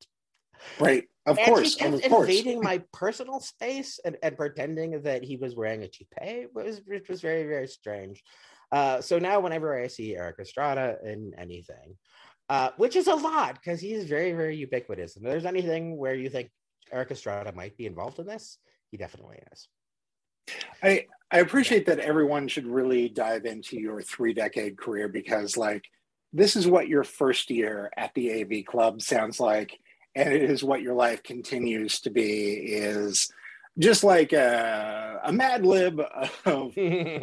Right. 0.79 1.05
Of 1.25 1.37
and 1.37 1.47
course. 1.47 1.75
he 1.75 1.85
Of 1.85 2.01
course. 2.03 2.29
invading 2.29 2.61
my 2.61 2.81
personal 2.93 3.39
space 3.39 3.99
and, 4.03 4.17
and 4.23 4.37
pretending 4.37 5.01
that 5.01 5.23
he 5.23 5.35
was 5.35 5.55
wearing 5.55 5.83
a 5.83 5.87
toupee, 5.87 6.47
which 6.53 6.65
was, 6.65 6.81
which 6.85 7.09
was 7.09 7.21
very, 7.21 7.43
very 7.43 7.67
strange. 7.67 8.23
Uh, 8.71 9.01
so 9.01 9.19
now, 9.19 9.39
whenever 9.39 9.77
I 9.77 9.87
see 9.87 10.15
Erik 10.15 10.39
Estrada 10.39 10.97
in 11.03 11.33
anything, 11.37 11.97
uh, 12.49 12.69
which 12.77 12.95
is 12.95 13.07
a 13.07 13.15
lot 13.15 13.55
because 13.55 13.79
he's 13.79 14.05
very, 14.05 14.31
very 14.33 14.55
ubiquitous. 14.55 15.15
And 15.15 15.25
if 15.25 15.31
there's 15.31 15.45
anything 15.45 15.97
where 15.97 16.15
you 16.15 16.29
think 16.29 16.49
Erik 16.91 17.11
Estrada 17.11 17.51
might 17.51 17.75
be 17.77 17.85
involved 17.85 18.19
in 18.19 18.25
this, 18.25 18.57
he 18.91 18.97
definitely 18.97 19.39
is. 19.51 19.67
I 20.81 21.07
I 21.29 21.39
appreciate 21.39 21.85
that 21.87 21.99
everyone 21.99 22.47
should 22.47 22.67
really 22.67 23.09
dive 23.09 23.45
into 23.45 23.77
your 23.77 24.01
three 24.01 24.33
decade 24.33 24.77
career 24.77 25.09
because 25.09 25.57
like 25.57 25.83
this 26.31 26.55
is 26.55 26.67
what 26.67 26.87
your 26.87 27.03
first 27.03 27.49
year 27.49 27.89
at 27.97 28.13
the 28.13 28.41
AV 28.41 28.65
club 28.65 29.01
sounds 29.01 29.39
like, 29.39 29.77
and 30.17 30.33
it 30.33 30.49
is 30.49 30.63
what 30.63 30.81
your 30.81 30.95
life 30.95 31.21
continues 31.21 31.99
to 32.01 32.09
be 32.09 32.53
is 32.53 33.31
just 33.77 34.03
like 34.03 34.33
a, 34.33 35.21
a 35.23 35.31
mad 35.31 35.63
lib 35.63 36.01
of 36.45 36.77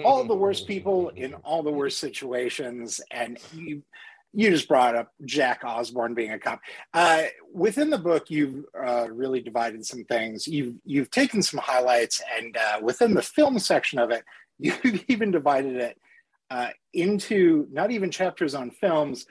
all 0.04 0.24
the 0.24 0.36
worst 0.36 0.68
people 0.68 1.08
in 1.08 1.34
all 1.34 1.64
the 1.64 1.72
worst 1.72 1.98
situations. 1.98 3.00
And 3.10 3.38
you 3.52 3.82
you 4.36 4.50
just 4.50 4.68
brought 4.68 4.96
up 4.96 5.12
jack 5.24 5.62
osbourne 5.64 6.14
being 6.14 6.32
a 6.32 6.38
cop. 6.38 6.60
Uh, 6.92 7.24
within 7.52 7.90
the 7.90 7.98
book 7.98 8.30
you've 8.30 8.64
uh, 8.80 9.08
really 9.10 9.40
divided 9.40 9.84
some 9.84 10.04
things. 10.04 10.46
You've 10.46 10.76
you've 10.84 11.10
taken 11.10 11.42
some 11.42 11.58
highlights 11.58 12.22
and 12.38 12.56
uh, 12.56 12.78
within 12.80 13.12
the 13.12 13.22
film 13.22 13.58
section 13.58 13.98
of 13.98 14.12
it 14.12 14.24
you've 14.60 15.04
even 15.08 15.32
divided 15.32 15.74
it 15.74 15.98
uh, 16.48 16.68
into 16.92 17.66
not 17.72 17.90
even 17.90 18.12
chapters 18.12 18.54
on 18.54 18.70
films 18.70 19.26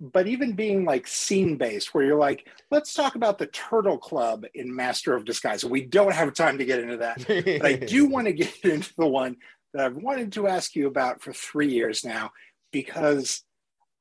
but 0.00 0.26
even 0.26 0.52
being 0.52 0.84
like 0.84 1.06
scene 1.06 1.56
based 1.56 1.94
where 1.94 2.04
you're 2.04 2.18
like 2.18 2.46
let's 2.70 2.94
talk 2.94 3.14
about 3.14 3.38
the 3.38 3.46
turtle 3.46 3.98
club 3.98 4.44
in 4.54 4.74
master 4.74 5.14
of 5.14 5.24
disguise 5.24 5.64
we 5.64 5.84
don't 5.84 6.14
have 6.14 6.32
time 6.32 6.58
to 6.58 6.64
get 6.64 6.80
into 6.80 6.96
that 6.96 7.18
but 7.26 7.66
I 7.66 7.74
do 7.74 8.06
want 8.08 8.26
to 8.26 8.32
get 8.32 8.64
into 8.64 8.92
the 8.96 9.06
one 9.06 9.36
that 9.72 9.86
I've 9.86 9.96
wanted 9.96 10.32
to 10.32 10.48
ask 10.48 10.74
you 10.74 10.86
about 10.86 11.22
for 11.22 11.32
three 11.32 11.68
years 11.68 12.04
now 12.04 12.30
because 12.72 13.42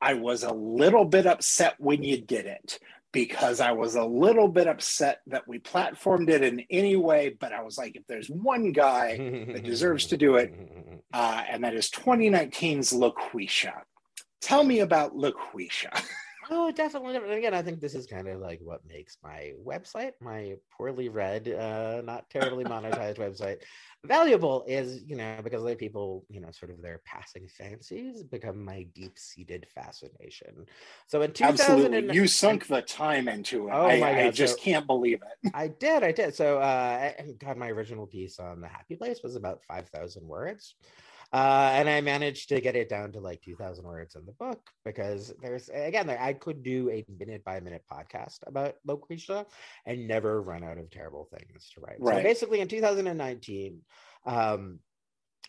I 0.01 0.13
was 0.13 0.43
a 0.43 0.53
little 0.53 1.05
bit 1.05 1.25
upset 1.25 1.75
when 1.77 2.03
you 2.03 2.21
did 2.21 2.45
it 2.45 2.79
because 3.11 3.59
I 3.59 3.71
was 3.71 3.95
a 3.95 4.03
little 4.03 4.47
bit 4.47 4.67
upset 4.67 5.21
that 5.27 5.47
we 5.47 5.59
platformed 5.59 6.29
it 6.29 6.43
in 6.43 6.63
any 6.69 6.95
way. 6.95 7.35
But 7.39 7.53
I 7.53 7.63
was 7.63 7.77
like, 7.77 7.95
if 7.95 8.05
there's 8.07 8.29
one 8.29 8.71
guy 8.71 9.17
that 9.51 9.63
deserves 9.63 10.07
to 10.07 10.17
do 10.17 10.35
it, 10.35 10.53
uh, 11.13 11.43
and 11.49 11.63
that 11.63 11.73
is 11.73 11.89
2019's 11.89 12.93
LaQuisha. 12.93 13.73
Tell 14.41 14.63
me 14.63 14.79
about 14.79 15.15
LaQuisha. 15.15 16.03
Oh, 16.51 16.71
definitely. 16.71 17.15
Again, 17.37 17.53
I 17.53 17.61
think 17.61 17.79
this 17.79 17.93
is 17.93 18.07
kind 18.07 18.27
of 18.27 18.39
like 18.39 18.59
what 18.63 18.81
makes 18.87 19.17
my 19.21 19.53
website, 19.63 20.13
my 20.19 20.55
poorly 20.75 21.07
read, 21.07 21.47
uh, 21.47 22.01
not 22.03 22.27
terribly 22.31 22.63
monetized 22.63 23.17
website, 23.19 23.57
valuable 24.03 24.63
is, 24.67 25.03
you 25.05 25.15
know, 25.15 25.37
because 25.43 25.61
other 25.61 25.75
people, 25.75 26.25
you 26.27 26.39
know, 26.41 26.49
sort 26.49 26.71
of 26.71 26.81
their 26.81 27.01
passing 27.05 27.47
fancies 27.47 28.23
become 28.23 28.65
my 28.65 28.83
deep 28.95 29.19
seated 29.19 29.67
fascination. 29.75 30.65
So 31.05 31.21
in 31.21 31.33
2000, 31.33 31.59
Absolutely. 31.93 32.15
You 32.15 32.25
sunk 32.25 32.65
the 32.67 32.81
time 32.81 33.27
into 33.27 33.67
it. 33.67 33.71
Oh 33.71 33.85
I, 33.87 33.99
my 33.99 34.19
I 34.19 34.23
God, 34.25 34.33
just 34.33 34.55
so- 34.55 34.63
can't 34.63 34.87
believe 34.87 35.19
it. 35.21 35.51
I 35.53 35.67
did, 35.79 36.01
I 36.01 36.11
did. 36.11 36.33
So, 36.33 36.57
uh, 36.57 37.11
God, 37.37 37.57
my 37.57 37.69
original 37.69 38.07
piece 38.07 38.39
on 38.39 38.61
the 38.61 38.67
Happy 38.67 38.95
Place 38.95 39.21
was 39.21 39.35
about 39.35 39.61
5,000 39.67 40.25
words. 40.27 40.73
Uh, 41.31 41.69
and 41.73 41.87
I 41.87 42.01
managed 42.01 42.49
to 42.49 42.59
get 42.59 42.75
it 42.75 42.89
down 42.89 43.11
to 43.11 43.19
like 43.19 43.41
2,000 43.43 43.85
words 43.85 44.15
in 44.15 44.25
the 44.25 44.31
book 44.31 44.59
because 44.83 45.31
there's, 45.41 45.69
again, 45.69 46.09
I 46.09 46.33
could 46.33 46.63
do 46.63 46.89
a 46.89 47.05
minute 47.19 47.43
by 47.43 47.59
minute 47.59 47.83
podcast 47.91 48.39
about 48.47 48.75
LaQuisha 48.87 49.45
and 49.85 50.07
never 50.07 50.41
run 50.41 50.63
out 50.63 50.79
of 50.79 50.89
terrible 50.89 51.29
things 51.31 51.69
to 51.75 51.81
write. 51.81 51.97
Right. 51.99 52.17
So 52.17 52.23
basically, 52.23 52.61
in 52.61 52.67
2019, 52.67 53.81
um, 54.25 54.79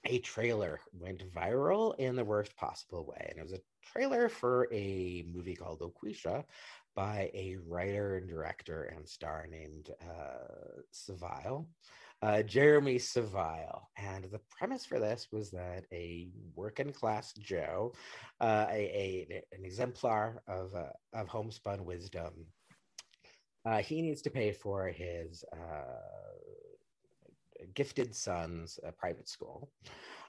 a 0.05 0.18
trailer 0.18 0.81
went 0.93 1.22
viral 1.33 1.99
in 1.99 2.16
the 2.16 2.24
worst 2.24 2.57
possible 2.57 3.07
way. 3.07 3.26
And 3.31 3.39
it 3.39 3.43
was 3.43 3.53
a 3.53 3.61
trailer 3.93 4.28
for 4.28 4.68
a 4.72 5.24
movie 5.33 5.57
called 5.57 5.81
LaQuisha 5.81 6.45
by 6.95 7.31
a 7.35 7.57
writer 7.66 8.16
and 8.16 8.28
director 8.28 8.93
and 8.95 9.09
star 9.09 9.47
named 9.51 9.91
uh, 10.03 10.81
Saville 10.91 11.66
uh, 12.23 12.43
Jeremy 12.43 12.99
Saville. 12.99 13.89
And 13.97 14.25
the 14.25 14.41
premise 14.51 14.85
for 14.85 14.99
this 14.99 15.29
was 15.33 15.51
that 15.51 15.85
a 15.93 16.29
working 16.55 16.93
class 16.93 17.33
Joe, 17.35 17.93
uh, 18.41 18.66
a, 18.71 19.27
a, 19.31 19.43
an 19.53 19.64
exemplar 19.64 20.43
of, 20.47 20.75
uh, 20.75 20.93
of 21.14 21.29
homespun 21.29 21.85
wisdom, 21.85 22.47
uh, 23.64 23.79
he 23.79 24.03
needs 24.03 24.23
to 24.23 24.31
pay 24.31 24.53
for 24.53 24.89
his 24.89 25.45
uh, 25.53 26.01
gifted 27.75 28.14
son's 28.14 28.79
uh, 28.87 28.91
private 28.93 29.29
school. 29.29 29.71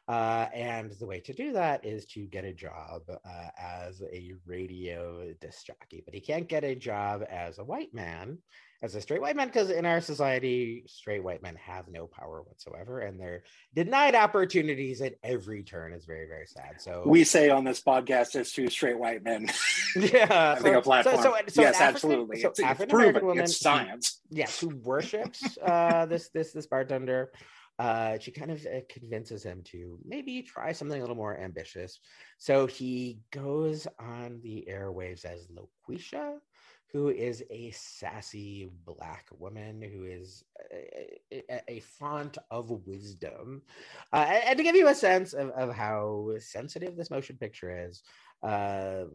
Uh, 0.08 0.48
and 0.54 0.92
the 0.92 1.06
way 1.06 1.20
to 1.20 1.34
do 1.34 1.54
that 1.54 1.86
is 1.86 2.06
to 2.06 2.26
get 2.26 2.44
a 2.44 2.54
job 2.54 3.04
uh, 3.10 3.18
as 3.58 4.02
a 4.02 4.34
radio 4.46 5.34
disc 5.40 5.66
jockey. 5.66 6.02
But 6.04 6.14
he 6.14 6.22
can't 6.22 6.48
get 6.48 6.64
a 6.64 6.76
job 6.76 7.24
as 7.30 7.60
a 7.60 7.64
white 7.64 7.94
man 7.94 8.40
as 8.84 8.96
a 8.96 9.02
straight 9.02 9.22
white 9.22 9.36
man 9.36 9.48
because 9.48 9.70
in 9.70 9.86
our 9.86 10.02
society 10.02 10.84
straight 10.88 11.24
white 11.24 11.44
men 11.44 11.56
have 11.56 11.88
no 11.88 12.08
power 12.08 12.42
whatsoever 12.42 13.02
and 13.02 13.20
they're 13.20 13.44
denied 13.76 14.16
opportunities 14.16 15.02
at 15.02 15.16
every 15.24 15.62
turn. 15.64 15.94
Is 15.94 16.06
very 16.06 16.28
very 16.28 16.48
sad. 16.48 16.82
So 16.82 17.04
we 17.06 17.24
say 17.24 17.50
on 17.50 17.64
this 17.64 17.82
podcast 17.82 18.36
as 18.36 18.52
two 18.52 18.70
straight 18.70 18.98
white 18.98 19.24
men. 19.24 19.50
Yeah. 19.94 20.56
Think 20.56 20.78
a 20.78 20.82
platform. 20.82 21.18
so, 21.18 21.22
so, 21.22 21.36
so 21.50 21.62
yes 21.62 21.76
African, 21.76 21.96
absolutely 21.96 22.42
so 22.42 22.50
it's, 22.50 22.60
it's 22.60 22.86
proven. 22.86 23.26
Woman, 23.26 23.44
it's 23.44 23.60
science. 23.60 24.22
Yes 24.30 24.58
who 24.62 24.70
worships 24.70 25.58
uh, 25.66 26.06
this 26.06 26.30
this 26.30 26.54
this 26.54 26.66
bartender 26.66 27.32
uh, 27.82 28.20
she 28.20 28.30
kind 28.30 28.52
of 28.52 28.64
uh, 28.68 28.82
convinces 28.90 29.42
him 29.42 29.64
to 29.64 29.98
maybe 30.06 30.44
try 30.44 30.72
something 30.72 31.00
a 31.00 31.02
little 31.02 31.16
more 31.16 31.40
ambitious. 31.40 32.00
So 32.38 32.68
he 32.68 33.18
goes 33.32 33.88
on 34.00 34.40
the 34.44 34.68
airwaves 34.70 35.26
as 35.26 35.48
LaQuisha, 35.48 36.36
who 36.94 37.10
is 37.10 37.44
a 37.50 37.72
sassy 37.72 38.70
black 38.86 39.26
woman 39.40 39.82
who 39.82 40.04
is 40.04 40.44
a, 40.72 41.44
a, 41.50 41.62
a 41.68 41.80
font 41.80 42.38
of 42.52 42.70
wisdom. 42.86 43.64
Uh, 44.14 44.42
and, 44.46 44.58
to 44.58 44.64
give 44.64 44.76
you 44.76 44.90
a 44.90 44.94
sense 44.94 45.34
of, 45.34 45.50
of 45.50 45.74
how 45.74 46.30
sensitive 46.38 46.96
this 46.96 47.10
motion 47.10 47.36
picture 47.38 47.88
is, 47.88 48.04
uh, 48.44 49.06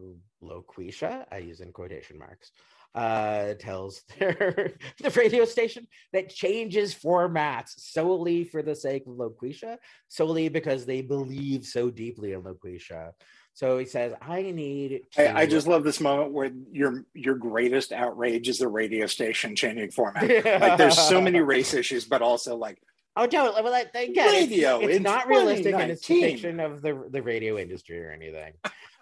LaQuisha, 0.43 1.25
I 1.31 1.39
use 1.39 1.61
in 1.61 1.71
quotation 1.71 2.19
marks, 2.19 2.51
uh, 2.97 3.55
tells 3.55 4.03
their 4.19 4.73
the 5.01 5.11
radio 5.11 5.45
station 5.45 5.87
that 6.13 6.31
changes 6.31 6.95
formats 6.95 7.79
solely 7.79 8.43
for 8.43 8.63
the 8.63 8.75
sake 8.75 9.05
of 9.07 9.15
LaQuisha, 9.15 9.77
solely 10.09 10.49
because 10.49 10.87
they 10.87 11.03
believe 11.03 11.65
so 11.65 11.91
deeply 11.91 12.33
in 12.33 12.43
LaQuisha 12.43 13.13
so 13.57 13.79
he 13.79 13.87
says, 13.87 14.13
"I 14.21 14.43
need." 14.43 15.07
I, 15.17 15.29
I, 15.29 15.47
just 15.47 15.67
love 15.67 15.83
this 15.83 15.99
moment 15.99 16.31
where 16.33 16.51
your 16.71 17.07
your 17.15 17.37
greatest 17.37 17.91
outrage 17.91 18.51
is 18.51 18.59
the 18.59 18.69
radio 18.69 19.07
station 19.07 19.57
changing 19.57 19.93
format. 19.93 20.29
Yeah. 20.29 20.59
Like 20.61 20.77
there's 20.77 20.99
so 20.99 21.23
many 21.23 21.41
race 21.41 21.73
issues, 21.73 22.05
but 22.05 22.21
also 22.21 22.55
like. 22.55 22.79
Oh 23.17 23.27
no! 23.33 23.55
Well, 23.63 23.87
again, 23.95 24.29
radio 24.31 24.81
it's, 24.81 24.97
it's 24.97 25.03
not 25.03 25.27
realistic 25.27 25.75
in 25.75 25.91
its 25.91 26.07
depiction 26.07 26.61
of 26.61 26.83
the 26.83 27.09
the 27.09 27.23
radio 27.23 27.57
industry 27.57 27.99
or 28.05 28.11
anything. 28.11 28.53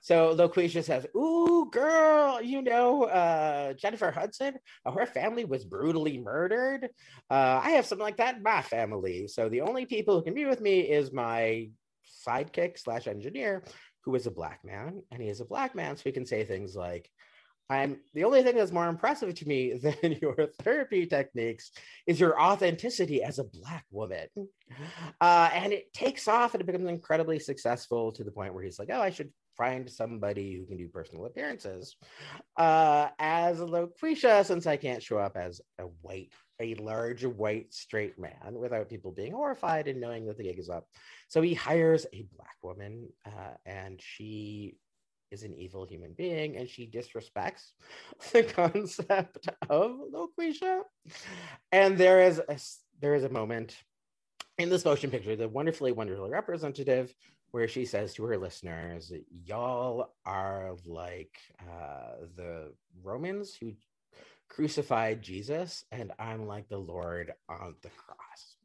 So 0.04 0.36
LaQuisha 0.36 0.84
says, 0.84 1.06
"Ooh, 1.16 1.70
girl, 1.72 2.42
you 2.42 2.60
know 2.60 3.04
uh, 3.04 3.72
Jennifer 3.72 4.10
Hudson. 4.10 4.52
Uh, 4.84 4.90
her 4.90 5.06
family 5.06 5.46
was 5.46 5.64
brutally 5.64 6.18
murdered. 6.18 6.90
Uh, 7.30 7.60
I 7.64 7.70
have 7.70 7.86
something 7.86 8.04
like 8.04 8.18
that 8.18 8.36
in 8.36 8.42
my 8.42 8.60
family. 8.60 9.28
So 9.28 9.48
the 9.48 9.62
only 9.62 9.86
people 9.86 10.14
who 10.14 10.22
can 10.22 10.34
be 10.34 10.44
with 10.44 10.60
me 10.60 10.80
is 10.80 11.10
my 11.10 11.70
sidekick 12.28 12.78
slash 12.78 13.06
engineer, 13.06 13.64
who 14.02 14.14
is 14.14 14.26
a 14.26 14.30
black 14.30 14.62
man, 14.62 15.02
and 15.10 15.22
he 15.22 15.30
is 15.30 15.40
a 15.40 15.46
black 15.46 15.74
man, 15.74 15.96
so 15.96 16.02
he 16.04 16.12
can 16.12 16.26
say 16.26 16.44
things 16.44 16.76
like, 16.76 17.10
I'm 17.70 17.96
the 18.12 18.24
only 18.24 18.42
thing 18.42 18.56
that's 18.56 18.72
more 18.72 18.88
impressive 18.88 19.34
to 19.34 19.48
me 19.48 19.72
than 19.82 20.18
your 20.20 20.48
therapy 20.60 21.06
techniques 21.06 21.70
is 22.06 22.20
your 22.20 22.38
authenticity 22.38 23.22
as 23.22 23.38
a 23.38 23.44
black 23.44 23.86
woman. 23.90 24.26
Uh, 25.18 25.48
and 25.54 25.72
it 25.72 25.94
takes 25.94 26.28
off 26.28 26.52
and 26.52 26.60
it 26.60 26.66
becomes 26.66 26.90
incredibly 26.90 27.38
successful 27.38 28.12
to 28.12 28.22
the 28.22 28.30
point 28.30 28.52
where 28.52 28.62
he's 28.62 28.78
like, 28.78 28.90
oh, 28.92 29.00
I 29.00 29.08
should 29.08 29.32
find 29.56 29.90
somebody 29.90 30.54
who 30.54 30.66
can 30.66 30.76
do 30.76 30.88
personal 30.88 31.26
appearances. 31.26 31.96
Uh, 32.56 33.08
as 33.18 33.58
LaQuisha, 33.58 34.44
since 34.44 34.66
I 34.66 34.76
can't 34.76 35.02
show 35.02 35.18
up 35.18 35.36
as 35.36 35.60
a 35.78 35.84
white, 36.02 36.32
a 36.60 36.74
large 36.76 37.24
white 37.24 37.72
straight 37.72 38.18
man 38.18 38.54
without 38.54 38.88
people 38.88 39.12
being 39.12 39.32
horrified 39.32 39.88
and 39.88 40.00
knowing 40.00 40.26
that 40.26 40.36
the 40.36 40.44
gig 40.44 40.58
is 40.58 40.68
up. 40.68 40.86
So 41.28 41.42
he 41.42 41.54
hires 41.54 42.06
a 42.12 42.26
black 42.36 42.56
woman, 42.62 43.08
uh, 43.26 43.54
and 43.66 44.00
she 44.00 44.76
is 45.30 45.42
an 45.42 45.54
evil 45.54 45.84
human 45.84 46.12
being, 46.12 46.56
and 46.56 46.68
she 46.68 46.86
disrespects 46.86 47.72
the 48.32 48.44
concept 48.44 49.48
of 49.68 49.98
LaQuisha. 50.12 50.82
And 51.72 51.98
there 51.98 52.22
is 52.22 52.40
a 52.48 52.58
there 53.00 53.14
is 53.14 53.24
a 53.24 53.28
moment 53.28 53.76
in 54.58 54.70
this 54.70 54.84
motion 54.84 55.10
picture, 55.10 55.36
the 55.36 55.48
wonderfully, 55.48 55.92
wonderfully 55.92 56.30
representative, 56.30 57.12
where 57.54 57.68
she 57.68 57.84
says 57.84 58.12
to 58.12 58.24
her 58.24 58.36
listeners, 58.36 59.12
Y'all 59.44 60.10
are 60.26 60.74
like 60.84 61.38
uh, 61.60 62.26
the 62.34 62.72
Romans 63.00 63.54
who 63.54 63.74
crucified 64.48 65.22
Jesus, 65.22 65.84
and 65.92 66.10
I'm 66.18 66.48
like 66.48 66.68
the 66.68 66.78
Lord 66.78 67.32
on 67.48 67.76
the 67.80 67.90
cross. 67.90 68.56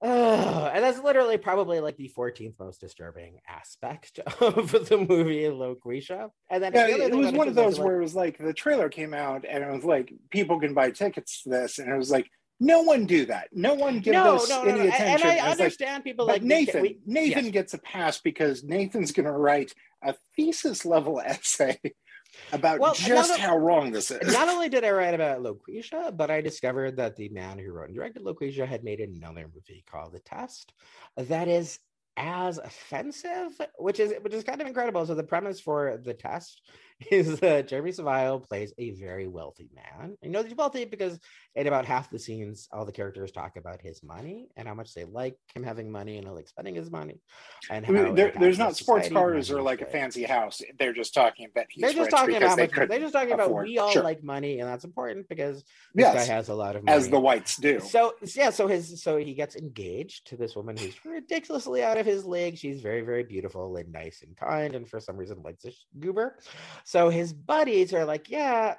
Uh, 0.00 0.70
and 0.72 0.82
that's 0.82 0.98
literally 1.02 1.36
probably 1.36 1.80
like 1.80 1.98
the 1.98 2.10
14th 2.16 2.54
most 2.58 2.80
disturbing 2.80 3.40
aspect 3.46 4.18
of 4.40 4.72
the 4.88 4.96
movie 4.96 5.42
LaQuisha. 5.42 6.30
And 6.48 6.62
then 6.62 6.72
yeah, 6.72 6.86
it 6.86 7.14
was 7.14 7.30
one 7.32 7.48
of 7.48 7.54
those 7.54 7.78
where 7.78 7.96
it 7.96 8.02
was 8.02 8.14
like 8.14 8.38
the 8.38 8.54
trailer 8.54 8.88
came 8.88 9.12
out 9.12 9.44
and 9.46 9.62
it 9.62 9.70
was 9.70 9.84
like 9.84 10.14
people 10.30 10.58
can 10.58 10.72
buy 10.72 10.92
tickets 10.92 11.42
to 11.42 11.50
this, 11.50 11.78
and 11.78 11.92
it 11.92 11.96
was 11.98 12.10
like 12.10 12.30
no 12.58 12.82
one 12.82 13.06
do 13.06 13.26
that. 13.26 13.48
No 13.52 13.74
one 13.74 14.00
give 14.00 14.14
no, 14.14 14.38
this 14.38 14.48
no, 14.48 14.62
no, 14.62 14.70
any 14.70 14.80
no. 14.80 14.88
attention. 14.88 15.28
And 15.28 15.40
I 15.40 15.50
understand 15.50 15.96
like, 15.96 16.04
people 16.04 16.26
like 16.26 16.42
Nathan. 16.42 16.82
We, 16.82 16.98
Nathan 17.04 17.46
yes. 17.46 17.52
gets 17.52 17.74
a 17.74 17.78
pass 17.78 18.18
because 18.20 18.64
Nathan's 18.64 19.12
going 19.12 19.26
to 19.26 19.32
write 19.32 19.72
a 20.02 20.14
thesis 20.36 20.84
level 20.84 21.20
essay 21.24 21.78
about 22.52 22.80
well, 22.80 22.94
just 22.94 23.38
how 23.38 23.56
wrong 23.56 23.92
this 23.92 24.10
is. 24.10 24.32
Not 24.32 24.48
only 24.48 24.68
did 24.68 24.84
I 24.84 24.90
write 24.90 25.14
about 25.14 25.42
LaQuisha, 25.42 26.16
but 26.16 26.30
I 26.30 26.40
discovered 26.40 26.96
that 26.96 27.16
the 27.16 27.28
man 27.28 27.58
who 27.58 27.72
wrote 27.72 27.88
and 27.88 27.96
directed 27.96 28.22
LaQuisha 28.24 28.66
had 28.66 28.84
made 28.84 29.00
another 29.00 29.50
movie 29.54 29.84
called 29.90 30.12
The 30.12 30.20
Test 30.20 30.72
that 31.16 31.48
is 31.48 31.78
as 32.16 32.58
offensive, 32.58 33.60
which 33.78 34.00
is 34.00 34.14
which 34.22 34.32
is 34.32 34.44
kind 34.44 34.60
of 34.60 34.66
incredible. 34.66 35.04
So 35.06 35.14
the 35.14 35.22
premise 35.22 35.60
for 35.60 35.98
The 36.02 36.14
Test 36.14 36.62
is 37.10 37.40
that 37.40 37.68
Jeremy 37.68 37.92
Saville 37.92 38.40
plays 38.40 38.72
a 38.78 38.92
very 38.92 39.26
wealthy 39.26 39.68
man. 39.74 40.16
You 40.22 40.30
know 40.30 40.42
that 40.42 40.48
he's 40.48 40.56
wealthy 40.56 40.84
because 40.84 41.18
in 41.54 41.66
about 41.66 41.84
half 41.84 42.10
the 42.10 42.18
scenes, 42.18 42.68
all 42.72 42.84
the 42.84 42.92
characters 42.92 43.32
talk 43.32 43.56
about 43.56 43.80
his 43.80 44.02
money 44.02 44.48
and 44.56 44.66
how 44.66 44.74
much 44.74 44.94
they 44.94 45.04
like 45.04 45.36
him 45.54 45.62
having 45.62 45.90
money 45.90 46.18
and 46.18 46.32
like 46.32 46.48
spending 46.48 46.74
his 46.74 46.90
money. 46.90 47.20
And 47.70 47.86
I 47.86 47.90
mean, 47.90 48.14
there, 48.14 48.32
there's 48.38 48.58
not 48.58 48.76
sports 48.76 49.08
cars 49.08 49.50
or 49.50 49.62
like 49.62 49.80
a 49.80 49.86
fancy 49.86 50.24
house. 50.24 50.62
They're 50.78 50.92
just 50.92 51.14
talking 51.14 51.48
about 51.50 51.66
he's 51.70 51.82
they're 51.82 51.92
just 51.92 52.10
talking 52.10 52.36
about 52.36 52.56
they 52.56 52.66
they're 52.66 53.00
just 53.00 53.12
talking 53.12 53.32
about 53.32 53.52
we 53.52 53.78
all 53.78 53.90
sure. 53.90 54.02
like 54.02 54.22
money, 54.22 54.60
and 54.60 54.68
that's 54.68 54.84
important 54.84 55.28
because 55.28 55.56
this 55.94 56.04
yes, 56.04 56.14
guy 56.14 56.34
has 56.34 56.48
a 56.48 56.54
lot 56.54 56.76
of 56.76 56.84
money. 56.84 56.96
As 56.96 57.08
the 57.08 57.20
whites 57.20 57.56
do. 57.56 57.80
So 57.80 58.14
yeah, 58.34 58.50
so 58.50 58.66
his 58.66 59.02
so 59.02 59.16
he 59.16 59.34
gets 59.34 59.56
engaged 59.56 60.26
to 60.28 60.36
this 60.36 60.56
woman 60.56 60.76
who's 60.76 60.94
ridiculously 61.04 61.82
out 61.82 61.98
of 61.98 62.06
his 62.06 62.24
league. 62.24 62.56
She's 62.56 62.80
very, 62.80 63.02
very 63.02 63.24
beautiful 63.24 63.76
and 63.76 63.92
nice 63.92 64.22
and 64.22 64.36
kind, 64.36 64.74
and 64.74 64.88
for 64.88 65.00
some 65.00 65.16
reason 65.16 65.42
likes 65.42 65.64
a 65.64 65.72
goober. 65.98 66.38
So 66.86 67.08
his 67.08 67.32
buddies 67.32 67.92
are 67.92 68.04
like, 68.04 68.30
yeah, 68.30 68.76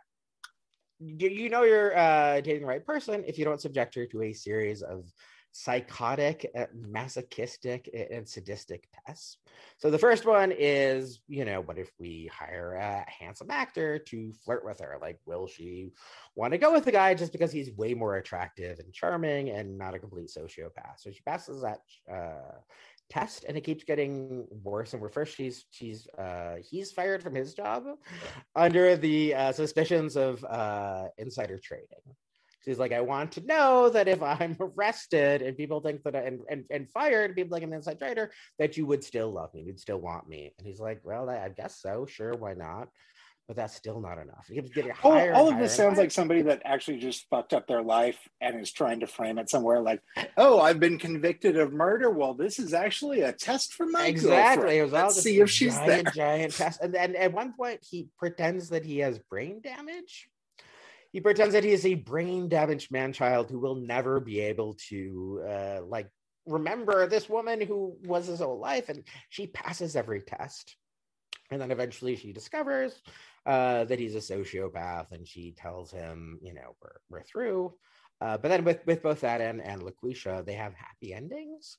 you 0.99 1.49
know 1.49 1.63
you're 1.63 1.95
uh, 1.95 2.39
dating 2.39 2.61
the 2.61 2.67
right 2.67 2.85
person 2.85 3.25
if 3.27 3.37
you 3.37 3.43
don't 3.43 3.59
subject 3.59 3.93
her 3.95 4.05
to 4.05 4.21
a 4.23 4.31
series 4.31 4.81
of 4.81 5.11
psychotic, 5.51 6.49
uh, 6.57 6.67
masochistic, 6.73 7.89
and 8.11 8.25
sadistic 8.25 8.87
tests. 9.05 9.39
So 9.77 9.91
the 9.91 9.97
first 9.97 10.25
one 10.25 10.53
is, 10.57 11.21
you 11.27 11.43
know, 11.43 11.59
what 11.61 11.77
if 11.77 11.91
we 11.99 12.29
hire 12.33 12.75
a 12.75 13.05
handsome 13.09 13.51
actor 13.51 13.99
to 13.99 14.31
flirt 14.45 14.63
with 14.63 14.79
her? 14.79 14.97
Like, 15.01 15.19
will 15.25 15.47
she 15.47 15.91
want 16.35 16.53
to 16.53 16.57
go 16.57 16.71
with 16.71 16.85
the 16.85 16.91
guy 16.93 17.13
just 17.13 17.33
because 17.33 17.51
he's 17.51 17.71
way 17.73 17.93
more 17.93 18.15
attractive 18.15 18.79
and 18.79 18.93
charming 18.93 19.49
and 19.49 19.77
not 19.77 19.95
a 19.95 19.99
complete 19.99 20.29
sociopath? 20.29 20.99
So 20.99 21.11
she 21.11 21.21
passes 21.25 21.61
that 21.61 21.79
uh, 22.09 22.59
test 23.09 23.45
and 23.47 23.57
it 23.57 23.61
keeps 23.61 23.83
getting 23.83 24.45
worse 24.63 24.93
and 24.93 25.01
worse 25.01 25.13
first 25.13 25.35
she's 25.35 25.65
she's 25.71 26.07
uh 26.17 26.55
he's 26.69 26.91
fired 26.91 27.23
from 27.23 27.33
his 27.33 27.53
job 27.53 27.83
under 28.55 28.97
the 28.97 29.33
uh, 29.33 29.51
suspicions 29.51 30.17
of 30.17 30.43
uh 30.45 31.05
insider 31.17 31.57
trading 31.63 32.15
She's 32.67 32.79
like, 32.79 32.91
I 32.91 32.99
want 32.99 33.31
to 33.31 33.45
know 33.45 33.89
that 33.91 34.09
if 34.09 34.21
I'm 34.21 34.57
arrested 34.59 35.41
and 35.41 35.55
people 35.55 35.79
think 35.79 36.03
that 36.03 36.17
I, 36.17 36.19
and, 36.19 36.41
and, 36.49 36.65
and 36.69 36.89
fired, 36.91 37.33
people 37.33 37.55
like 37.55 37.63
an 37.63 37.71
inside 37.71 37.97
trader, 37.97 38.29
that 38.59 38.75
you 38.75 38.85
would 38.85 39.05
still 39.05 39.31
love 39.31 39.53
me, 39.53 39.61
you'd 39.61 39.79
still 39.79 40.01
want 40.01 40.27
me. 40.27 40.53
And 40.57 40.67
he's 40.67 40.81
like, 40.81 40.99
Well, 41.01 41.29
I, 41.29 41.45
I 41.45 41.49
guess 41.49 41.79
so. 41.81 42.05
Sure, 42.05 42.33
why 42.33 42.55
not? 42.55 42.89
But 43.47 43.55
that's 43.55 43.75
still 43.75 44.01
not 44.01 44.17
enough. 44.17 44.45
He 44.49 44.55
keeps 44.55 44.71
getting 44.71 44.91
all, 45.03 45.13
higher. 45.13 45.33
all 45.33 45.47
and 45.47 45.55
of 45.55 45.61
this 45.61 45.73
sounds 45.73 45.91
and 45.91 45.99
like 45.99 46.11
somebody 46.11 46.41
that 46.43 46.63
actually 46.65 46.97
just 46.97 47.29
fucked 47.29 47.53
up 47.53 47.65
their 47.65 47.81
life 47.81 48.27
and 48.41 48.59
is 48.59 48.73
trying 48.73 48.99
to 48.99 49.07
frame 49.07 49.37
it 49.37 49.49
somewhere 49.49 49.79
like, 49.79 50.01
oh, 50.37 50.59
I've 50.59 50.81
been 50.81 50.97
convicted 50.97 51.57
of 51.57 51.71
murder. 51.71 52.09
Well, 52.09 52.33
this 52.33 52.59
is 52.59 52.73
actually 52.73 53.21
a 53.21 53.31
test 53.31 53.73
for 53.73 53.85
my 53.85 54.07
exactly. 54.07 54.79
It 54.79 54.91
Let's 54.91 55.21
see 55.21 55.39
if 55.39 55.49
she's 55.49 55.75
giant, 55.75 55.87
there. 55.87 56.13
giant 56.13 56.53
test. 56.55 56.81
And 56.81 56.93
then 56.93 57.15
at 57.15 57.31
one 57.31 57.53
point, 57.53 57.79
he 57.89 58.09
pretends 58.19 58.67
that 58.69 58.83
he 58.83 58.99
has 58.99 59.17
brain 59.17 59.61
damage. 59.61 60.27
He 61.13 61.21
pretends 61.21 61.53
that 61.53 61.63
he 61.63 61.71
is 61.71 61.85
a 61.85 61.93
brain 61.93 62.49
damaged 62.49 62.91
man 62.91 63.13
child 63.13 63.49
who 63.49 63.59
will 63.59 63.75
never 63.75 64.19
be 64.19 64.41
able 64.41 64.75
to 64.89 65.41
uh, 65.47 65.79
like 65.85 66.09
remember 66.45 67.07
this 67.07 67.29
woman 67.29 67.61
who 67.61 67.95
was 68.03 68.27
his 68.27 68.39
whole 68.39 68.59
life, 68.59 68.89
and 68.89 69.03
she 69.29 69.47
passes 69.47 69.95
every 69.95 70.21
test. 70.21 70.75
And 71.49 71.61
then 71.61 71.71
eventually 71.71 72.17
she 72.17 72.33
discovers 72.33 73.01
uh, 73.47 73.85
that 73.85 73.97
he's 73.97 74.15
a 74.15 74.19
sociopath, 74.19 75.11
and 75.11 75.27
she 75.27 75.53
tells 75.57 75.89
him, 75.89 76.37
you 76.41 76.53
know, 76.53 76.75
we're 76.81 76.97
we're 77.09 77.23
through. 77.23 77.73
Uh, 78.19 78.37
but 78.37 78.49
then 78.49 78.63
with 78.63 78.85
with 78.85 79.01
both 79.01 79.21
that 79.21 79.41
and 79.41 79.61
and 79.61 79.81
LaQuisha, 79.81 80.45
they 80.45 80.53
have 80.53 80.73
happy 80.73 81.13
endings, 81.13 81.77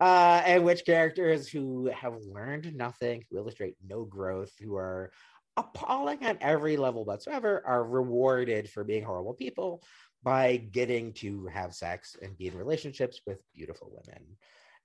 uh, 0.00 0.42
and 0.44 0.64
which 0.64 0.84
characters 0.84 1.48
who 1.48 1.86
have 1.86 2.14
learned 2.26 2.76
nothing, 2.76 3.24
who 3.30 3.38
illustrate 3.38 3.76
no 3.84 4.04
growth, 4.04 4.52
who 4.60 4.76
are 4.76 5.10
appalling 5.56 6.22
at 6.22 6.40
every 6.42 6.76
level 6.76 7.04
whatsoever, 7.04 7.62
are 7.66 7.84
rewarded 7.84 8.68
for 8.68 8.84
being 8.84 9.02
horrible 9.02 9.34
people 9.34 9.82
by 10.22 10.58
getting 10.58 11.14
to 11.14 11.46
have 11.46 11.74
sex 11.74 12.14
and 12.20 12.36
be 12.36 12.48
in 12.48 12.56
relationships 12.56 13.22
with 13.26 13.38
beautiful 13.54 13.90
women. 13.90 14.22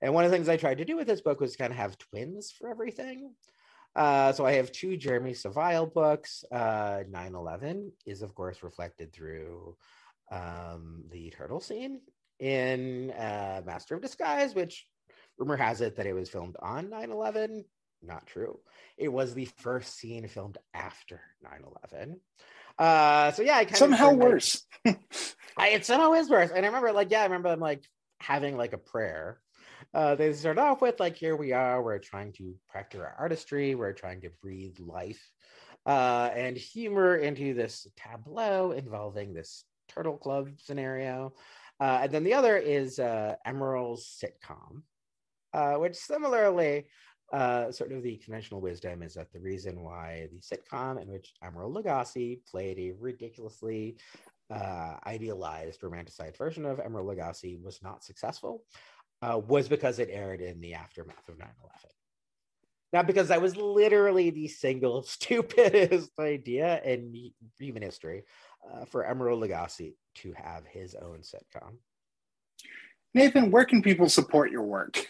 And 0.00 0.14
one 0.14 0.24
of 0.24 0.30
the 0.30 0.36
things 0.36 0.48
I 0.48 0.56
tried 0.56 0.78
to 0.78 0.84
do 0.84 0.96
with 0.96 1.06
this 1.06 1.20
book 1.20 1.40
was 1.40 1.56
kind 1.56 1.72
of 1.72 1.78
have 1.78 1.98
twins 1.98 2.50
for 2.50 2.70
everything. 2.70 3.34
Uh, 3.96 4.30
so 4.32 4.44
I 4.44 4.52
have 4.52 4.70
two 4.70 4.98
Jeremy 4.98 5.32
Saville 5.32 5.86
books. 5.86 6.44
Uh, 6.52 7.04
9/11 7.10 7.92
is 8.04 8.20
of 8.20 8.34
course 8.34 8.62
reflected 8.62 9.12
through 9.12 9.76
um, 10.30 11.04
the 11.10 11.30
turtle 11.30 11.60
scene 11.60 12.00
in 12.38 13.10
uh, 13.12 13.62
Master 13.64 13.94
of 13.94 14.02
Disguise, 14.02 14.54
which 14.54 14.86
rumor 15.38 15.56
has 15.56 15.80
it 15.80 15.96
that 15.96 16.06
it 16.06 16.12
was 16.12 16.28
filmed 16.28 16.56
on 16.60 16.88
9/11. 16.88 17.64
Not 18.02 18.26
true. 18.26 18.60
It 18.98 19.08
was 19.08 19.32
the 19.32 19.46
first 19.56 19.96
scene 19.96 20.28
filmed 20.28 20.58
after 20.74 21.22
9/11. 21.42 22.16
Uh, 22.78 23.32
so 23.32 23.42
yeah, 23.42 23.56
I 23.56 23.64
kind 23.64 23.78
Somehow 23.78 24.10
of 24.10 24.18
worse. 24.18 24.62
I, 25.56 25.68
it 25.68 25.86
somehow 25.86 26.12
is 26.12 26.28
worse. 26.28 26.50
And 26.50 26.66
I 26.66 26.68
remember, 26.68 26.92
like, 26.92 27.10
yeah, 27.10 27.20
I 27.20 27.24
remember 27.24 27.48
I'm 27.48 27.60
like 27.60 27.82
having 28.26 28.56
like 28.56 28.72
a 28.72 28.78
prayer. 28.78 29.40
Uh, 29.94 30.14
they 30.14 30.32
start 30.32 30.58
off 30.58 30.80
with 30.80 30.98
like, 31.00 31.16
"Here 31.16 31.36
we 31.36 31.52
are. 31.52 31.82
We're 31.82 31.98
trying 31.98 32.32
to 32.34 32.54
practice 32.68 33.00
our 33.00 33.14
artistry. 33.18 33.74
We're 33.74 33.92
trying 33.92 34.20
to 34.22 34.30
breathe 34.42 34.78
life 34.80 35.30
uh, 35.84 36.30
and 36.34 36.56
humor 36.56 37.16
into 37.16 37.54
this 37.54 37.86
tableau 37.96 38.72
involving 38.72 39.32
this 39.32 39.64
turtle 39.88 40.16
club 40.16 40.48
scenario." 40.58 41.34
Uh, 41.78 42.00
and 42.02 42.12
then 42.12 42.24
the 42.24 42.34
other 42.34 42.56
is 42.56 42.98
uh, 42.98 43.36
Emeril's 43.46 44.18
sitcom, 44.18 44.82
uh, 45.52 45.74
which 45.74 45.94
similarly, 45.94 46.86
uh, 47.32 47.70
sort 47.70 47.92
of 47.92 48.02
the 48.02 48.16
conventional 48.16 48.60
wisdom 48.60 49.02
is 49.02 49.14
that 49.14 49.30
the 49.32 49.40
reason 49.40 49.82
why 49.82 50.28
the 50.32 50.40
sitcom 50.40 51.00
in 51.00 51.08
which 51.08 51.34
Emeril 51.44 51.74
Lagasse 51.74 52.40
played 52.50 52.78
a 52.78 52.92
ridiculously 52.98 53.98
uh, 54.50 54.96
idealized, 55.06 55.80
romanticized 55.80 56.36
version 56.36 56.64
of 56.66 56.78
Emeril 56.78 57.16
Lagasse 57.16 57.62
was 57.62 57.80
not 57.82 58.04
successful 58.04 58.62
uh, 59.22 59.38
was 59.38 59.68
because 59.68 59.98
it 59.98 60.08
aired 60.10 60.40
in 60.40 60.60
the 60.60 60.74
aftermath 60.74 61.28
of 61.28 61.38
9 61.38 61.48
11. 61.48 61.90
Not 62.92 63.06
because 63.06 63.28
that 63.28 63.42
was 63.42 63.56
literally 63.56 64.30
the 64.30 64.48
single 64.48 65.02
stupidest 65.06 66.10
idea 66.20 66.80
in 66.84 67.32
human 67.58 67.82
history 67.82 68.22
uh, 68.72 68.84
for 68.84 69.04
Emeril 69.04 69.46
Lagasse 69.46 69.94
to 70.16 70.32
have 70.32 70.64
his 70.66 70.94
own 70.94 71.18
sitcom. 71.18 71.76
Nathan, 73.14 73.50
where 73.50 73.64
can 73.64 73.82
people 73.82 74.08
support 74.08 74.50
your 74.50 74.62
work? 74.62 75.04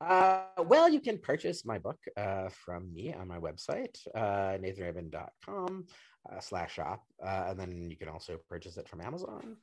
Uh, 0.00 0.42
well, 0.66 0.88
you 0.88 1.00
can 1.00 1.18
purchase 1.18 1.64
my 1.64 1.78
book 1.78 1.98
uh, 2.16 2.48
from 2.48 2.92
me 2.92 3.12
on 3.12 3.28
my 3.28 3.38
website, 3.38 3.98
uh, 4.14 4.56
nathanrabin.com 4.58 5.84
uh, 6.30 6.40
slash 6.40 6.74
shop. 6.74 7.04
Uh, 7.24 7.46
and 7.48 7.58
then 7.58 7.90
you 7.90 7.96
can 7.96 8.08
also 8.08 8.38
purchase 8.48 8.76
it 8.76 8.88
from 8.88 9.00
Amazon. 9.00 9.56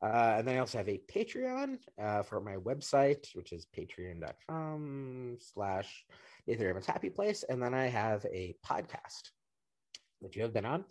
Uh, 0.00 0.36
and 0.38 0.46
then 0.46 0.56
I 0.56 0.60
also 0.60 0.78
have 0.78 0.88
a 0.88 1.00
Patreon 1.12 1.78
uh, 2.00 2.22
for 2.22 2.40
my 2.40 2.56
website, 2.56 3.26
which 3.34 3.52
is 3.52 3.66
patreon.com 3.76 5.36
slash 5.40 6.04
Nathan 6.46 6.66
Rabin's 6.66 6.86
Happy 6.86 7.10
Place. 7.10 7.44
And 7.48 7.60
then 7.60 7.74
I 7.74 7.86
have 7.86 8.24
a 8.26 8.54
podcast 8.64 9.30
that 10.22 10.34
you 10.34 10.42
have 10.42 10.52
been 10.52 10.64
on, 10.64 10.84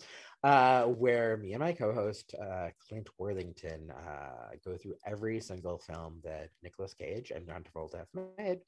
uh, 0.43 0.84
where 0.84 1.38
me 1.38 1.53
and 1.53 1.62
my 1.62 1.74
co-host 1.74 2.34
uh, 2.41 2.68
Clint 2.88 3.10
Worthington 3.18 3.91
uh, 3.91 4.55
go 4.64 4.78
through 4.78 4.95
every 5.05 5.39
single 5.39 5.78
film 5.78 6.22
that 6.24 6.49
Nicolas 6.64 6.93
Cage 6.93 7.32
and 7.32 7.45
John 7.45 7.64
Travolta 7.64 7.97
have 7.97 8.28
made 8.38 8.60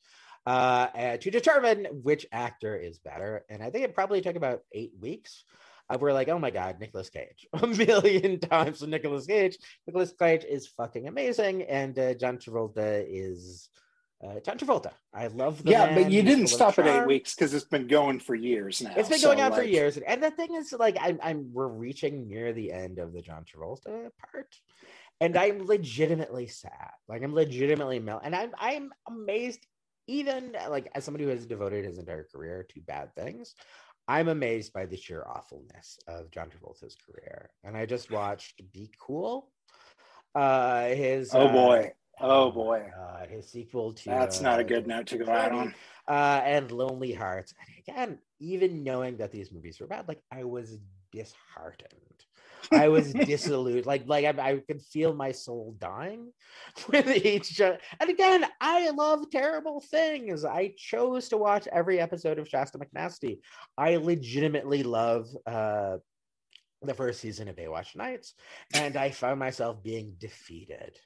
uh, 0.46 1.18
to 1.18 1.32
determine 1.32 1.86
which 2.04 2.26
actor 2.32 2.76
is 2.76 3.00
better. 3.00 3.46
And 3.50 3.64
I 3.64 3.70
think 3.70 3.86
it 3.86 3.96
probably 3.96 4.22
took 4.22 4.36
about 4.36 4.62
eight 4.74 4.92
weeks. 5.00 5.44
We're 5.98 6.14
like, 6.14 6.28
oh 6.30 6.38
my 6.40 6.52
god, 6.52 6.80
Nicolas 6.80 7.10
Cage, 7.10 7.48
a 7.54 7.66
million 7.66 8.40
times 8.40 8.82
with 8.82 8.90
Nicolas 8.90 9.26
Cage. 9.26 9.58
Nicolas 9.88 10.14
Cage 10.20 10.44
is 10.44 10.68
fucking 10.68 11.08
amazing, 11.08 11.64
and 11.64 11.98
uh, 11.98 12.14
John 12.14 12.38
Travolta 12.38 13.06
is. 13.08 13.70
Uh, 14.22 14.38
John 14.42 14.58
Travolta. 14.58 14.92
I 15.14 15.28
love 15.28 15.64
the 15.64 15.72
yeah, 15.72 15.86
man. 15.86 15.96
but 15.96 16.12
you 16.12 16.22
He's 16.22 16.30
didn't 16.30 16.48
stop 16.48 16.78
at 16.78 16.86
eight 16.86 17.08
weeks 17.08 17.34
because 17.36 17.54
it's 17.54 17.64
been 17.64 17.88
going 17.88 18.20
for 18.20 18.36
years 18.36 18.82
now. 18.82 18.92
It's 18.98 19.08
been 19.08 19.18
So, 19.18 19.30
going 19.30 19.40
on 19.40 19.54
for 19.54 19.62
like, 19.62 19.70
years, 19.70 19.96
and 19.96 20.22
the 20.22 20.30
thing 20.30 20.56
is, 20.56 20.74
like, 20.74 20.98
I'm, 21.00 21.20
I'm, 21.24 21.54
we're 21.54 21.70
reaching 21.70 22.28
near 22.28 22.52
the 22.52 22.74
end 22.74 23.00
of 23.00 23.14
the 23.14 23.22
John 23.22 23.46
Travolta 23.46 24.10
part, 24.20 24.54
and 25.22 25.38
I'm 25.38 25.66
legitimately 25.66 26.48
sad. 26.48 26.92
Like, 27.08 27.24
I'm 27.24 27.34
legitimately 27.34 28.00
mel, 28.00 28.20
and 28.22 28.36
I'm, 28.36 28.52
I'm 28.60 28.92
amazed. 29.08 29.66
Even 30.08 30.56
like 30.70 30.90
as 30.96 31.04
somebody 31.06 31.24
who 31.24 31.30
has 31.30 31.46
devoted 31.46 31.86
his 31.86 32.00
entire 32.00 32.28
career 32.30 32.66
to 32.74 32.82
bad 32.82 33.14
things, 33.16 33.54
I'm 34.10 34.28
amazed 34.28 34.74
by 34.74 34.88
the 34.88 34.98
sheer 34.98 35.24
awfulness 35.24 36.00
of 36.08 36.32
John 36.32 36.50
Travolta's 36.50 36.98
career. 37.06 37.52
And 37.64 37.78
I 37.78 37.86
just 37.86 38.10
watched 38.10 38.60
Be 38.74 38.90
Cool. 39.00 39.52
Uh, 40.34 40.88
his 40.88 41.30
Oh 41.34 41.46
uh, 41.48 41.54
boy. 41.54 41.92
Oh 42.20 42.50
boy. 42.52 42.90
God, 42.96 43.30
his 43.30 43.48
sequel 43.48 43.94
to 43.94 44.10
That's 44.10 44.42
not 44.42 44.60
a 44.60 44.64
uh, 44.64 44.68
good 44.68 44.88
note 44.88 45.06
to 45.08 45.20
go 45.20 45.32
out 45.32 45.52
on. 45.52 45.76
uh, 46.08 46.42
and 46.44 46.72
Lonely 46.72 47.14
Hearts. 47.14 47.54
And 47.60 47.78
again, 47.78 48.20
even 48.40 48.84
knowing 48.84 49.18
that 49.18 49.32
these 49.32 49.52
movies 49.52 49.80
were 49.80 49.86
bad, 49.86 50.08
like 50.08 50.24
I 50.32 50.44
was 50.44 50.80
disheartened. 51.12 52.26
I 52.72 52.88
was 52.88 53.14
disillusioned. 53.26 53.86
Like, 53.86 54.04
like 54.08 54.26
I, 54.26 54.50
I 54.52 54.58
could 54.60 54.82
feel 54.82 55.14
my 55.14 55.32
soul 55.32 55.76
dying 55.80 56.32
with 56.88 57.08
each. 57.26 57.60
And 57.60 58.10
again, 58.10 58.46
I 58.62 58.90
love 58.92 59.30
terrible 59.32 59.82
things. 59.82 60.46
I 60.46 60.74
chose 60.78 61.30
to 61.30 61.38
watch 61.38 61.68
every 61.72 62.00
episode 62.00 62.40
of 62.40 62.48
Shasta 62.48 62.80
McNasty. 62.80 63.40
I 63.78 63.98
legitimately 63.98 64.84
love 64.84 65.28
uh, 65.46 65.98
the 66.82 66.94
first 66.94 67.20
season 67.20 67.48
of 67.48 67.56
Baywatch 67.56 67.96
Nights, 67.96 68.36
and 68.74 68.96
I 68.96 69.12
found 69.12 69.40
myself 69.40 69.84
being 69.84 70.16
defeated 70.20 70.98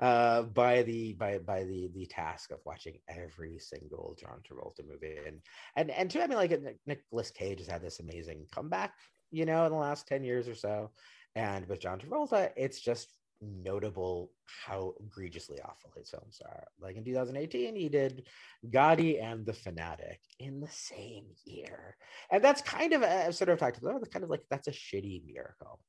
uh 0.00 0.42
by 0.42 0.82
the 0.82 1.12
by 1.12 1.38
by 1.38 1.64
the 1.64 1.90
the 1.94 2.06
task 2.06 2.50
of 2.50 2.58
watching 2.64 2.94
every 3.08 3.58
single 3.58 4.16
John 4.18 4.40
Travolta 4.42 4.88
movie 4.88 5.18
and 5.26 5.38
and 5.76 5.90
and 5.90 6.10
to 6.10 6.22
I 6.22 6.26
mean 6.26 6.38
like 6.38 6.58
Nicolas 6.86 7.30
Cage 7.30 7.58
has 7.58 7.68
had 7.68 7.82
this 7.82 8.00
amazing 8.00 8.46
comeback 8.52 8.94
you 9.32 9.44
know 9.44 9.66
in 9.66 9.72
the 9.72 9.78
last 9.78 10.06
10 10.06 10.22
years 10.24 10.48
or 10.48 10.54
so. 10.54 10.90
And 11.34 11.66
with 11.68 11.80
John 11.80 11.98
Travolta 11.98 12.50
it's 12.56 12.80
just 12.80 13.08
notable 13.40 14.30
how 14.46 14.94
egregiously 15.00 15.58
awful 15.64 15.92
his 15.96 16.10
films 16.10 16.40
are. 16.44 16.64
Like 16.80 16.96
in 16.96 17.04
2018 17.04 17.74
he 17.74 17.88
did 17.88 18.24
Gotti 18.70 19.22
and 19.22 19.44
the 19.44 19.52
Fanatic 19.52 20.20
in 20.38 20.60
the 20.60 20.68
same 20.68 21.24
year. 21.44 21.96
And 22.30 22.42
that's 22.42 22.62
kind 22.62 22.92
of 22.92 23.02
a 23.02 23.32
sort 23.32 23.50
of 23.50 23.58
talked 23.58 23.78
about 23.78 24.00
that's 24.00 24.12
kind 24.12 24.24
of 24.24 24.30
like 24.30 24.42
that's 24.50 24.68
a 24.68 24.72
shitty 24.72 25.22
miracle 25.26 25.80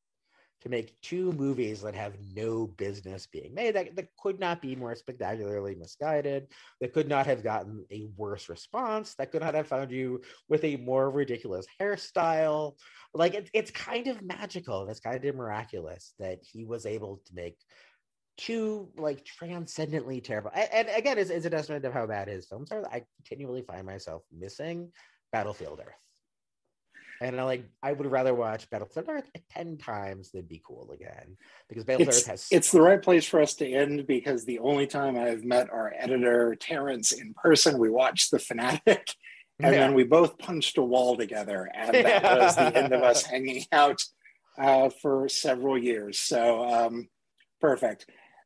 to 0.63 0.69
make 0.69 0.99
two 1.01 1.33
movies 1.33 1.81
that 1.81 1.93
have 1.93 2.13
no 2.33 2.67
business 2.67 3.27
being 3.27 3.53
made 3.53 3.75
that, 3.75 3.95
that 3.97 4.07
could 4.17 4.39
not 4.39 4.61
be 4.61 4.75
more 4.75 4.95
spectacularly 4.95 5.75
misguided 5.75 6.47
that 6.79 6.93
could 6.93 7.09
not 7.09 7.25
have 7.25 7.43
gotten 7.43 7.85
a 7.91 8.07
worse 8.15 8.47
response 8.47 9.13
that 9.15 9.29
could 9.31 9.41
not 9.41 9.53
have 9.53 9.67
found 9.67 9.91
you 9.91 10.21
with 10.47 10.63
a 10.63 10.77
more 10.77 11.11
ridiculous 11.11 11.65
hairstyle. 11.81 12.77
Like 13.13 13.33
it, 13.33 13.49
it's 13.53 13.71
kind 13.71 14.07
of 14.07 14.21
magical 14.21 14.87
it's 14.87 15.01
kind 15.01 15.23
of 15.25 15.35
miraculous 15.35 16.13
that 16.17 16.39
he 16.41 16.63
was 16.63 16.85
able 16.85 17.21
to 17.25 17.35
make 17.35 17.57
two 18.37 18.89
like 18.97 19.23
transcendently 19.25 20.21
terrible 20.21 20.49
and, 20.55 20.69
and 20.71 20.89
again 20.97 21.19
it's, 21.19 21.29
it's 21.29 21.45
a 21.45 21.49
testament 21.49 21.85
of 21.85 21.93
how 21.93 22.07
bad 22.07 22.27
his 22.27 22.47
films 22.47 22.71
are 22.71 22.83
i 22.87 23.03
continually 23.17 23.61
find 23.61 23.85
myself 23.85 24.23
missing 24.35 24.91
battlefield 25.31 25.79
earth 25.85 26.02
And 27.23 27.39
I 27.39 27.43
like 27.43 27.63
I 27.81 27.93
would 27.93 28.11
rather 28.11 28.33
watch 28.33 28.69
Battlefield 28.69 29.07
Earth 29.07 29.29
ten 29.49 29.77
times 29.77 30.31
than 30.31 30.41
Be 30.41 30.61
Cool 30.65 30.91
again 30.93 31.37
because 31.69 31.85
Battlefield 31.85 32.09
It's, 32.09 32.17
Earth 32.19 32.27
has 32.27 32.47
it's 32.51 32.71
the 32.71 32.81
right 32.81 33.01
place 33.01 33.25
for 33.25 33.41
us 33.41 33.53
to 33.55 33.65
end 33.71 34.05
because 34.07 34.43
the 34.43 34.59
only 34.59 34.85
time 34.87 35.17
I've 35.17 35.45
met 35.45 35.69
our 35.69 35.93
editor 35.97 36.53
Terrence 36.55 37.13
in 37.13 37.33
person, 37.33 37.77
we 37.77 37.89
watched 37.89 38.31
The 38.31 38.39
Fanatic, 38.39 39.15
and 39.59 39.73
Yeah. 39.73 39.79
then 39.79 39.93
we 39.93 40.03
both 40.03 40.37
punched 40.37 40.77
a 40.77 40.83
wall 40.83 41.15
together, 41.15 41.69
and 41.73 41.95
that 42.05 42.23
was 42.39 42.55
the 42.57 42.75
end 42.75 42.91
of 42.93 43.03
us 43.03 43.23
hanging 43.23 43.63
out 43.71 44.01
uh, 44.57 44.89
for 45.01 45.29
several 45.29 45.77
years. 45.77 46.19
So 46.19 46.65
um, 46.65 47.07
perfect. 47.61 48.05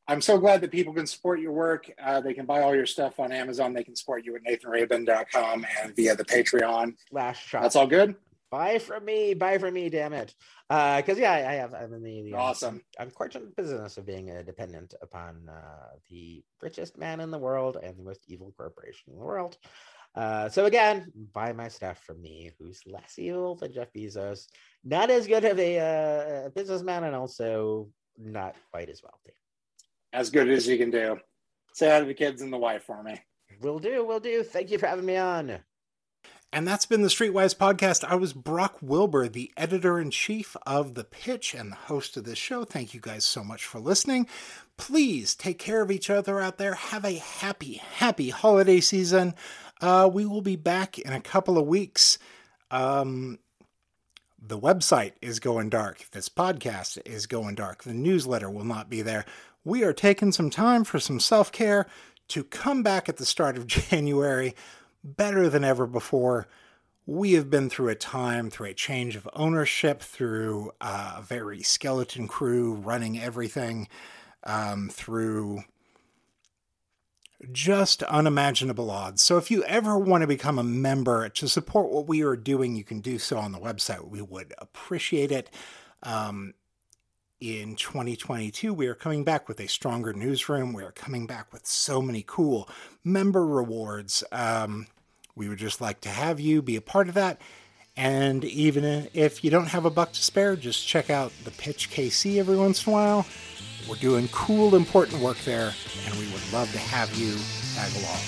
I'm 0.10 0.22
so 0.22 0.38
glad 0.38 0.62
that 0.62 0.72
people 0.72 0.94
can 0.94 1.06
support 1.08 1.42
your 1.42 1.52
work. 1.52 1.92
Uh, 2.02 2.22
they 2.22 2.34
can 2.34 2.46
buy 2.46 2.62
all 2.62 2.74
your 2.74 2.86
stuff 2.86 3.20
on 3.20 3.32
Amazon. 3.34 3.74
They 3.74 3.84
can 3.84 3.96
support 3.96 4.24
you 4.24 4.36
at 4.38 4.44
nathanrabin.com 4.46 5.66
and 5.84 5.96
via 5.96 6.16
the 6.16 6.24
Patreon. 6.24 6.94
last 7.12 7.40
shot. 7.42 7.64
That's 7.64 7.76
all 7.76 7.88
good. 7.88 8.16
Buy 8.50 8.80
from 8.80 9.04
me, 9.04 9.34
buy 9.34 9.58
from 9.58 9.74
me, 9.74 9.90
damn 9.90 10.14
it. 10.14 10.34
Uh, 10.70 10.98
because 10.98 11.20
yeah, 11.20 11.34
I 11.34 11.54
have 11.54 11.74
I'm 11.74 11.94
in 11.94 12.04
the, 12.04 12.22
the 12.24 12.34
Awesome. 12.34 12.82
unfortunate 12.98 13.56
business 13.56 13.98
of 13.98 14.06
being 14.06 14.30
a 14.30 14.44
dependent 14.44 14.94
upon 15.02 15.50
uh, 15.50 15.96
the 16.10 16.44
richest 16.62 16.98
man 16.98 17.20
in 17.20 17.30
the 17.32 17.38
world 17.38 17.78
and 17.82 17.98
the 17.98 18.04
most 18.04 18.22
evil 18.28 18.54
corporation 18.58 19.12
in 19.12 19.20
the 19.20 19.26
world. 19.26 19.58
Uh, 20.16 20.50
so 20.50 20.66
again, 20.66 21.12
buy 21.34 21.52
my 21.52 21.68
stuff 21.68 22.00
from 22.04 22.22
me, 22.22 22.52
who's 22.58 22.82
less 22.88 23.20
evil 23.20 23.56
than 23.56 23.74
Jeff 23.74 23.92
Bezos, 23.94 24.48
not 24.84 25.10
as 25.12 25.28
good 25.28 25.44
of 25.46 25.60
a 25.60 25.80
uh, 26.46 26.50
businessman, 26.50 27.04
and 27.04 27.16
also 27.16 27.90
not 28.18 28.56
quite 28.72 28.90
as 28.90 29.04
wealthy. 29.04 29.34
As 30.14 30.30
good 30.30 30.50
as 30.50 30.68
you 30.68 30.78
can 30.78 30.90
do. 30.90 31.18
Say 31.74 31.90
hi 31.90 32.00
to 32.00 32.06
the 32.06 32.14
kids 32.14 32.42
and 32.42 32.52
the 32.52 32.58
wife 32.58 32.84
for 32.86 33.04
me. 33.04 33.20
Will 33.62 33.78
do, 33.78 34.04
will 34.06 34.20
do. 34.20 34.42
Thank 34.42 34.72
you 34.72 34.78
for 34.80 34.88
having 34.88 35.06
me 35.06 35.18
on. 35.18 35.60
And 36.54 36.66
that's 36.66 36.86
been 36.86 37.02
the 37.02 37.10
Streetwise 37.10 37.56
podcast. 37.56 38.06
I 38.06 38.16
was 38.16 38.32
Brock 38.32 38.78
Wilbur, 38.82 39.28
the 39.28 39.52
editor 39.58 40.00
in 40.00 40.12
chief 40.12 40.56
of 40.66 40.94
The 40.94 41.04
Pitch 41.04 41.54
and 41.54 41.72
the 41.72 41.76
host 41.76 42.16
of 42.16 42.24
this 42.24 42.38
show. 42.38 42.64
Thank 42.64 42.94
you 42.94 43.02
guys 43.02 43.26
so 43.26 43.44
much 43.44 43.66
for 43.66 43.80
listening. 43.80 44.28
Please 44.78 45.36
take 45.36 45.60
care 45.60 45.82
of 45.82 45.92
each 45.92 46.10
other 46.10 46.40
out 46.40 46.58
there. 46.58 46.76
Have 46.76 47.04
a 47.04 47.18
happy, 47.18 47.74
happy 47.74 48.30
holiday 48.30 48.80
season. 48.80 49.36
Uh, 49.82 50.10
we 50.12 50.26
will 50.26 50.42
be 50.42 50.56
back 50.56 50.98
in 50.98 51.12
a 51.12 51.20
couple 51.20 51.58
of 51.58 51.68
weeks. 51.68 52.18
Um, 52.72 53.40
the 54.42 54.58
website 54.58 55.14
is 55.22 55.42
going 55.42 55.70
dark. 55.70 56.06
This 56.12 56.30
podcast 56.30 56.98
is 57.06 57.26
going 57.26 57.56
dark. 57.56 57.84
The 57.84 57.94
newsletter 57.94 58.50
will 58.50 58.64
not 58.64 58.90
be 58.90 59.02
there. 59.02 59.26
We 59.66 59.84
are 59.84 59.94
taking 59.94 60.32
some 60.32 60.50
time 60.50 60.86
for 60.86 60.98
some 60.98 61.20
self 61.20 61.52
care 61.52 61.88
to 62.30 62.46
come 62.46 62.84
back 62.84 63.10
at 63.10 63.18
the 63.18 63.26
start 63.26 63.58
of 63.58 63.68
January 63.68 64.56
better 65.16 65.50
than 65.50 65.64
ever 65.64 65.88
before. 65.88 66.48
We 67.06 67.34
have 67.34 67.50
been 67.50 67.70
through 67.70 67.90
a 67.90 67.96
time, 67.96 68.50
through 68.50 68.68
a 68.68 68.74
change 68.74 69.16
of 69.16 69.30
ownership, 69.34 70.02
through 70.02 70.72
a 70.82 71.22
very 71.22 71.64
skeleton 71.64 72.28
crew 72.28 72.74
running 72.74 73.20
everything, 73.20 73.88
um, 74.44 74.90
through 74.90 75.64
just 77.52 78.04
unimaginable 78.04 78.92
odds. 78.92 79.22
So, 79.22 79.38
if 79.38 79.50
you 79.50 79.64
ever 79.64 79.98
want 79.98 80.22
to 80.22 80.28
become 80.28 80.60
a 80.60 80.64
member 80.64 81.30
to 81.30 81.48
support 81.48 81.92
what 81.92 82.08
we 82.08 82.24
are 82.24 82.36
doing, 82.36 82.76
you 82.76 82.84
can 82.84 83.00
do 83.00 83.20
so 83.20 83.38
on 83.38 83.52
the 83.52 83.60
website. 83.60 84.08
We 84.08 84.22
would 84.22 84.54
appreciate 84.58 85.32
it. 85.32 85.50
Um, 86.04 86.56
in 87.40 87.76
2022, 87.76 88.74
we 88.74 88.88
are 88.88 88.96
coming 88.96 89.24
back 89.24 89.48
with 89.48 89.60
a 89.60 89.68
stronger 89.68 90.12
newsroom. 90.14 90.74
We 90.74 90.84
are 90.84 90.92
coming 90.92 91.28
back 91.28 91.54
with 91.54 91.68
so 91.68 92.02
many 92.02 92.24
cool 92.26 92.68
member 93.04 93.46
rewards. 93.46 94.24
Um, 94.32 94.88
we 95.38 95.48
would 95.48 95.60
just 95.60 95.80
like 95.80 96.02
to 96.02 96.10
have 96.10 96.40
you 96.40 96.62
be 96.62 96.76
a 96.76 96.82
part 96.82 97.08
of 97.08 97.14
that. 97.14 97.40
And 97.96 98.44
even 98.44 99.08
if 99.14 99.44
you 99.44 99.50
don't 99.50 99.68
have 99.68 99.86
a 99.86 99.90
buck 99.90 100.12
to 100.14 100.24
spare, 100.24 100.56
just 100.56 100.88
check 100.88 101.10
out 101.10 101.32
the 101.46 101.52
Pitch 101.52 101.90
KC 101.90 102.38
every 102.38 102.58
once 102.58 102.86
in 102.86 102.92
a 102.92 102.94
while. 102.94 103.26
We're 103.88 103.96
doing 103.96 104.28
cool, 104.30 104.76
important 104.76 105.22
work 105.22 105.38
there, 105.46 105.74
and 106.06 106.16
we 106.16 106.28
would 106.32 106.52
love 106.52 106.72
to 106.74 106.80
have 106.80 107.14
you 107.16 107.38
tag 107.74 107.92
along. 108.04 108.20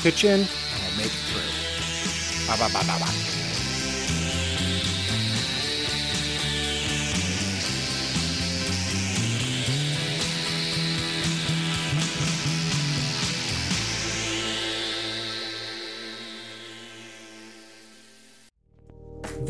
Pitch 0.00 0.24
in, 0.24 0.40
and 0.40 0.82
we'll 0.82 0.96
make 0.96 1.06
it 1.06 1.10
through. 1.10 2.48
Bye 2.48 2.58
bye 2.58 2.72
bye 2.72 2.86
bye 2.86 2.98
bye. 2.98 3.41